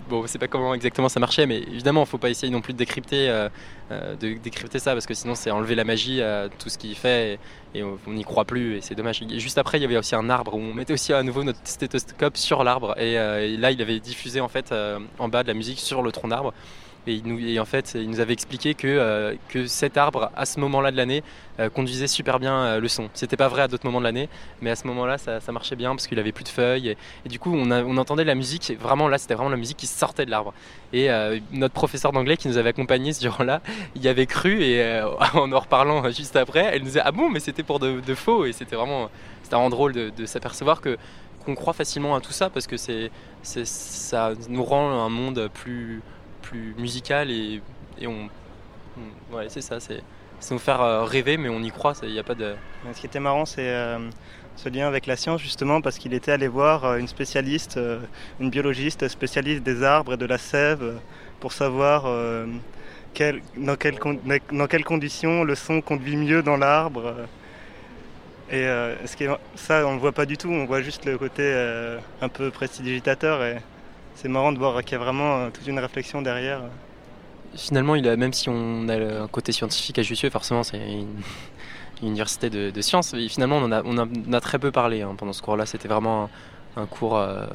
bon, 0.09 0.23
on 0.23 0.27
sait 0.27 0.37
pas 0.37 0.49
comment 0.49 0.73
exactement 0.73 1.07
ça 1.07 1.21
marchait, 1.21 1.45
mais 1.45 1.59
évidemment, 1.59 2.01
il 2.03 2.07
faut 2.07 2.17
pas 2.17 2.29
essayer 2.29 2.51
non 2.51 2.59
plus 2.59 2.73
de 2.73 2.77
décrypter, 2.77 3.29
euh, 3.29 3.47
euh, 3.91 4.15
de 4.17 4.33
décrypter 4.33 4.79
ça, 4.79 4.91
parce 4.91 5.05
que 5.05 5.13
sinon, 5.13 5.33
c'est 5.33 5.49
enlever 5.49 5.75
la 5.75 5.85
magie 5.85 6.21
à 6.21 6.49
tout 6.59 6.67
ce 6.67 6.77
qu'il 6.77 6.95
fait, 6.95 7.39
et, 7.73 7.83
on 7.83 7.97
n'y 8.11 8.25
croit 8.25 8.43
plus, 8.43 8.75
et 8.75 8.81
c'est 8.81 8.95
dommage. 8.95 9.23
juste 9.37 9.57
après, 9.57 9.77
il 9.77 9.81
y 9.81 9.85
avait 9.85 9.97
aussi 9.97 10.15
un 10.15 10.29
arbre 10.29 10.55
où 10.55 10.59
on 10.59 10.73
mettait 10.73 10.93
aussi 10.93 11.13
à 11.13 11.23
nouveau 11.23 11.43
notre 11.45 11.59
stéthoscope 11.63 12.35
sur 12.35 12.65
l'arbre, 12.65 12.95
et, 12.99 13.13
et, 13.13 13.55
là, 13.55 13.71
il 13.71 13.81
avait 13.81 13.99
diffusé 14.01 14.41
en 14.41 14.49
fait 14.49 14.73
en 15.19 15.29
bas 15.29 15.43
de 15.43 15.47
la 15.47 15.53
musique 15.53 15.79
sur 15.79 16.01
le 16.01 16.11
tronc 16.11 16.27
d'arbre. 16.27 16.53
Et, 17.05 17.59
en 17.59 17.65
fait, 17.65 17.93
il 17.95 18.09
nous 18.09 18.19
avait 18.21 18.33
expliqué 18.33 18.73
que, 18.73 18.87
euh, 18.87 19.35
que 19.49 19.67
cet 19.67 19.97
arbre, 19.97 20.31
à 20.35 20.45
ce 20.45 20.59
moment-là 20.61 20.91
de 20.91 20.97
l'année, 20.97 21.23
euh, 21.59 21.69
conduisait 21.69 22.07
super 22.07 22.39
bien 22.39 22.53
euh, 22.53 22.79
le 22.79 22.87
son. 22.87 23.09
C'était 23.13 23.35
pas 23.35 23.49
vrai 23.49 23.63
à 23.63 23.67
d'autres 23.67 23.85
moments 23.85 23.99
de 23.99 24.05
l'année, 24.05 24.29
mais 24.61 24.69
à 24.69 24.75
ce 24.75 24.87
moment-là, 24.87 25.17
ça, 25.17 25.39
marchait 25.51 25.75
bien 25.75 25.91
parce 25.91 26.07
qu'il 26.07 26.17
avait 26.19 26.31
plus 26.31 26.45
de 26.45 26.49
feuilles. 26.49 26.95
Et, 27.25 27.29
du 27.29 27.39
coup, 27.39 27.53
on, 27.53 27.97
entendait 27.97 28.23
la 28.23 28.35
musique. 28.35 28.73
Vraiment, 28.79 29.09
là, 29.09 29.17
c'était 29.17 29.33
vraiment 29.33 29.49
la 29.49 29.57
musique 29.57 29.77
qui 29.77 29.87
sortait 29.87 30.25
de 30.25 30.31
l'arbre. 30.31 30.53
Et 30.93 31.09
notre 31.51 31.73
professeur 31.73 32.11
d'anglais 32.11 32.37
qui 32.37 32.47
nous 32.47 32.57
avait 32.57 32.69
accompagnés 32.69 33.13
ce 33.13 33.23
jour-là, 33.23 33.61
il 33.95 34.07
avait 34.07 34.25
cru. 34.25 34.63
Et 34.63 35.01
en 35.33 35.51
en 35.51 35.59
reparlant 35.59 36.09
juste 36.09 36.35
après, 36.35 36.69
elle 36.73 36.79
nous 36.79 36.87
disait 36.87 37.01
Ah 37.03 37.11
bon, 37.11 37.29
mais 37.29 37.39
c'était 37.39 37.63
pour 37.63 37.79
de, 37.79 38.15
faux. 38.15 38.45
Et 38.45 38.53
c'était 38.53 38.75
vraiment, 38.75 39.09
c'était 39.43 39.55
vraiment 39.55 39.69
drôle 39.69 39.93
de, 39.93 40.09
de 40.09 40.25
s'apercevoir 40.25 40.81
que 40.81 40.97
qu'on 41.43 41.55
croit 41.55 41.73
facilement 41.73 42.15
à 42.15 42.21
tout 42.21 42.31
ça 42.31 42.49
parce 42.49 42.67
que 42.67 42.77
c'est, 42.77 43.11
ça 43.43 44.33
nous 44.49 44.63
rend 44.63 45.05
un 45.05 45.09
monde 45.09 45.49
plus 45.53 46.01
musical 46.77 47.31
et, 47.31 47.61
on, 48.05 48.29
ouais, 49.33 49.47
c'est 49.49 49.61
ça, 49.61 49.79
c'est 49.79 50.01
nous 50.51 50.59
faire 50.59 50.81
euh, 50.81 51.03
rêver, 51.03 51.37
mais 51.37 51.49
on 51.49 51.61
y 51.61 51.71
croit, 51.71 51.93
il 52.03 52.17
a 52.19 52.23
pas 52.23 52.35
de... 52.35 52.55
Ce 52.93 52.99
qui 52.99 53.05
était 53.05 53.19
marrant, 53.19 53.45
c'est 53.45 53.67
euh, 53.67 54.09
ce 54.55 54.69
lien 54.69 54.87
avec 54.87 55.05
la 55.05 55.15
science, 55.15 55.41
justement, 55.41 55.81
parce 55.81 55.97
qu'il 55.97 56.13
était 56.13 56.31
allé 56.31 56.47
voir 56.47 56.85
euh, 56.85 56.97
une 56.97 57.07
spécialiste, 57.07 57.79
une 58.39 58.49
biologiste 58.49 59.07
spécialiste 59.07 59.63
des 59.63 59.83
arbres 59.83 60.13
et 60.13 60.17
de 60.17 60.25
la 60.25 60.37
sève, 60.37 60.99
pour 61.39 61.53
savoir 61.53 62.05
quel, 63.13 63.41
dans, 63.57 63.75
quelles 63.75 63.99
dans 64.51 64.67
quelles 64.67 64.85
conditions 64.85 65.43
le 65.43 65.55
son 65.55 65.81
conduit 65.81 66.15
mieux 66.15 66.41
dans 66.41 66.55
l'arbre. 66.55 67.15
Et 68.49 68.63
ce 68.63 69.17
qui 69.17 69.25
ça, 69.55 69.85
on 69.85 69.89
ne 69.89 69.95
le 69.95 69.99
voit 69.99 70.13
pas 70.13 70.25
du 70.25 70.37
tout, 70.37 70.47
on 70.47 70.63
voit 70.63 70.81
juste 70.81 71.03
le 71.03 71.17
côté 71.17 71.43
un 72.21 72.29
peu 72.29 72.49
prestidigitateur. 72.49 73.43
Et 73.43 73.57
c'est 74.15 74.27
marrant 74.27 74.51
de 74.51 74.59
voir 74.59 74.83
qu'il 74.83 74.93
y 74.97 75.01
a 75.01 75.03
vraiment 75.03 75.37
euh, 75.37 75.49
toute 75.49 75.67
une 75.67 75.79
réflexion 75.79 76.21
derrière. 76.21 76.61
Finalement, 77.55 77.93
même 77.93 78.33
si 78.33 78.49
on 78.49 78.87
a 78.89 78.95
un 78.95 79.27
côté 79.27 79.51
scientifique 79.51 79.99
à 79.99 80.01
Jussieu, 80.01 80.29
forcément, 80.29 80.63
c'est 80.63 80.77
une, 80.77 81.21
université 82.01 82.49
de, 82.49 82.81
sciences. 82.81 83.13
Et 83.13 83.27
finalement, 83.29 83.57
on, 83.57 83.71
a, 83.71 83.83
on, 83.83 84.33
a, 84.33 84.41
très 84.41 84.59
peu 84.59 84.71
parlé 84.71 85.01
hein, 85.01 85.15
pendant 85.17 85.33
ce 85.33 85.41
cours-là. 85.41 85.65
C'était 85.65 85.87
vraiment 85.87 86.29
un, 86.75 86.85
cours 86.85 87.17
euh, 87.17 87.45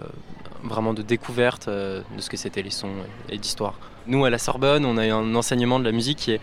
vraiment 0.62 0.94
de 0.94 1.02
découverte 1.02 1.68
euh, 1.68 2.02
de 2.16 2.20
ce 2.20 2.30
que 2.30 2.36
c'était 2.36 2.62
les 2.62 2.70
sons 2.70 2.92
et 3.28 3.38
d'histoire. 3.38 3.74
Nous, 4.06 4.24
à 4.24 4.30
la 4.30 4.38
Sorbonne, 4.38 4.84
on 4.84 4.96
a 4.96 5.06
eu 5.06 5.10
un 5.10 5.34
enseignement 5.34 5.78
de 5.78 5.84
la 5.84 5.92
musique 5.92 6.18
qui 6.18 6.32
est 6.32 6.40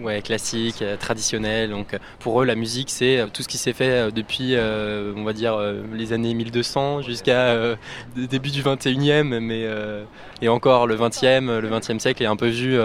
ouais, 0.00 0.22
classique, 0.22 0.82
euh, 0.82 0.96
traditionnel. 0.96 1.72
Euh, 1.72 1.98
pour 2.18 2.42
eux, 2.42 2.44
la 2.44 2.54
musique, 2.54 2.90
c'est 2.90 3.18
euh, 3.18 3.26
tout 3.32 3.42
ce 3.42 3.48
qui 3.48 3.58
s'est 3.58 3.72
fait 3.72 4.10
depuis, 4.12 4.56
on 4.56 5.24
va 5.24 5.32
dire, 5.32 5.58
les 5.92 6.12
années 6.12 6.34
1200 6.34 7.02
jusqu'à 7.02 7.56
début 8.16 8.50
du 8.50 8.62
21e, 8.62 9.38
mais 9.40 9.66
et 10.40 10.48
encore 10.48 10.86
le 10.86 10.96
20e, 10.96 11.58
le 11.58 11.68
20e 11.68 11.98
siècle 11.98 12.22
est 12.22 12.26
un 12.26 12.36
peu 12.36 12.48
vu. 12.48 12.78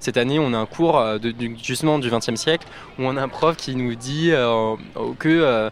cette 0.00 0.16
année, 0.16 0.38
on 0.38 0.52
a 0.52 0.58
un 0.58 0.66
cours 0.66 1.00
de, 1.20 1.32
justement 1.62 1.98
du 1.98 2.10
20e 2.10 2.36
siècle 2.36 2.66
où 2.98 3.04
on 3.04 3.16
a 3.16 3.22
un 3.22 3.28
prof 3.28 3.56
qui 3.56 3.76
nous 3.76 3.94
dit 3.94 4.30
que 5.18 5.70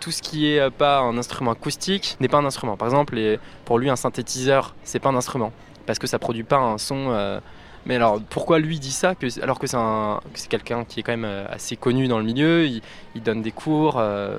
tout 0.00 0.10
ce 0.10 0.22
qui 0.22 0.48
est 0.48 0.70
pas 0.70 1.00
un 1.00 1.18
instrument 1.18 1.52
acoustique 1.52 2.16
n'est 2.20 2.28
pas 2.28 2.38
un 2.38 2.46
instrument. 2.46 2.76
Par 2.76 2.88
exemple, 2.88 3.18
pour 3.64 3.78
lui, 3.78 3.90
un 3.90 3.96
synthétiseur, 3.96 4.74
c'est 4.84 5.00
pas 5.00 5.10
un 5.10 5.16
instrument 5.16 5.52
parce 5.86 5.98
que 5.98 6.06
ça 6.06 6.18
produit 6.18 6.44
pas 6.44 6.58
un 6.58 6.78
son 6.78 7.40
mais 7.86 7.96
alors, 7.96 8.20
pourquoi 8.30 8.58
lui 8.58 8.78
dit 8.78 8.92
ça 8.92 9.14
alors 9.42 9.58
que 9.58 9.66
c'est 9.66 10.48
quelqu'un 10.48 10.84
qui 10.84 11.00
est 11.00 11.02
quand 11.02 11.12
même 11.12 11.26
euh, 11.26 11.46
assez 11.50 11.76
connu 11.76 12.08
dans 12.08 12.18
le 12.18 12.24
milieu, 12.24 12.66
il, 12.66 12.82
donne 13.22 13.42
des 13.42 13.52
cours, 13.52 13.96
euh, 13.98 14.38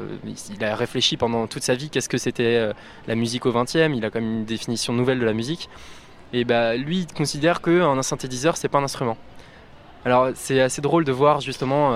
il, 0.51 0.63
a 0.63 0.75
réfléchi 0.75 1.15
pendant 1.15 1.45
toute 1.45 1.61
sa 1.61 1.75
vie 1.75 1.89
qu'est-ce 1.89 2.09
que 2.09 2.17
c'était 2.17 2.55
euh, 2.55 2.73
la 3.07 3.13
musique 3.13 3.45
au 3.45 3.51
20e, 3.51 3.95
il 3.95 4.03
a 4.03 4.09
quand 4.09 4.19
même 4.19 4.39
une 4.39 4.45
définition 4.45 4.93
nouvelle 4.93 5.19
de 5.19 5.25
la 5.25 5.33
musique. 5.33 5.69
Et 6.33 6.43
bah, 6.43 6.75
lui, 6.75 7.01
il 7.01 7.13
considère 7.13 7.61
qu'un 7.61 8.01
synthétiseur, 8.01 8.57
c'est 8.57 8.67
pas 8.67 8.79
un 8.79 8.83
instrument. 8.83 9.17
Alors, 10.05 10.29
c'est 10.33 10.59
assez 10.59 10.81
drôle 10.81 11.05
de 11.05 11.11
voir 11.11 11.39
justement 11.39 11.95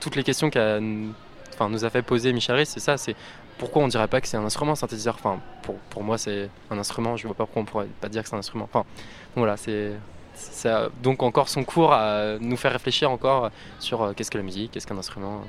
toutes 0.00 0.16
les 0.16 0.22
questions 0.22 0.50
qu'a 0.50 0.80
enfin, 1.52 1.68
nous 1.68 1.84
a 1.84 1.90
fait 1.90 2.02
poser 2.02 2.32
Michel 2.32 2.56
Risse, 2.56 2.70
c'est 2.70 2.80
ça, 2.80 2.96
c'est 2.96 3.14
pourquoi 3.58 3.82
on 3.82 3.88
dirait 3.88 4.08
pas 4.08 4.20
que 4.20 4.26
c'est 4.26 4.36
un 4.36 4.44
instrument 4.44 4.74
synthétiseur? 4.74 5.14
Enfin, 5.14 5.38
pour, 5.62 5.76
pour 5.90 6.02
moi, 6.02 6.18
c'est 6.18 6.50
un 6.70 6.78
instrument, 6.78 7.16
je 7.16 7.26
vois 7.26 7.36
pas 7.36 7.44
pourquoi 7.44 7.62
on 7.62 7.64
pourrait 7.64 7.88
pas 8.00 8.08
dire 8.08 8.22
que 8.22 8.28
c'est 8.28 8.34
un 8.34 8.40
instrument. 8.40 8.64
Enfin, 8.64 8.84
voilà, 9.36 9.56
c'est 9.56 9.92
ça, 10.34 10.88
donc 11.02 11.22
encore 11.22 11.48
son 11.48 11.64
cours 11.64 11.92
à 11.92 12.38
nous 12.40 12.56
faire 12.56 12.72
réfléchir 12.72 13.10
encore 13.10 13.50
sur 13.78 14.02
euh, 14.02 14.12
qu'est-ce 14.14 14.30
que 14.30 14.38
la 14.38 14.44
musique, 14.44 14.72
qu'est-ce 14.72 14.86
qu'un 14.86 14.98
instrument. 14.98 15.42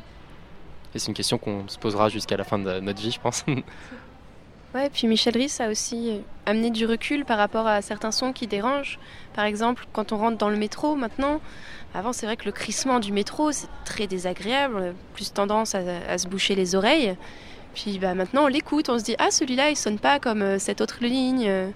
Et 0.94 1.00
c'est 1.00 1.08
une 1.08 1.14
question 1.14 1.38
qu'on 1.38 1.68
se 1.68 1.78
posera 1.78 2.10
jusqu'à 2.10 2.38
la 2.38 2.44
fin 2.44 2.58
de 2.58 2.80
notre 2.80 3.02
vie, 3.02 3.12
je 3.12 3.20
pense. 3.20 3.44
Ouais, 4.76 4.90
puis 4.90 5.08
Michel 5.08 5.38
Risse 5.38 5.62
a 5.62 5.70
aussi 5.70 6.20
amené 6.46 6.70
du 6.70 6.86
recul 6.86 7.24
par 7.24 7.38
rapport 7.38 7.66
à 7.66 7.82
certains 7.82 8.12
sons 8.12 8.34
qui 8.34 8.46
dérangent. 8.46 9.00
Par 9.34 9.46
exemple, 9.46 9.86
quand 9.94 10.12
on 10.12 10.18
rentre 10.18 10.38
dans 10.38 10.50
le 10.50 10.58
métro 10.58 10.96
maintenant, 10.96 11.40
avant 11.94 12.12
c'est 12.12 12.26
vrai 12.26 12.36
que 12.36 12.44
le 12.44 12.52
crissement 12.52 13.00
du 13.00 13.14
métro 13.14 13.54
c'est 13.54 13.70
très 13.86 14.06
désagréable, 14.06 14.94
plus 15.14 15.32
tendance 15.32 15.76
à, 15.76 16.18
se 16.18 16.28
boucher 16.28 16.56
les 16.56 16.76
oreilles. 16.76 17.16
Puis 17.74 18.00
bah, 18.00 18.16
maintenant 18.16 18.44
on 18.44 18.48
l'écoute, 18.48 18.90
on 18.90 19.00
se 19.00 19.06
dit 19.06 19.16
ah 19.18 19.32
celui-là 19.32 19.70
il 19.70 19.78
sonne 19.78 19.98
pas 19.98 20.20
comme 20.20 20.42
euh, 20.42 20.60
cette 20.60 20.82
autre 20.82 20.98
ligne. 21.06 21.72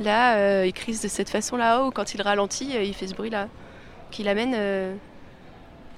Là, 0.00 0.36
euh, 0.36 0.66
il 0.66 0.72
crise 0.72 1.00
de 1.02 1.08
cette 1.08 1.30
façon-là, 1.30 1.84
ou 1.84 1.90
quand 1.90 2.14
il 2.14 2.22
ralentit, 2.22 2.76
euh, 2.76 2.82
il 2.82 2.94
fait 2.94 3.06
ce 3.06 3.14
bruit-là. 3.14 3.48
Qui 4.10 4.28
amène, 4.28 4.54
euh, 4.56 4.94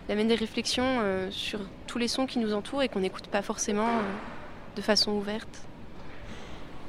des 0.08 0.34
réflexions 0.34 1.00
sur 1.30 1.60
tous 1.86 1.98
les 1.98 2.08
sons 2.08 2.26
qui 2.26 2.38
nous 2.38 2.54
entourent 2.54 2.82
et 2.82 2.88
qu'on 2.88 3.00
n'écoute 3.00 3.26
pas 3.26 3.42
forcément 3.42 3.88
de 4.76 4.80
façon 4.80 5.12
ouverte. 5.12 5.66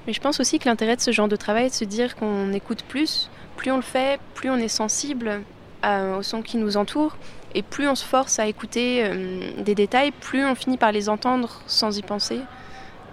Mais 0.05 0.13
je 0.13 0.21
pense 0.21 0.39
aussi 0.39 0.59
que 0.59 0.69
l'intérêt 0.69 0.95
de 0.95 1.01
ce 1.01 1.11
genre 1.11 1.27
de 1.27 1.35
travail 1.35 1.65
est 1.65 1.69
de 1.69 1.73
se 1.73 1.83
dire 1.83 2.15
qu'on 2.15 2.53
écoute 2.53 2.83
plus. 2.83 3.29
Plus 3.57 3.71
on 3.71 3.77
le 3.77 3.81
fait, 3.81 4.19
plus 4.35 4.49
on 4.49 4.57
est 4.57 4.67
sensible 4.67 5.41
aux 5.83 6.21
sons 6.21 6.43
qui 6.43 6.57
nous 6.57 6.77
entourent. 6.77 7.17
Et 7.55 7.63
plus 7.63 7.89
on 7.89 7.95
se 7.95 8.05
force 8.05 8.39
à 8.39 8.45
écouter 8.45 9.09
des 9.57 9.75
détails, 9.75 10.11
plus 10.11 10.45
on 10.45 10.53
finit 10.53 10.77
par 10.77 10.91
les 10.91 11.09
entendre 11.09 11.61
sans 11.65 11.97
y 11.97 12.03
penser. 12.03 12.39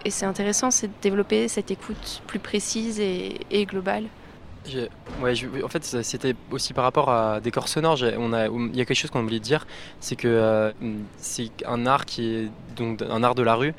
Et 0.04 0.10
c'est 0.10 0.26
intéressant, 0.26 0.70
c'est 0.70 0.88
de 0.88 0.92
développer 1.00 1.48
cette 1.48 1.70
écoute 1.70 2.22
plus 2.26 2.38
précise 2.38 3.00
et, 3.00 3.66
globale. 3.66 4.04
En 5.22 5.68
fait, 5.68 5.84
c'était 5.84 6.34
aussi 6.50 6.72
par 6.72 6.84
rapport 6.84 7.10
à 7.10 7.40
décor 7.40 7.68
sonore. 7.68 7.98
Il 8.00 8.76
y 8.76 8.80
a 8.80 8.84
quelque 8.84 8.94
chose 8.94 9.10
qu'on 9.10 9.20
a 9.20 9.22
oublié 9.22 9.40
de 9.40 9.44
dire, 9.44 9.66
c'est 10.00 10.16
que 10.16 10.28
euh, 10.28 10.72
c'est 11.16 11.50
un 11.66 11.86
art 11.86 12.04
qui 12.04 12.34
est 12.34 12.50
donc 12.76 13.02
un 13.02 13.22
art 13.22 13.34
de 13.34 13.42
la 13.42 13.54
rue 13.54 13.74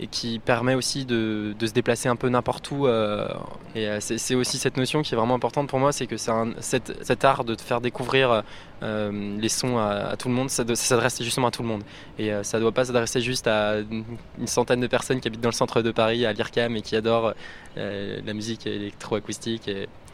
et 0.00 0.06
qui 0.06 0.38
permet 0.38 0.74
aussi 0.74 1.04
de, 1.04 1.54
se 1.60 1.72
déplacer 1.72 2.08
un 2.08 2.16
peu 2.16 2.28
n'importe 2.28 2.70
où. 2.70 2.86
Euh, 2.86 3.28
et 3.74 3.88
euh, 3.88 3.98
c'est 4.00 4.34
aussi 4.34 4.58
cette 4.58 4.76
notion 4.76 5.02
qui 5.02 5.14
est 5.14 5.16
vraiment 5.16 5.34
importante 5.34 5.68
pour 5.68 5.78
moi, 5.78 5.92
c'est 5.92 6.06
que 6.06 6.16
c'est 6.16 6.32
cet, 6.60 7.24
art 7.24 7.44
de 7.44 7.56
faire 7.60 7.80
découvrir 7.80 8.44
euh, 8.82 9.38
les 9.38 9.48
sons 9.48 9.78
à, 9.78 10.16
tout 10.16 10.28
le 10.28 10.34
monde, 10.34 10.50
ça, 10.50 10.64
s'adresse 10.74 11.20
justement 11.22 11.48
à 11.48 11.50
tout 11.50 11.62
le 11.62 11.68
monde. 11.68 11.82
Et 12.18 12.30
ça 12.42 12.58
ne 12.58 12.62
doit 12.62 12.72
pas 12.72 12.84
s'adresser 12.84 13.20
juste 13.20 13.48
à 13.48 13.78
une 13.78 14.46
centaine 14.46 14.80
de 14.80 14.86
personnes 14.86 15.20
qui 15.20 15.28
habitent 15.28 15.40
dans 15.40 15.48
le 15.48 15.54
centre 15.54 15.82
de 15.82 15.90
Paris, 15.90 16.24
à 16.24 16.32
l'IRCAM, 16.32 16.76
et 16.76 16.82
qui 16.82 16.94
adorent 16.94 17.34
la 17.76 18.34
musique 18.34 18.66
électroacoustique. 18.66 19.70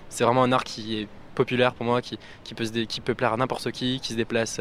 C'est 0.08 0.24
vraiment 0.24 0.44
un 0.44 0.52
art 0.52 0.64
qui 0.64 1.00
est 1.00 1.08
populaire 1.34 1.74
pour 1.74 1.84
moi, 1.84 2.00
qui, 2.00 2.16
peut, 2.54 3.14
plaire 3.14 3.34
à 3.34 3.36
n'importe 3.36 3.70
qui, 3.72 4.00
qui 4.00 4.12
se 4.12 4.16
déplace 4.16 4.60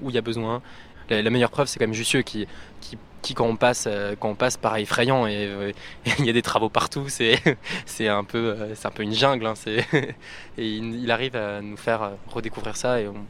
où 0.00 0.08
il 0.08 0.14
y 0.14 0.18
a 0.18 0.22
besoin. 0.22 0.62
la, 1.10 1.28
meilleure 1.28 1.50
preuve, 1.50 1.66
c'est 1.66 1.78
quand 1.78 1.86
même 1.86 1.94
Jussieu 1.94 2.22
qui, 2.22 2.46
qui, 3.24 3.34
quand 3.34 3.46
on 3.46 3.56
passe, 3.56 3.88
quand 4.20 4.28
on 4.28 4.34
passe, 4.34 4.56
paraît 4.56 4.82
effrayant 4.82 5.26
et 5.26 5.74
il 6.18 6.26
y 6.26 6.30
a 6.30 6.32
des 6.32 6.42
travaux 6.42 6.68
partout. 6.68 7.08
C'est, 7.08 7.40
c'est 7.86 8.08
un 8.08 8.24
peu, 8.24 8.56
c'est 8.74 8.86
un 8.86 8.90
peu 8.90 9.02
une 9.02 9.14
jungle. 9.14 9.46
Hein, 9.46 9.54
et 10.58 10.68
il, 10.68 11.10
arrive 11.10 11.34
à 11.36 11.60
nous 11.60 11.76
faire 11.76 12.12
redécouvrir 12.28 12.76
ça 12.76 13.00
et 13.00 13.08
on, 13.08 13.24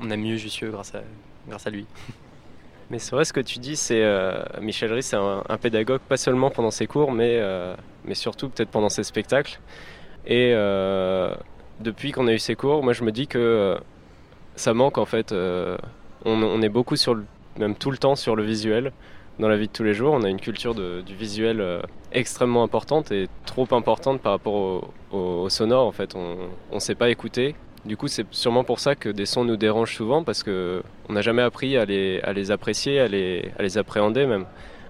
on 0.00 0.10
a 0.10 0.16
mieux 0.16 0.36
Jussieu 0.36 0.70
grâce 0.70 0.94
à, 0.94 1.02
grâce 1.48 1.66
à 1.66 1.70
lui. 1.70 1.86
Mais 2.90 2.98
c'est 2.98 3.12
vrai 3.12 3.24
ce 3.24 3.32
que 3.32 3.40
tu 3.40 3.58
dis, 3.58 3.76
c'est 3.76 4.02
euh, 4.02 4.42
Michel 4.60 4.92
Ries, 4.92 5.02
c'est 5.02 5.16
un, 5.16 5.42
pédagogue 5.60 6.00
pas 6.00 6.16
seulement 6.16 6.50
pendant 6.50 6.70
ses 6.70 6.86
cours, 6.86 7.12
mais, 7.12 7.38
euh, 7.40 7.74
mais 8.04 8.14
surtout 8.14 8.48
peut-être 8.48 8.70
pendant 8.70 8.88
ses 8.88 9.04
spectacles. 9.04 9.60
Et 10.26 10.52
euh, 10.54 11.34
depuis 11.80 12.12
qu'on 12.12 12.26
a 12.28 12.32
eu 12.32 12.38
ses 12.38 12.54
cours, 12.54 12.82
moi 12.82 12.92
je 12.92 13.04
me 13.04 13.12
dis 13.12 13.26
que 13.26 13.78
ça 14.56 14.74
manque 14.74 14.98
en 14.98 15.06
fait. 15.06 15.34
On, 16.26 16.62
est 16.62 16.68
beaucoup 16.70 16.96
sur 16.96 17.14
le, 17.14 17.24
même 17.58 17.74
tout 17.74 17.90
le 17.90 17.98
temps 17.98 18.16
sur 18.16 18.36
le 18.36 18.42
visuel 18.42 18.92
dans 19.38 19.48
la 19.48 19.56
vie 19.56 19.66
de 19.66 19.72
tous 19.72 19.84
les 19.84 19.94
jours. 19.94 20.14
On 20.14 20.22
a 20.22 20.28
une 20.28 20.40
culture 20.40 20.74
du 20.74 21.14
visuel 21.14 21.82
extrêmement 22.12 22.62
importante 22.62 23.10
et 23.12 23.28
trop 23.46 23.66
importante 23.72 24.20
par 24.20 24.32
rapport 24.32 24.90
au, 25.12 25.48
sonore 25.48 25.86
en 25.86 25.92
fait. 25.92 26.14
On 26.14 26.50
ne 26.72 26.78
sait 26.80 26.94
pas 26.94 27.10
écouter 27.10 27.54
du 27.84 27.98
coup, 27.98 28.08
c'est 28.08 28.26
sûrement 28.30 28.64
pour 28.64 28.80
ça 28.80 28.94
que 28.94 29.10
des 29.10 29.26
sons 29.26 29.44
nous 29.44 29.56
dérangent 29.56 29.94
souvent 29.94 30.24
parce 30.24 30.42
que 30.42 30.82
on 31.08 31.12
n'a 31.12 31.20
jamais 31.20 31.42
appris 31.42 31.76
à 31.76 31.84
les, 31.84 32.50
apprécier, 32.50 32.98
à 32.98 33.08
les, 33.08 33.78
appréhender 33.78 34.24
même. 34.26 34.46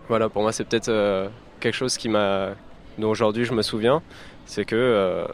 Voilà, 0.09 0.29
pour 0.29 0.43
moi, 0.43 0.53
c'est 0.53 0.65
peut-être 0.65 0.91
euh, 0.91 1.29
quelque 1.61 1.75
chose 1.75 1.97
qui 1.97 2.09
dont 2.09 3.11
aujourd'hui 3.11 3.45
je 3.45 3.53
me 3.53 3.63
souviens, 3.63 4.01
c'est 4.47 4.65
que 4.65 4.77
euh, 4.77 5.27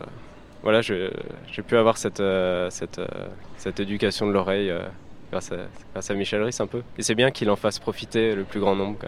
j'ai 1.53 1.63
pu 1.63 1.77
avoir 1.77 1.97
euh, 2.19 2.71
cette 2.71 3.81
éducation 3.81 4.27
de 4.27 4.33
l'oreille 4.33 4.73
grâce, 5.31 5.53
à 6.09 6.15
Michel 6.15 6.43
Risse 6.43 6.61
un 6.61 6.67
peu. 6.67 6.83
Et 6.99 7.03
c'est 7.03 7.15
bien 7.15 7.31
qu'il 7.31 7.51
en 7.51 7.57
fasse 7.57 7.79
profiter 7.79 8.35
le 8.35 8.45
plus 8.45 8.61
grand 8.61 8.77
nombre. 8.77 8.99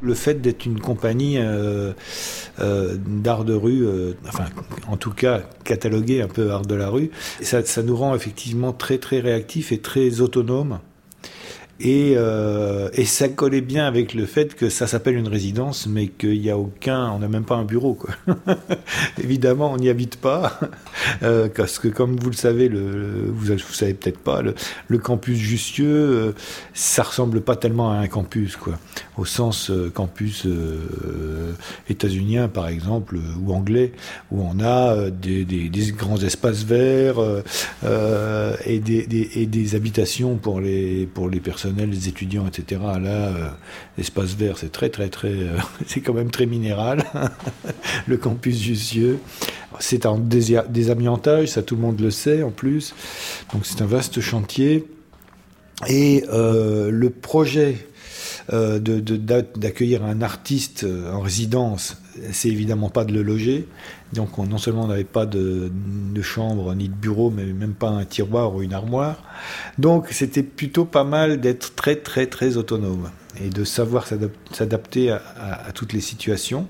Le 0.00 0.14
fait 0.14 0.40
d'être 0.40 0.64
une 0.64 0.80
compagnie 0.80 1.38
euh, 1.38 1.92
euh, 2.60 2.96
d'art 2.98 3.44
de 3.44 3.54
rue, 3.54 3.84
euh, 3.84 4.12
enfin 4.28 4.44
en 4.86 4.96
tout 4.96 5.10
cas 5.10 5.42
catalogué 5.64 6.22
un 6.22 6.28
peu 6.28 6.52
art 6.52 6.62
de 6.62 6.76
la 6.76 6.88
rue, 6.88 7.10
ça, 7.40 7.64
ça 7.64 7.82
nous 7.82 7.96
rend 7.96 8.14
effectivement 8.14 8.72
très 8.72 8.98
très 8.98 9.18
réactifs 9.18 9.72
et 9.72 9.80
très 9.80 10.20
autonomes 10.20 10.78
et, 11.80 12.14
euh, 12.16 12.88
et, 12.94 13.04
ça 13.04 13.28
collait 13.28 13.60
bien 13.60 13.86
avec 13.86 14.12
le 14.12 14.26
fait 14.26 14.56
que 14.56 14.68
ça 14.68 14.88
s'appelle 14.88 15.16
une 15.16 15.28
résidence, 15.28 15.86
mais 15.86 16.08
qu'il 16.08 16.40
n'y 16.40 16.50
a 16.50 16.58
aucun, 16.58 17.08
on 17.12 17.20
n'a 17.20 17.28
même 17.28 17.44
pas 17.44 17.54
un 17.54 17.64
bureau. 17.64 17.94
Quoi. 17.94 18.10
Évidemment, 19.22 19.70
on 19.70 19.76
n'y 19.76 19.88
habite 19.88 20.16
pas, 20.16 20.58
euh, 21.22 21.48
parce 21.54 21.78
que 21.78 21.86
comme 21.86 22.16
vous 22.16 22.30
le 22.30 22.36
savez, 22.36 22.68
le, 22.68 23.26
vous, 23.28 23.52
vous 23.52 23.74
savez 23.74 23.94
peut-être 23.94 24.18
pas, 24.18 24.42
le, 24.42 24.98
campus 24.98 25.38
Jussieu, 25.38 25.86
euh, 25.86 26.32
ça 26.74 27.04
ressemble 27.04 27.42
pas 27.42 27.54
tellement 27.54 27.92
à 27.92 27.96
un 27.98 28.08
campus, 28.08 28.56
quoi, 28.56 28.76
au 29.16 29.24
sens 29.24 29.70
euh, 29.70 29.88
campus 29.88 30.46
états-unien 31.88 32.48
par 32.48 32.66
exemple 32.66 33.18
ou 33.40 33.52
anglais, 33.52 33.92
où 34.32 34.42
on 34.42 34.58
a 34.60 35.10
des, 35.10 35.44
grands 35.96 36.18
espaces 36.18 36.64
verts 36.64 37.20
et 38.66 38.78
des, 38.80 39.30
et 39.36 39.46
des 39.46 39.74
habitations 39.76 40.36
pour 40.36 40.60
les 40.60 41.06
pour 41.06 41.28
les 41.28 41.40
personnes 41.40 41.67
les 41.76 42.08
étudiants, 42.08 42.46
etc. 42.46 42.80
Là, 43.00 43.28
euh, 43.28 43.48
l'espace 43.96 44.34
vert, 44.34 44.58
c'est 44.58 44.72
très, 44.72 44.88
très, 44.88 45.08
très, 45.08 45.28
euh, 45.28 45.56
c'est 45.86 46.00
quand 46.00 46.14
même 46.14 46.30
très 46.30 46.46
minéral. 46.46 47.04
le 48.06 48.16
campus 48.16 48.60
Jussieu, 48.60 49.18
c'est 49.80 50.06
un 50.06 50.18
désamiantage, 50.18 51.48
ça 51.48 51.62
tout 51.62 51.76
le 51.76 51.82
monde 51.82 52.00
le 52.00 52.10
sait 52.10 52.42
en 52.42 52.50
plus. 52.50 52.94
Donc 53.52 53.66
c'est 53.66 53.82
un 53.82 53.86
vaste 53.86 54.20
chantier. 54.20 54.86
Et 55.86 56.24
euh, 56.32 56.90
le 56.90 57.10
projet 57.10 57.76
d'accueillir 58.50 60.04
un 60.04 60.22
artiste 60.22 60.86
en 61.12 61.20
résidence, 61.20 61.98
c'est 62.32 62.48
évidemment 62.48 62.88
pas 62.88 63.04
de 63.04 63.12
le 63.12 63.22
loger. 63.22 63.68
Donc 64.12 64.38
non 64.38 64.58
seulement 64.58 64.84
on 64.84 64.88
n'avait 64.88 65.04
pas 65.04 65.26
de, 65.26 65.70
chambre 66.22 66.74
ni 66.74 66.88
de 66.88 66.94
bureau, 66.94 67.30
mais 67.30 67.44
même 67.44 67.74
pas 67.74 67.88
un 67.88 68.04
tiroir 68.04 68.54
ou 68.54 68.62
une 68.62 68.72
armoire. 68.72 69.22
Donc 69.78 70.08
c'était 70.10 70.42
plutôt 70.42 70.84
pas 70.84 71.04
mal 71.04 71.40
d'être 71.40 71.74
très 71.74 71.96
très 71.96 72.26
très 72.26 72.56
autonome 72.56 73.10
et 73.40 73.50
de 73.50 73.64
savoir 73.64 74.06
s'adapter 74.50 75.10
à, 75.10 75.72
toutes 75.74 75.92
les 75.92 76.00
situations. 76.00 76.66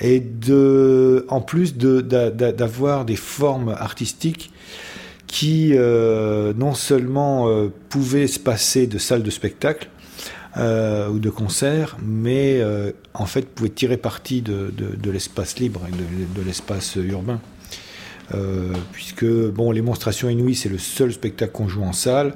Et 0.00 0.20
de, 0.20 1.26
en 1.28 1.42
plus 1.42 1.76
d'avoir 1.76 3.04
des 3.04 3.16
formes 3.16 3.68
artistiques 3.68 4.50
qui 5.26 5.72
euh, 5.74 6.54
non 6.56 6.74
seulement 6.74 7.48
euh, 7.48 7.68
pouvaient 7.88 8.28
se 8.28 8.38
passer 8.38 8.86
de 8.86 8.96
salles 8.96 9.22
de 9.22 9.30
spectacle, 9.30 9.88
euh, 10.58 11.08
ou 11.08 11.18
de 11.18 11.28
concert, 11.28 11.96
mais 12.02 12.60
euh, 12.60 12.92
en 13.12 13.26
fait 13.26 13.42
pouvait 13.42 13.68
tirer 13.68 13.98
parti 13.98 14.40
de, 14.40 14.72
l'espace 15.10 15.58
libre 15.58 15.82
et 15.86 15.92
de, 15.92 16.42
l'espace 16.42 16.96
urbain. 16.96 17.40
Euh, 18.34 18.72
puisque 18.90 19.26
bon, 19.26 19.70
les 19.70 19.82
monstrations 19.82 20.28
inouïes, 20.28 20.54
c'est 20.54 20.68
le 20.68 20.78
seul 20.78 21.12
spectacle 21.12 21.52
qu'on 21.52 21.68
joue 21.68 21.82
en 21.82 21.92
salle. 21.92 22.34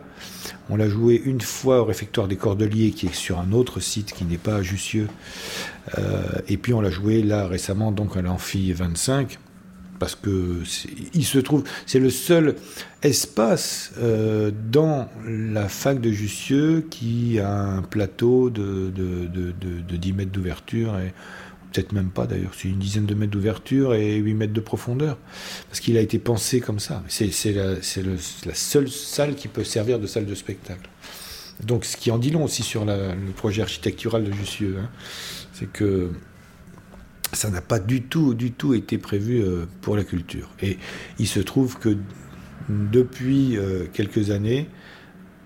On 0.69 0.77
l'a 0.77 0.89
joué 0.89 1.21
une 1.25 1.41
fois 1.41 1.81
au 1.81 1.85
réfectoire 1.85 2.29
des 2.29 2.37
Cordeliers, 2.37 2.91
qui 2.91 3.07
est 3.07 3.15
sur 3.15 3.41
un 3.41 3.53
autre 3.53 3.81
site 3.81 4.13
qui 4.13 4.25
n'est 4.25 4.39
pas 4.39 4.57
à 4.57 4.63
Jussieu. 4.63 5.09
Et 6.47 6.57
puis 6.59 6.75
on 6.75 6.81
l'a 6.81 6.91
joué 6.91 7.23
là 7.23 7.49
récemment, 7.49 7.91
donc 7.91 8.17
à 8.17 8.23
l'Amphi 8.23 8.73
25 8.73 9.39
parce 10.01 10.17
que 10.17 10.63
il 11.15 11.25
se 11.25 11.39
trouve, 11.39 11.63
c'est 11.87 12.01
le 12.01 12.11
seul 12.11 12.57
espace 13.03 13.93
euh, 13.99 14.51
dans 14.71 15.09
la 15.27 15.69
fac 15.69 16.01
de 16.01 16.11
Jussieu 16.11 16.87
qui 16.91 17.39
a 17.39 17.51
un 17.51 17.83
plateau 17.83 18.51
de, 18.51 18.91
de, 18.91 19.27
de, 19.27 19.53
de 19.81 19.97
10 19.97 20.13
mètres 20.13 20.33
d'ouverture 20.33 20.99
et 20.99 21.15
peut-être 21.73 21.93
même 21.93 22.11
pas 22.11 22.27
d'ailleurs, 22.27 22.53
c'est 22.57 22.69
une 22.69 22.79
dizaine 22.79 23.07
de 23.07 23.15
mètres 23.15 23.33
d'ouverture 23.33 23.95
et 23.95 24.17
8 24.17 24.35
mètres 24.35 24.53
de 24.53 24.61
profondeur, 24.61 25.19
parce 25.69 25.81
qu'il 25.81 25.97
a 25.97 26.01
été 26.01 26.19
pensé 26.19 26.61
comme 26.61 26.81
ça. 26.81 27.03
C'est 27.09 27.31
la, 27.53 27.75
la, 27.75 28.55
seule 28.55 28.89
salle 28.91 29.35
qui 29.35 29.49
peut 29.49 29.65
servir 29.65 29.99
de 29.99 30.07
salle 30.07 30.27
de 30.27 30.35
spectacle. 30.35 30.89
Donc 31.65 31.85
ce 31.85 31.97
qui 31.97 32.11
en 32.11 32.19
dit 32.19 32.31
long 32.31 32.45
aussi 32.45 32.63
sur 32.63 32.85
le 32.85 33.33
projet 33.37 33.63
architectural 33.63 34.25
de 34.25 34.33
Jussieu, 34.33 34.79
hein, 34.81 34.89
c'est 35.53 35.71
que 35.71 36.11
ça 37.33 37.51
n'a 37.51 37.61
pas 37.61 37.79
du 37.79 38.03
tout, 38.03 38.35
du 38.35 38.51
tout 38.53 38.75
été 38.75 38.99
prévu 38.99 39.43
euh, 39.43 39.67
pour 39.83 39.97
la 39.97 40.05
culture. 40.05 40.49
Et 40.61 40.79
il 41.19 41.29
se 41.29 41.41
trouve 41.41 41.79
que 41.79 41.97
depuis 42.91 43.57
euh, 43.57 43.87
quelques 43.93 44.31
années, 44.31 44.69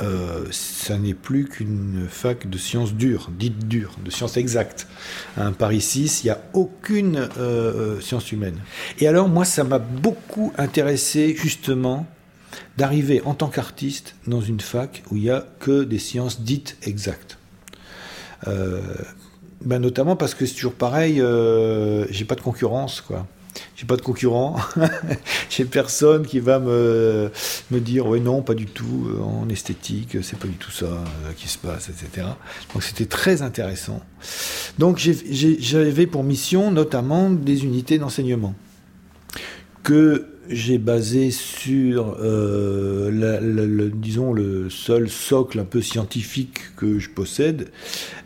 euh, 0.03 0.45
ça 0.51 0.99
n'est 0.99 1.15
plus 1.15 1.45
qu'une 1.45 2.07
fac 2.09 2.49
de 2.49 2.59
sciences 2.59 2.95
dures, 2.95 3.31
dites 3.31 3.69
dures, 3.69 3.97
de 4.05 4.11
sciences 4.11 4.37
exactes. 4.37 4.89
À 5.37 5.51
Paris 5.53 5.81
6, 5.81 6.23
il 6.23 6.27
n'y 6.27 6.31
a 6.31 6.43
aucune 6.53 7.29
science 8.01 8.33
humaine. 8.33 8.59
Et 8.99 9.07
alors, 9.07 9.29
moi, 9.29 9.45
ça 9.45 9.63
m'a 9.63 9.79
beaucoup 9.79 10.53
intéressé, 10.59 11.37
justement, 11.37 12.07
d'arriver 12.77 13.23
en 13.25 13.35
tant 13.35 13.49
qu'artiste 13.49 14.17
dans 14.27 14.41
une 14.41 14.61
fac 14.61 15.05
où 15.11 15.17
il 15.17 15.23
n'y 15.23 15.31
a 15.31 15.47
que 15.61 15.85
des 15.85 15.99
sciences 15.99 16.41
dites 16.41 16.77
exactes. 16.83 17.39
Ben 19.65 19.79
notamment 19.79 20.15
parce 20.15 20.35
que 20.35 20.45
c'est 20.45 20.55
toujours 20.55 20.75
pareil, 20.75 21.21
euh, 21.21 22.07
j'ai 22.11 22.27
pas 22.27 22.35
de 22.35 22.43
concurrence, 22.43 23.01
quoi. 23.01 23.27
J'ai 23.77 23.87
pas 23.87 23.97
de 23.97 24.03
concurrent, 24.03 24.57
j'ai 25.51 25.65
personne 25.65 26.27
qui 26.27 26.41
va 26.41 26.59
me, 26.59 27.31
me 27.71 27.81
dire 27.81 28.07
ouais 28.07 28.21
non 28.21 28.43
pas 28.43 28.55
du 28.55 28.67
tout 28.67 29.09
euh, 29.09 29.21
en 29.21 29.49
esthétique 29.49 30.19
c'est 30.23 30.39
pas 30.39 30.49
du 30.49 30.55
tout 30.55 30.71
ça 30.71 30.87
euh, 30.87 31.33
qui 31.37 31.49
se 31.49 31.59
passe 31.59 31.89
etc. 31.89 32.27
Donc 32.73 32.83
c'était 32.83 33.07
très 33.07 33.43
intéressant. 33.43 34.01
Donc 34.79 34.99
j'avais 34.99 36.07
pour 36.07 36.25
mission 36.25 36.71
notamment 36.71 37.31
des 37.31 37.65
unités 37.65 37.99
d'enseignement 37.99 38.55
que 39.83 40.34
j'ai 40.49 40.79
basé 40.79 41.31
sur, 41.31 42.17
euh, 42.21 43.91
disons, 43.95 44.33
le 44.33 44.71
seul 44.71 45.09
socle 45.09 45.59
un 45.59 45.65
peu 45.65 45.81
scientifique 45.81 46.75
que 46.77 46.99
je 46.99 47.11
possède, 47.11 47.71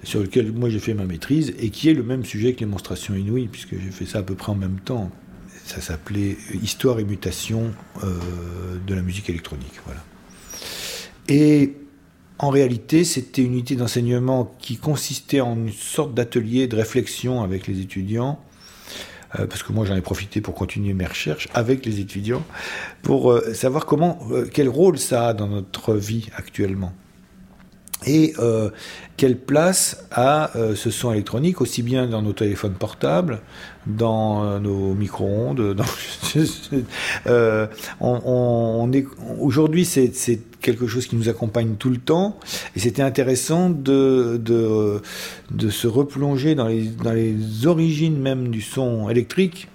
sur 0.03 0.21
lequel 0.21 0.53
moi 0.53 0.69
j'ai 0.69 0.79
fait 0.79 0.95
ma 0.95 1.05
maîtrise, 1.05 1.55
et 1.59 1.71
qui 1.71 1.89
est 1.89 1.95
le 1.95 2.03
même 2.03 2.25
sujet 2.25 2.55
que 2.55 2.61
les 2.61 2.67
monstrations 2.67 3.15
inouïes, 3.15 3.49
puisque 3.49 3.73
j'ai 3.73 3.91
fait 3.91 4.07
ça 4.07 4.19
à 4.19 4.23
peu 4.23 4.35
près 4.35 4.53
en 4.53 4.57
même 4.57 4.81
temps. 4.85 5.11
Ça 5.65 5.81
s'appelait 5.81 6.37
Histoire 6.63 6.99
et 6.99 7.05
mutation 7.05 7.73
euh, 8.03 8.09
de 8.87 8.95
la 8.95 9.03
musique 9.03 9.29
électronique. 9.29 9.75
Voilà. 9.85 10.03
Et 11.29 11.75
en 12.39 12.51
réalité, 12.51 13.05
c'était 13.05 13.43
une 13.43 13.53
unité 13.53 13.77
d'enseignement 13.77 14.57
qui 14.59 14.77
consistait 14.77 15.41
en 15.41 15.57
une 15.57 15.73
sorte 15.73 16.15
d'atelier 16.15 16.69
de 16.69 16.77
réflexion 16.77 17.43
avec 17.43 17.67
les 17.67 17.81
étudiants 17.81 18.41
euh, 19.39 19.47
parce 19.47 19.63
que 19.63 19.73
moi 19.73 19.85
j'en 19.85 19.95
ai 19.95 20.01
profité 20.01 20.41
pour 20.41 20.55
continuer 20.55 20.95
mes 20.95 21.05
recherches 21.05 21.49
avec 21.53 21.85
les 21.85 22.01
étudiants, 22.01 22.43
pour 23.03 23.31
euh, 23.31 23.53
savoir 23.53 23.85
comment, 23.85 24.19
euh, 24.31 24.49
quel 24.51 24.69
rôle 24.69 24.99
ça 24.99 25.29
a 25.29 25.35
dans 25.35 25.49
notre 25.49 25.95
vie 25.95 26.29
actuellement. 26.37 26.93
et 28.07 28.35
quelle 29.17 29.37
place 29.37 30.07
a 30.13 30.53
ce 30.77 30.89
son 30.91 31.13
électronique, 31.13 31.61
aussi 31.61 31.83
bien 31.83 32.07
dans 32.07 32.23
nos 32.23 32.33
téléphones 32.33 32.75
portables, 32.75 33.41
dans 33.89 34.61
nos 34.61 34.95
micro-ondes. 34.95 35.77
on, 38.01 38.93
Aujourd'hui, 39.41 39.85
c'est 39.85 40.41
quelque 40.61 40.87
chose 40.87 41.07
qui 41.07 41.17
nous 41.17 41.29
accompagne 41.29 41.75
tout 41.79 41.91
le 41.91 41.99
temps, 41.99 42.39
et 42.77 42.81
c'était 42.81 43.03
intéressant 43.03 43.71
de, 43.71 44.41
se 45.71 45.87
replonger 45.87 46.55
dans 46.55 46.67
les, 46.69 47.67
origines 47.67 48.19
même 48.19 48.49
du 48.49 48.61
son 48.61 49.09
électrique 49.09 49.69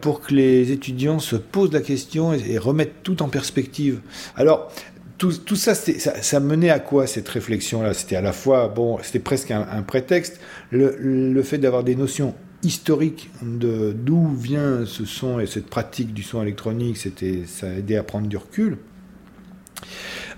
pour 0.00 0.20
que 0.20 0.34
les 0.34 0.72
étudiants 0.72 1.18
se 1.18 1.36
posent 1.36 1.72
la 1.72 1.80
question 1.80 2.32
et, 2.32 2.58
remettent 2.58 3.02
tout 3.02 3.22
en 3.22 3.28
perspective. 3.28 4.00
Alors, 4.36 4.70
tout, 5.18 5.32
ça, 5.56 5.74
ça, 5.74 6.40
menait 6.40 6.70
à 6.70 6.78
quoi 6.78 7.06
cette 7.06 7.28
réflexion-là? 7.28 7.94
C'était 7.94 8.16
à 8.16 8.20
la 8.20 8.32
fois, 8.32 8.68
bon, 8.68 8.98
c'était 9.02 9.18
presque 9.18 9.50
un, 9.50 9.82
prétexte, 9.82 10.40
le, 10.70 10.96
le 10.98 11.42
fait 11.42 11.58
d'avoir 11.58 11.84
des 11.84 11.96
notions 11.96 12.34
historiques 12.66 13.30
de 13.42 13.92
d'où 13.92 14.34
vient 14.34 14.84
ce 14.84 15.04
son 15.04 15.40
et 15.40 15.46
cette 15.46 15.66
pratique 15.66 16.12
du 16.12 16.22
son 16.22 16.42
électronique, 16.42 16.96
c'était, 16.96 17.44
ça 17.46 17.68
a 17.68 17.72
aidé 17.72 17.96
à 17.96 18.02
prendre 18.02 18.26
du 18.26 18.36
recul. 18.36 18.78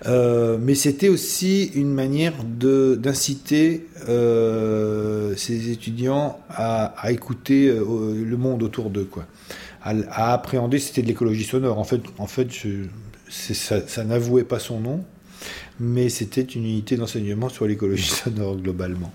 Euh, 0.06 0.58
mais 0.60 0.74
c'était 0.74 1.08
aussi 1.08 1.72
une 1.74 1.92
manière 1.92 2.34
de, 2.44 2.94
d'inciter 3.00 3.88
euh, 4.08 5.34
ces 5.36 5.70
étudiants 5.70 6.38
à, 6.48 6.94
à 6.98 7.10
écouter 7.10 7.68
euh, 7.68 8.24
le 8.24 8.36
monde 8.36 8.62
autour 8.62 8.90
d'eux, 8.90 9.08
quoi. 9.10 9.26
À, 9.82 10.34
appréhender, 10.34 10.78
c'était 10.78 11.02
de 11.02 11.06
l'écologie 11.06 11.44
sonore. 11.44 11.78
En 11.78 11.84
fait, 11.84 12.02
en 12.18 12.26
fait 12.26 12.48
ça, 13.28 14.04
n'avouait 14.04 14.44
pas 14.44 14.58
son 14.58 14.80
nom, 14.80 15.04
mais 15.80 16.10
c'était 16.10 16.42
une 16.42 16.64
unité 16.64 16.96
d'enseignement 16.96 17.48
sur 17.48 17.66
l'écologie 17.66 18.10
sonore 18.24 18.56
globalement. 18.56 19.12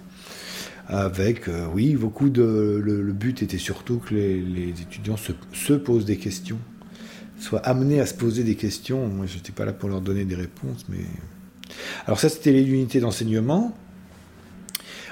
Avec, 0.88 1.48
euh, 1.48 1.66
oui, 1.74 1.96
beaucoup 1.96 2.30
de. 2.30 2.82
Le, 2.84 3.14
but 3.14 3.42
était 3.42 3.58
surtout 3.58 4.00
que 4.00 4.14
les, 4.14 4.70
étudiants 4.70 5.16
se, 5.18 5.74
posent 5.74 6.06
des 6.06 6.18
questions, 6.18 6.60
soient 7.40 7.62
amenés 7.62 8.02
à 8.02 8.06
se 8.06 8.14
poser 8.14 8.44
des 8.44 8.56
questions. 8.56 9.08
Moi, 9.08 9.26
je 9.26 9.36
n'étais 9.36 9.54
pas 9.54 9.66
là 9.66 9.74
pour 9.74 9.90
leur 9.90 10.02
donner 10.02 10.26
des 10.26 10.36
réponses, 10.36 10.86
mais. 10.90 11.06
Alors, 12.06 12.20
ça, 12.20 12.30
c'était 12.30 12.52
l'unité 12.52 13.00
d'enseignement. 13.00 13.76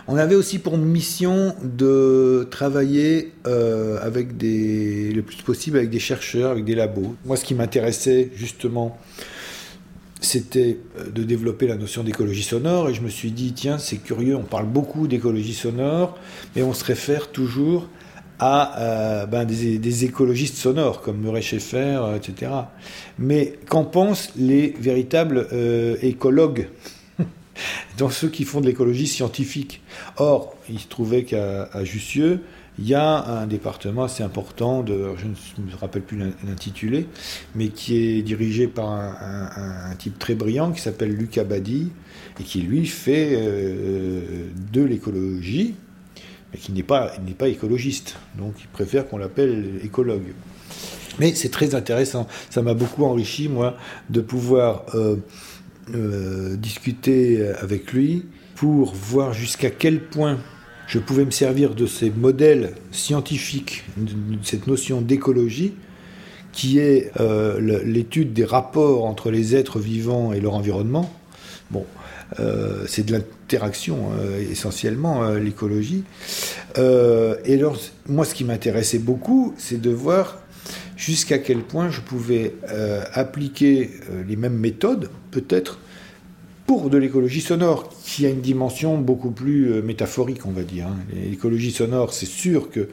On 0.07 0.17
avait 0.17 0.35
aussi 0.35 0.59
pour 0.59 0.77
mission 0.77 1.55
de 1.63 2.47
travailler 2.49 3.33
euh, 3.47 3.99
avec 4.01 4.35
des, 4.35 5.11
le 5.13 5.21
plus 5.21 5.37
possible 5.37 5.77
avec 5.77 5.89
des 5.89 5.99
chercheurs, 5.99 6.51
avec 6.51 6.65
des 6.65 6.75
labos. 6.75 7.15
Moi, 7.25 7.37
ce 7.37 7.45
qui 7.45 7.53
m'intéressait 7.53 8.31
justement, 8.35 8.99
c'était 10.21 10.77
euh, 10.97 11.09
de 11.09 11.23
développer 11.23 11.67
la 11.67 11.75
notion 11.75 12.03
d'écologie 12.03 12.43
sonore. 12.43 12.89
Et 12.89 12.93
je 12.93 13.01
me 13.01 13.09
suis 13.09 13.31
dit, 13.31 13.53
tiens, 13.53 13.77
c'est 13.77 13.97
curieux, 13.97 14.35
on 14.35 14.43
parle 14.43 14.67
beaucoup 14.67 15.07
d'écologie 15.07 15.53
sonore, 15.53 16.17
mais 16.55 16.63
on 16.63 16.73
se 16.73 16.85
réfère 16.85 17.31
toujours 17.31 17.89
à 18.39 18.79
euh, 18.79 19.25
ben, 19.25 19.45
des, 19.45 20.05
écologistes 20.05 20.55
sonores 20.55 21.01
comme 21.01 21.17
Murray 21.17 21.41
Schaeffer, 21.41 22.01
etc. 22.15 22.51
Mais 23.19 23.59
qu'en 23.69 23.83
pensent 23.83 24.31
les 24.35 24.73
véritables 24.79 25.47
écologues 26.01 26.69
dans 27.99 28.09
ceux 28.09 28.29
qui 28.29 28.45
font 28.45 28.61
de 28.61 28.65
l'écologie 28.65 29.05
scientifique? 29.05 29.81
Or, 30.17 30.55
il 30.69 30.79
se 30.79 30.87
trouvait 30.87 31.23
qu'à 31.23 31.83
Jussieu, 31.83 32.41
il 32.79 32.87
y 32.87 32.93
a 32.95 33.25
un 33.25 33.47
département 33.47 34.03
assez 34.03 34.23
important, 34.23 34.85
je 34.87 34.91
ne 34.93 35.71
me 35.71 35.75
rappelle 35.79 36.01
plus 36.01 36.17
l'intitulé, 36.17 37.07
mais 37.53 37.67
qui 37.67 37.97
est 37.97 38.21
dirigé 38.21 38.67
par 38.67 38.89
un, 38.89 39.93
type 39.97 40.17
très 40.17 40.35
brillant 40.35 40.71
qui 40.71 40.81
s'appelle 40.81 41.11
Lucas 41.11 41.43
Badi, 41.43 41.91
et 42.39 42.43
qui 42.43 42.61
lui 42.61 42.87
fait 42.87 43.33
euh, 43.33 44.47
de 44.71 44.81
l'écologie, 44.81 45.75
mais 46.51 46.59
qui 46.59 46.71
n'est 46.71 46.83
pas, 46.83 47.11
pas 47.37 47.49
écologiste. 47.49 48.15
Donc 48.37 48.55
il 48.61 48.67
préfère 48.67 49.07
qu'on 49.07 49.17
l'appelle 49.17 49.79
écologue. 49.83 50.33
Mais 51.19 51.35
c'est 51.35 51.49
très 51.49 51.75
intéressant. 51.75 52.25
Ça 52.49 52.61
m'a 52.61 52.73
beaucoup 52.73 53.03
enrichi, 53.03 53.49
moi, 53.49 53.75
de 54.09 54.21
pouvoir 54.21 54.85
euh, 54.95 55.17
euh, 55.93 56.55
discuter 56.55 57.45
avec 57.59 57.91
lui 57.91 58.25
pour 58.55 58.93
voir 58.95 59.33
jusqu'à 59.33 59.69
quel 59.69 59.99
point 59.99 60.39
je 60.91 60.99
pouvais 60.99 61.23
me 61.23 61.31
servir 61.31 61.73
de 61.73 61.85
ces 61.85 62.09
modèles 62.09 62.73
scientifiques, 62.91 63.83
de, 63.95 64.13
cette 64.43 64.67
notion 64.67 65.01
d'écologie, 65.01 65.73
qui 66.51 66.79
est 66.79 67.11
euh, 67.19 67.81
l'étude 67.85 68.33
des 68.33 68.43
rapports 68.43 69.05
entre 69.05 69.31
les 69.31 69.55
êtres 69.55 69.79
vivants 69.79 70.33
et 70.33 70.41
leur 70.41 70.53
environnement. 70.53 71.09
Bon, 71.71 71.85
euh, 72.41 72.83
c'est 72.87 73.05
de 73.05 73.13
l'interaction 73.13 74.09
essentiellement, 74.51 75.29
l'écologie. 75.35 76.03
et 76.77 77.53
alors, 77.53 77.77
moi, 78.07 78.25
ce 78.25 78.35
qui 78.35 78.43
m'intéressait 78.43 78.99
beaucoup, 78.99 79.53
c'est 79.57 79.79
de 79.79 79.89
voir 79.89 80.41
jusqu'à 81.01 81.39
quel 81.39 81.61
point 81.63 81.89
je 81.89 81.99
pouvais 81.99 82.53
euh, 82.69 83.03
appliquer 83.13 83.89
euh, 84.11 84.23
les 84.27 84.35
mêmes 84.35 84.57
méthodes, 84.57 85.09
peut-être, 85.31 85.79
de 86.79 86.97
l'écologie 86.97 87.41
sonore, 87.41 87.89
qui 88.03 88.25
a 88.25 88.29
une 88.29 88.41
dimension 88.41 88.97
beaucoup 88.97 89.31
plus 89.31 89.71
euh, 89.71 89.81
métaphorique, 89.81 90.45
on 90.45 90.51
va 90.51 90.63
dire. 90.63 90.87
Hein. 90.87 90.97
L'écologie 91.29 91.71
sonore, 91.71 92.13
c'est 92.13 92.27
sûr 92.27 92.69
que 92.69 92.89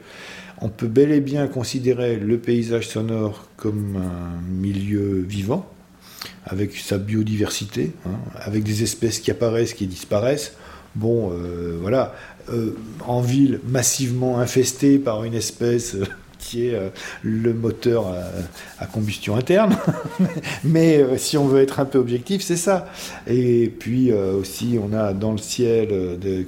on 0.61 0.67
peut 0.67 0.87
bel 0.87 1.11
et 1.11 1.21
bien 1.21 1.47
considérer 1.47 2.17
le 2.17 2.37
paysage 2.37 2.87
sonore 2.89 3.47
comme 3.55 3.95
un 3.95 4.41
milieu 4.51 5.25
vivant, 5.27 5.65
avec 6.45 6.75
sa 6.75 6.97
biodiversité, 6.97 7.93
hein, 8.05 8.17
avec 8.35 8.63
des 8.63 8.83
espèces 8.83 9.19
qui 9.19 9.31
apparaissent, 9.31 9.73
qui 9.73 9.87
disparaissent. 9.87 10.53
Bon, 10.95 11.31
voilà, 11.81 12.15
en 13.05 13.21
ville 13.21 13.61
massivement 13.69 14.39
infestée 14.39 14.97
par 14.97 15.23
une 15.23 15.35
espèce 15.35 15.95
est 16.53 16.73
euh, 16.73 16.89
le 17.23 17.53
moteur 17.53 18.07
à, 18.79 18.85
combustion 18.85 19.35
interne. 19.35 19.75
Mais 20.63 20.97
euh, 20.97 21.17
si 21.17 21.37
on 21.37 21.47
veut 21.47 21.61
être 21.61 21.79
un 21.79 21.85
peu 21.85 21.99
objectif, 21.99 22.41
c'est 22.41 22.57
ça. 22.57 22.87
Et 23.27 23.67
puis 23.67 24.11
euh, 24.11 24.33
aussi, 24.33 24.79
on 24.81 24.93
a 24.93 25.13
dans 25.13 25.31
le 25.31 25.37
ciel, 25.37 25.89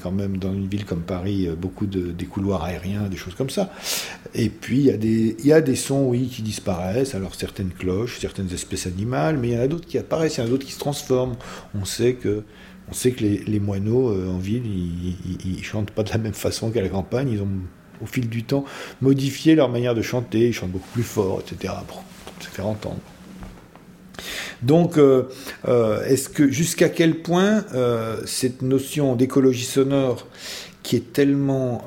quand 0.01 0.11
même 0.11 0.37
dans 0.37 0.53
une 0.53 0.67
ville 0.67 0.85
comme 0.85 1.01
Paris, 1.01 1.49
beaucoup 1.57 1.85
de 1.85 2.11
des 2.11 2.25
couloirs 2.25 2.63
aériens, 2.63 3.07
des 3.09 3.17
choses 3.17 3.35
comme 3.35 3.49
ça. 3.49 3.71
Et 4.33 4.49
puis 4.49 4.89
il 4.89 5.45
y 5.45 5.53
a 5.53 5.61
des 5.61 5.75
sons, 5.75 6.05
oui, 6.07 6.27
qui 6.27 6.41
disparaissent. 6.41 7.15
Alors 7.15 7.35
certaines 7.35 7.71
cloches, 7.71 8.19
certaines 8.19 8.51
espèces 8.53 8.87
animales, 8.87 9.37
mais 9.37 9.49
il 9.49 9.53
y 9.53 9.57
en 9.57 9.61
a 9.61 9.67
d'autres 9.67 9.87
qui 9.87 9.97
apparaissent, 9.97 10.37
il 10.37 10.41
y 10.41 10.43
en 10.43 10.47
a 10.47 10.49
d'autres 10.49 10.65
qui 10.65 10.73
se 10.73 10.79
transforment. 10.79 11.35
On 11.79 11.85
sait 11.85 12.13
que 12.13 12.43
on 12.89 12.93
sait 12.93 13.11
que 13.11 13.23
les, 13.23 13.59
moineaux 13.61 14.11
en 14.29 14.37
ville, 14.37 14.65
ils, 14.65 15.15
ils, 15.45 15.63
chantent 15.63 15.91
pas 15.91 16.03
de 16.03 16.09
la 16.09 16.17
même 16.17 16.33
façon 16.33 16.71
qu'à 16.71 16.81
la 16.81 16.89
campagne. 16.89 17.29
Ils 17.29 17.41
ont 17.41 17.47
au 18.01 18.05
fil 18.05 18.29
du 18.29 18.43
temps, 18.43 18.65
modifier 19.01 19.55
leur 19.55 19.69
manière 19.69 19.95
de 19.95 20.01
chanter, 20.01 20.47
ils 20.47 20.53
chantent 20.53 20.71
beaucoup 20.71 20.89
plus 20.93 21.03
fort, 21.03 21.41
etc., 21.41 21.73
pour, 21.87 22.03
se 22.39 22.47
faire 22.47 22.67
entendre. 22.67 22.99
Donc, 24.61 24.97
euh, 24.97 25.23
euh, 25.67 26.03
est-ce 26.05 26.29
que 26.29 26.49
jusqu'à 26.51 26.89
quel 26.89 27.21
point 27.21 27.65
euh, 27.73 28.21
cette 28.25 28.61
notion 28.61 29.15
d'écologie 29.15 29.65
sonore, 29.65 30.27
qui 30.83 30.95
est 30.95 31.13
tellement 31.13 31.85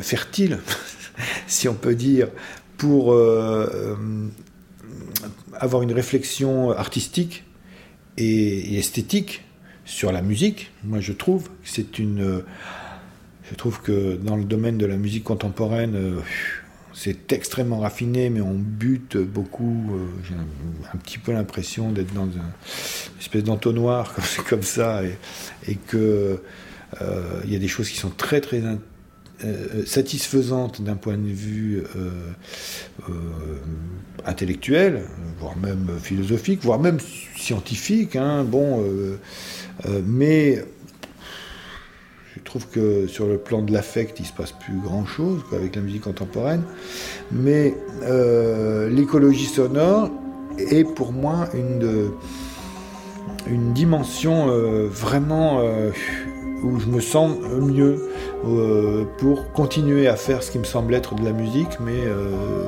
fertile, 0.00 0.58
si 1.46 1.68
on 1.68 1.74
peut 1.74 1.94
dire, 1.94 2.28
pour 2.76 3.16
avoir 5.54 5.82
une 5.82 5.92
réflexion 5.92 6.72
artistique 6.72 7.44
et, 8.16 8.74
et, 8.74 8.78
esthétique 8.78 9.44
sur 9.84 10.10
la 10.10 10.22
musique, 10.22 10.72
moi 10.82 10.98
je 10.98 11.12
trouve 11.12 11.44
que 11.44 11.50
c'est 11.62 12.00
une 12.00 12.42
je 13.52 13.56
trouve 13.58 13.82
que 13.82 14.16
dans 14.16 14.36
le 14.36 14.44
domaine 14.44 14.78
de 14.78 14.86
la 14.86 14.96
musique 14.96 15.24
contemporaine, 15.24 15.94
euh, 15.94 16.20
c'est 16.94 17.32
extrêmement 17.32 17.80
raffiné, 17.80 18.30
mais 18.30 18.40
on 18.40 18.54
bute 18.54 19.18
beaucoup. 19.18 19.90
Euh, 19.92 20.06
j'ai 20.24 20.34
un, 20.34 20.96
petit 20.96 21.18
peu 21.18 21.32
l'impression 21.32 21.92
d'être 21.92 22.14
dans 22.14 22.24
une 22.24 22.40
espèce 23.20 23.44
d'entonnoir 23.44 24.14
comme, 24.14 24.44
comme 24.48 24.62
ça, 24.62 25.04
et, 25.04 25.18
et 25.70 25.74
que 25.74 26.40
euh, 27.02 27.40
il 27.44 27.52
y 27.52 27.56
a 27.56 27.58
des 27.58 27.68
choses 27.68 27.90
qui 27.90 27.98
sont 27.98 28.10
très 28.10 28.40
très 28.40 28.62
satisfaisantes 29.86 30.82
d'un 30.82 30.94
point 30.94 31.18
de 31.18 31.26
vue 31.26 31.82
intellectuel, 34.24 35.02
voire 35.40 35.56
même 35.56 35.88
philosophique, 36.00 36.60
voire 36.62 36.78
même 36.78 36.98
scientifique. 37.36 38.14
Hein, 38.14 38.44
bon, 38.44 38.84
mais 40.06 40.64
trouve 42.52 42.68
que 42.68 43.06
sur 43.06 43.26
le 43.26 43.38
plan 43.38 43.62
de 43.62 43.72
l'affect, 43.72 44.20
il 44.20 44.26
se 44.26 44.32
passe 44.32 44.52
plus 44.52 44.78
grand-chose 44.78 45.40
avec 45.52 45.74
la 45.74 45.80
musique 45.80 46.02
contemporaine. 46.02 46.62
Mais 47.30 47.74
euh, 48.02 48.90
l'écologie 48.90 49.46
sonore 49.46 50.10
est 50.58 50.84
pour 50.84 51.12
moi 51.12 51.48
une, 51.54 52.10
une 53.46 53.72
dimension 53.72 54.50
euh, 54.50 54.86
vraiment 54.86 55.60
euh, 55.60 55.92
où 56.62 56.78
je 56.78 56.88
me 56.88 57.00
sens 57.00 57.38
mieux 57.58 58.10
pour 59.18 59.50
continuer 59.52 60.06
à 60.06 60.16
faire 60.16 60.42
ce 60.42 60.50
qui 60.50 60.58
me 60.58 60.64
semble 60.64 60.94
être 60.94 61.14
de 61.14 61.24
la 61.24 61.32
musique, 61.32 61.80
mais 61.80 62.00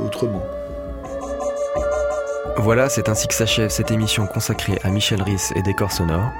autrement. 0.04 0.42
Voilà, 2.56 2.88
c'est 2.88 3.08
ainsi 3.08 3.28
que 3.28 3.34
s'achève 3.34 3.70
cette 3.70 3.90
émission 3.90 4.26
consacrée 4.26 4.78
à 4.82 4.90
Michel 4.90 5.20
Risse 5.20 5.52
et 5.56 5.62
Décor 5.62 5.92
Sonore. 5.92 6.30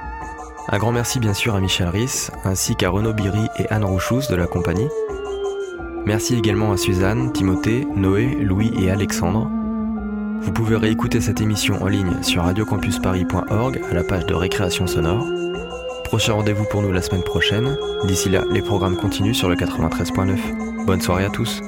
Un 0.69 0.79
grand 0.79 0.93
merci 0.93 1.21
bien 1.21 1.35
sûr 1.35 1.55
à 1.55 1.61
Michel 1.61 1.89
Risse, 1.89 2.31
ainsi 2.45 2.75
qu'à 2.75 2.89
Renaud 2.89 3.13
Biry 3.13 3.49
et 3.59 3.69
Anne 3.71 3.85
Rouchous 3.85 4.23
de 4.31 4.35
la 4.35 4.47
compagnie. 4.47 4.89
Merci 6.07 6.37
également 6.37 6.73
à 6.73 6.77
Suzanne, 6.77 7.33
Timothée, 7.33 7.87
Noé, 7.97 8.37
Louis 8.41 8.73
et 8.79 8.91
Alexandre. 8.91 9.51
Vous 10.41 10.53
pouvez 10.53 10.77
réécouter 10.77 11.21
cette 11.21 11.41
émission 11.41 11.83
en 11.83 11.87
ligne 11.87 12.23
sur 12.23 12.45
radiocampusparis.org 12.45 13.81
à 13.91 13.95
la 13.95 14.05
page 14.05 14.27
de 14.27 14.35
récréation 14.35 14.87
sonore. 14.87 15.27
Prochain 16.05 16.35
rendez-vous 16.35 16.65
pour 16.71 16.83
nous 16.83 16.93
la 16.93 17.03
semaine 17.03 17.25
prochaine. 17.25 17.77
D'ici 18.05 18.29
là, 18.29 18.45
les 18.51 18.63
programmes 18.63 18.97
continuent 18.97 19.35
sur 19.35 19.49
le 19.49 19.57
93.9. 19.57 20.85
Bonne 20.87 21.01
soirée 21.01 21.25
à 21.25 21.31
tous. 21.31 21.61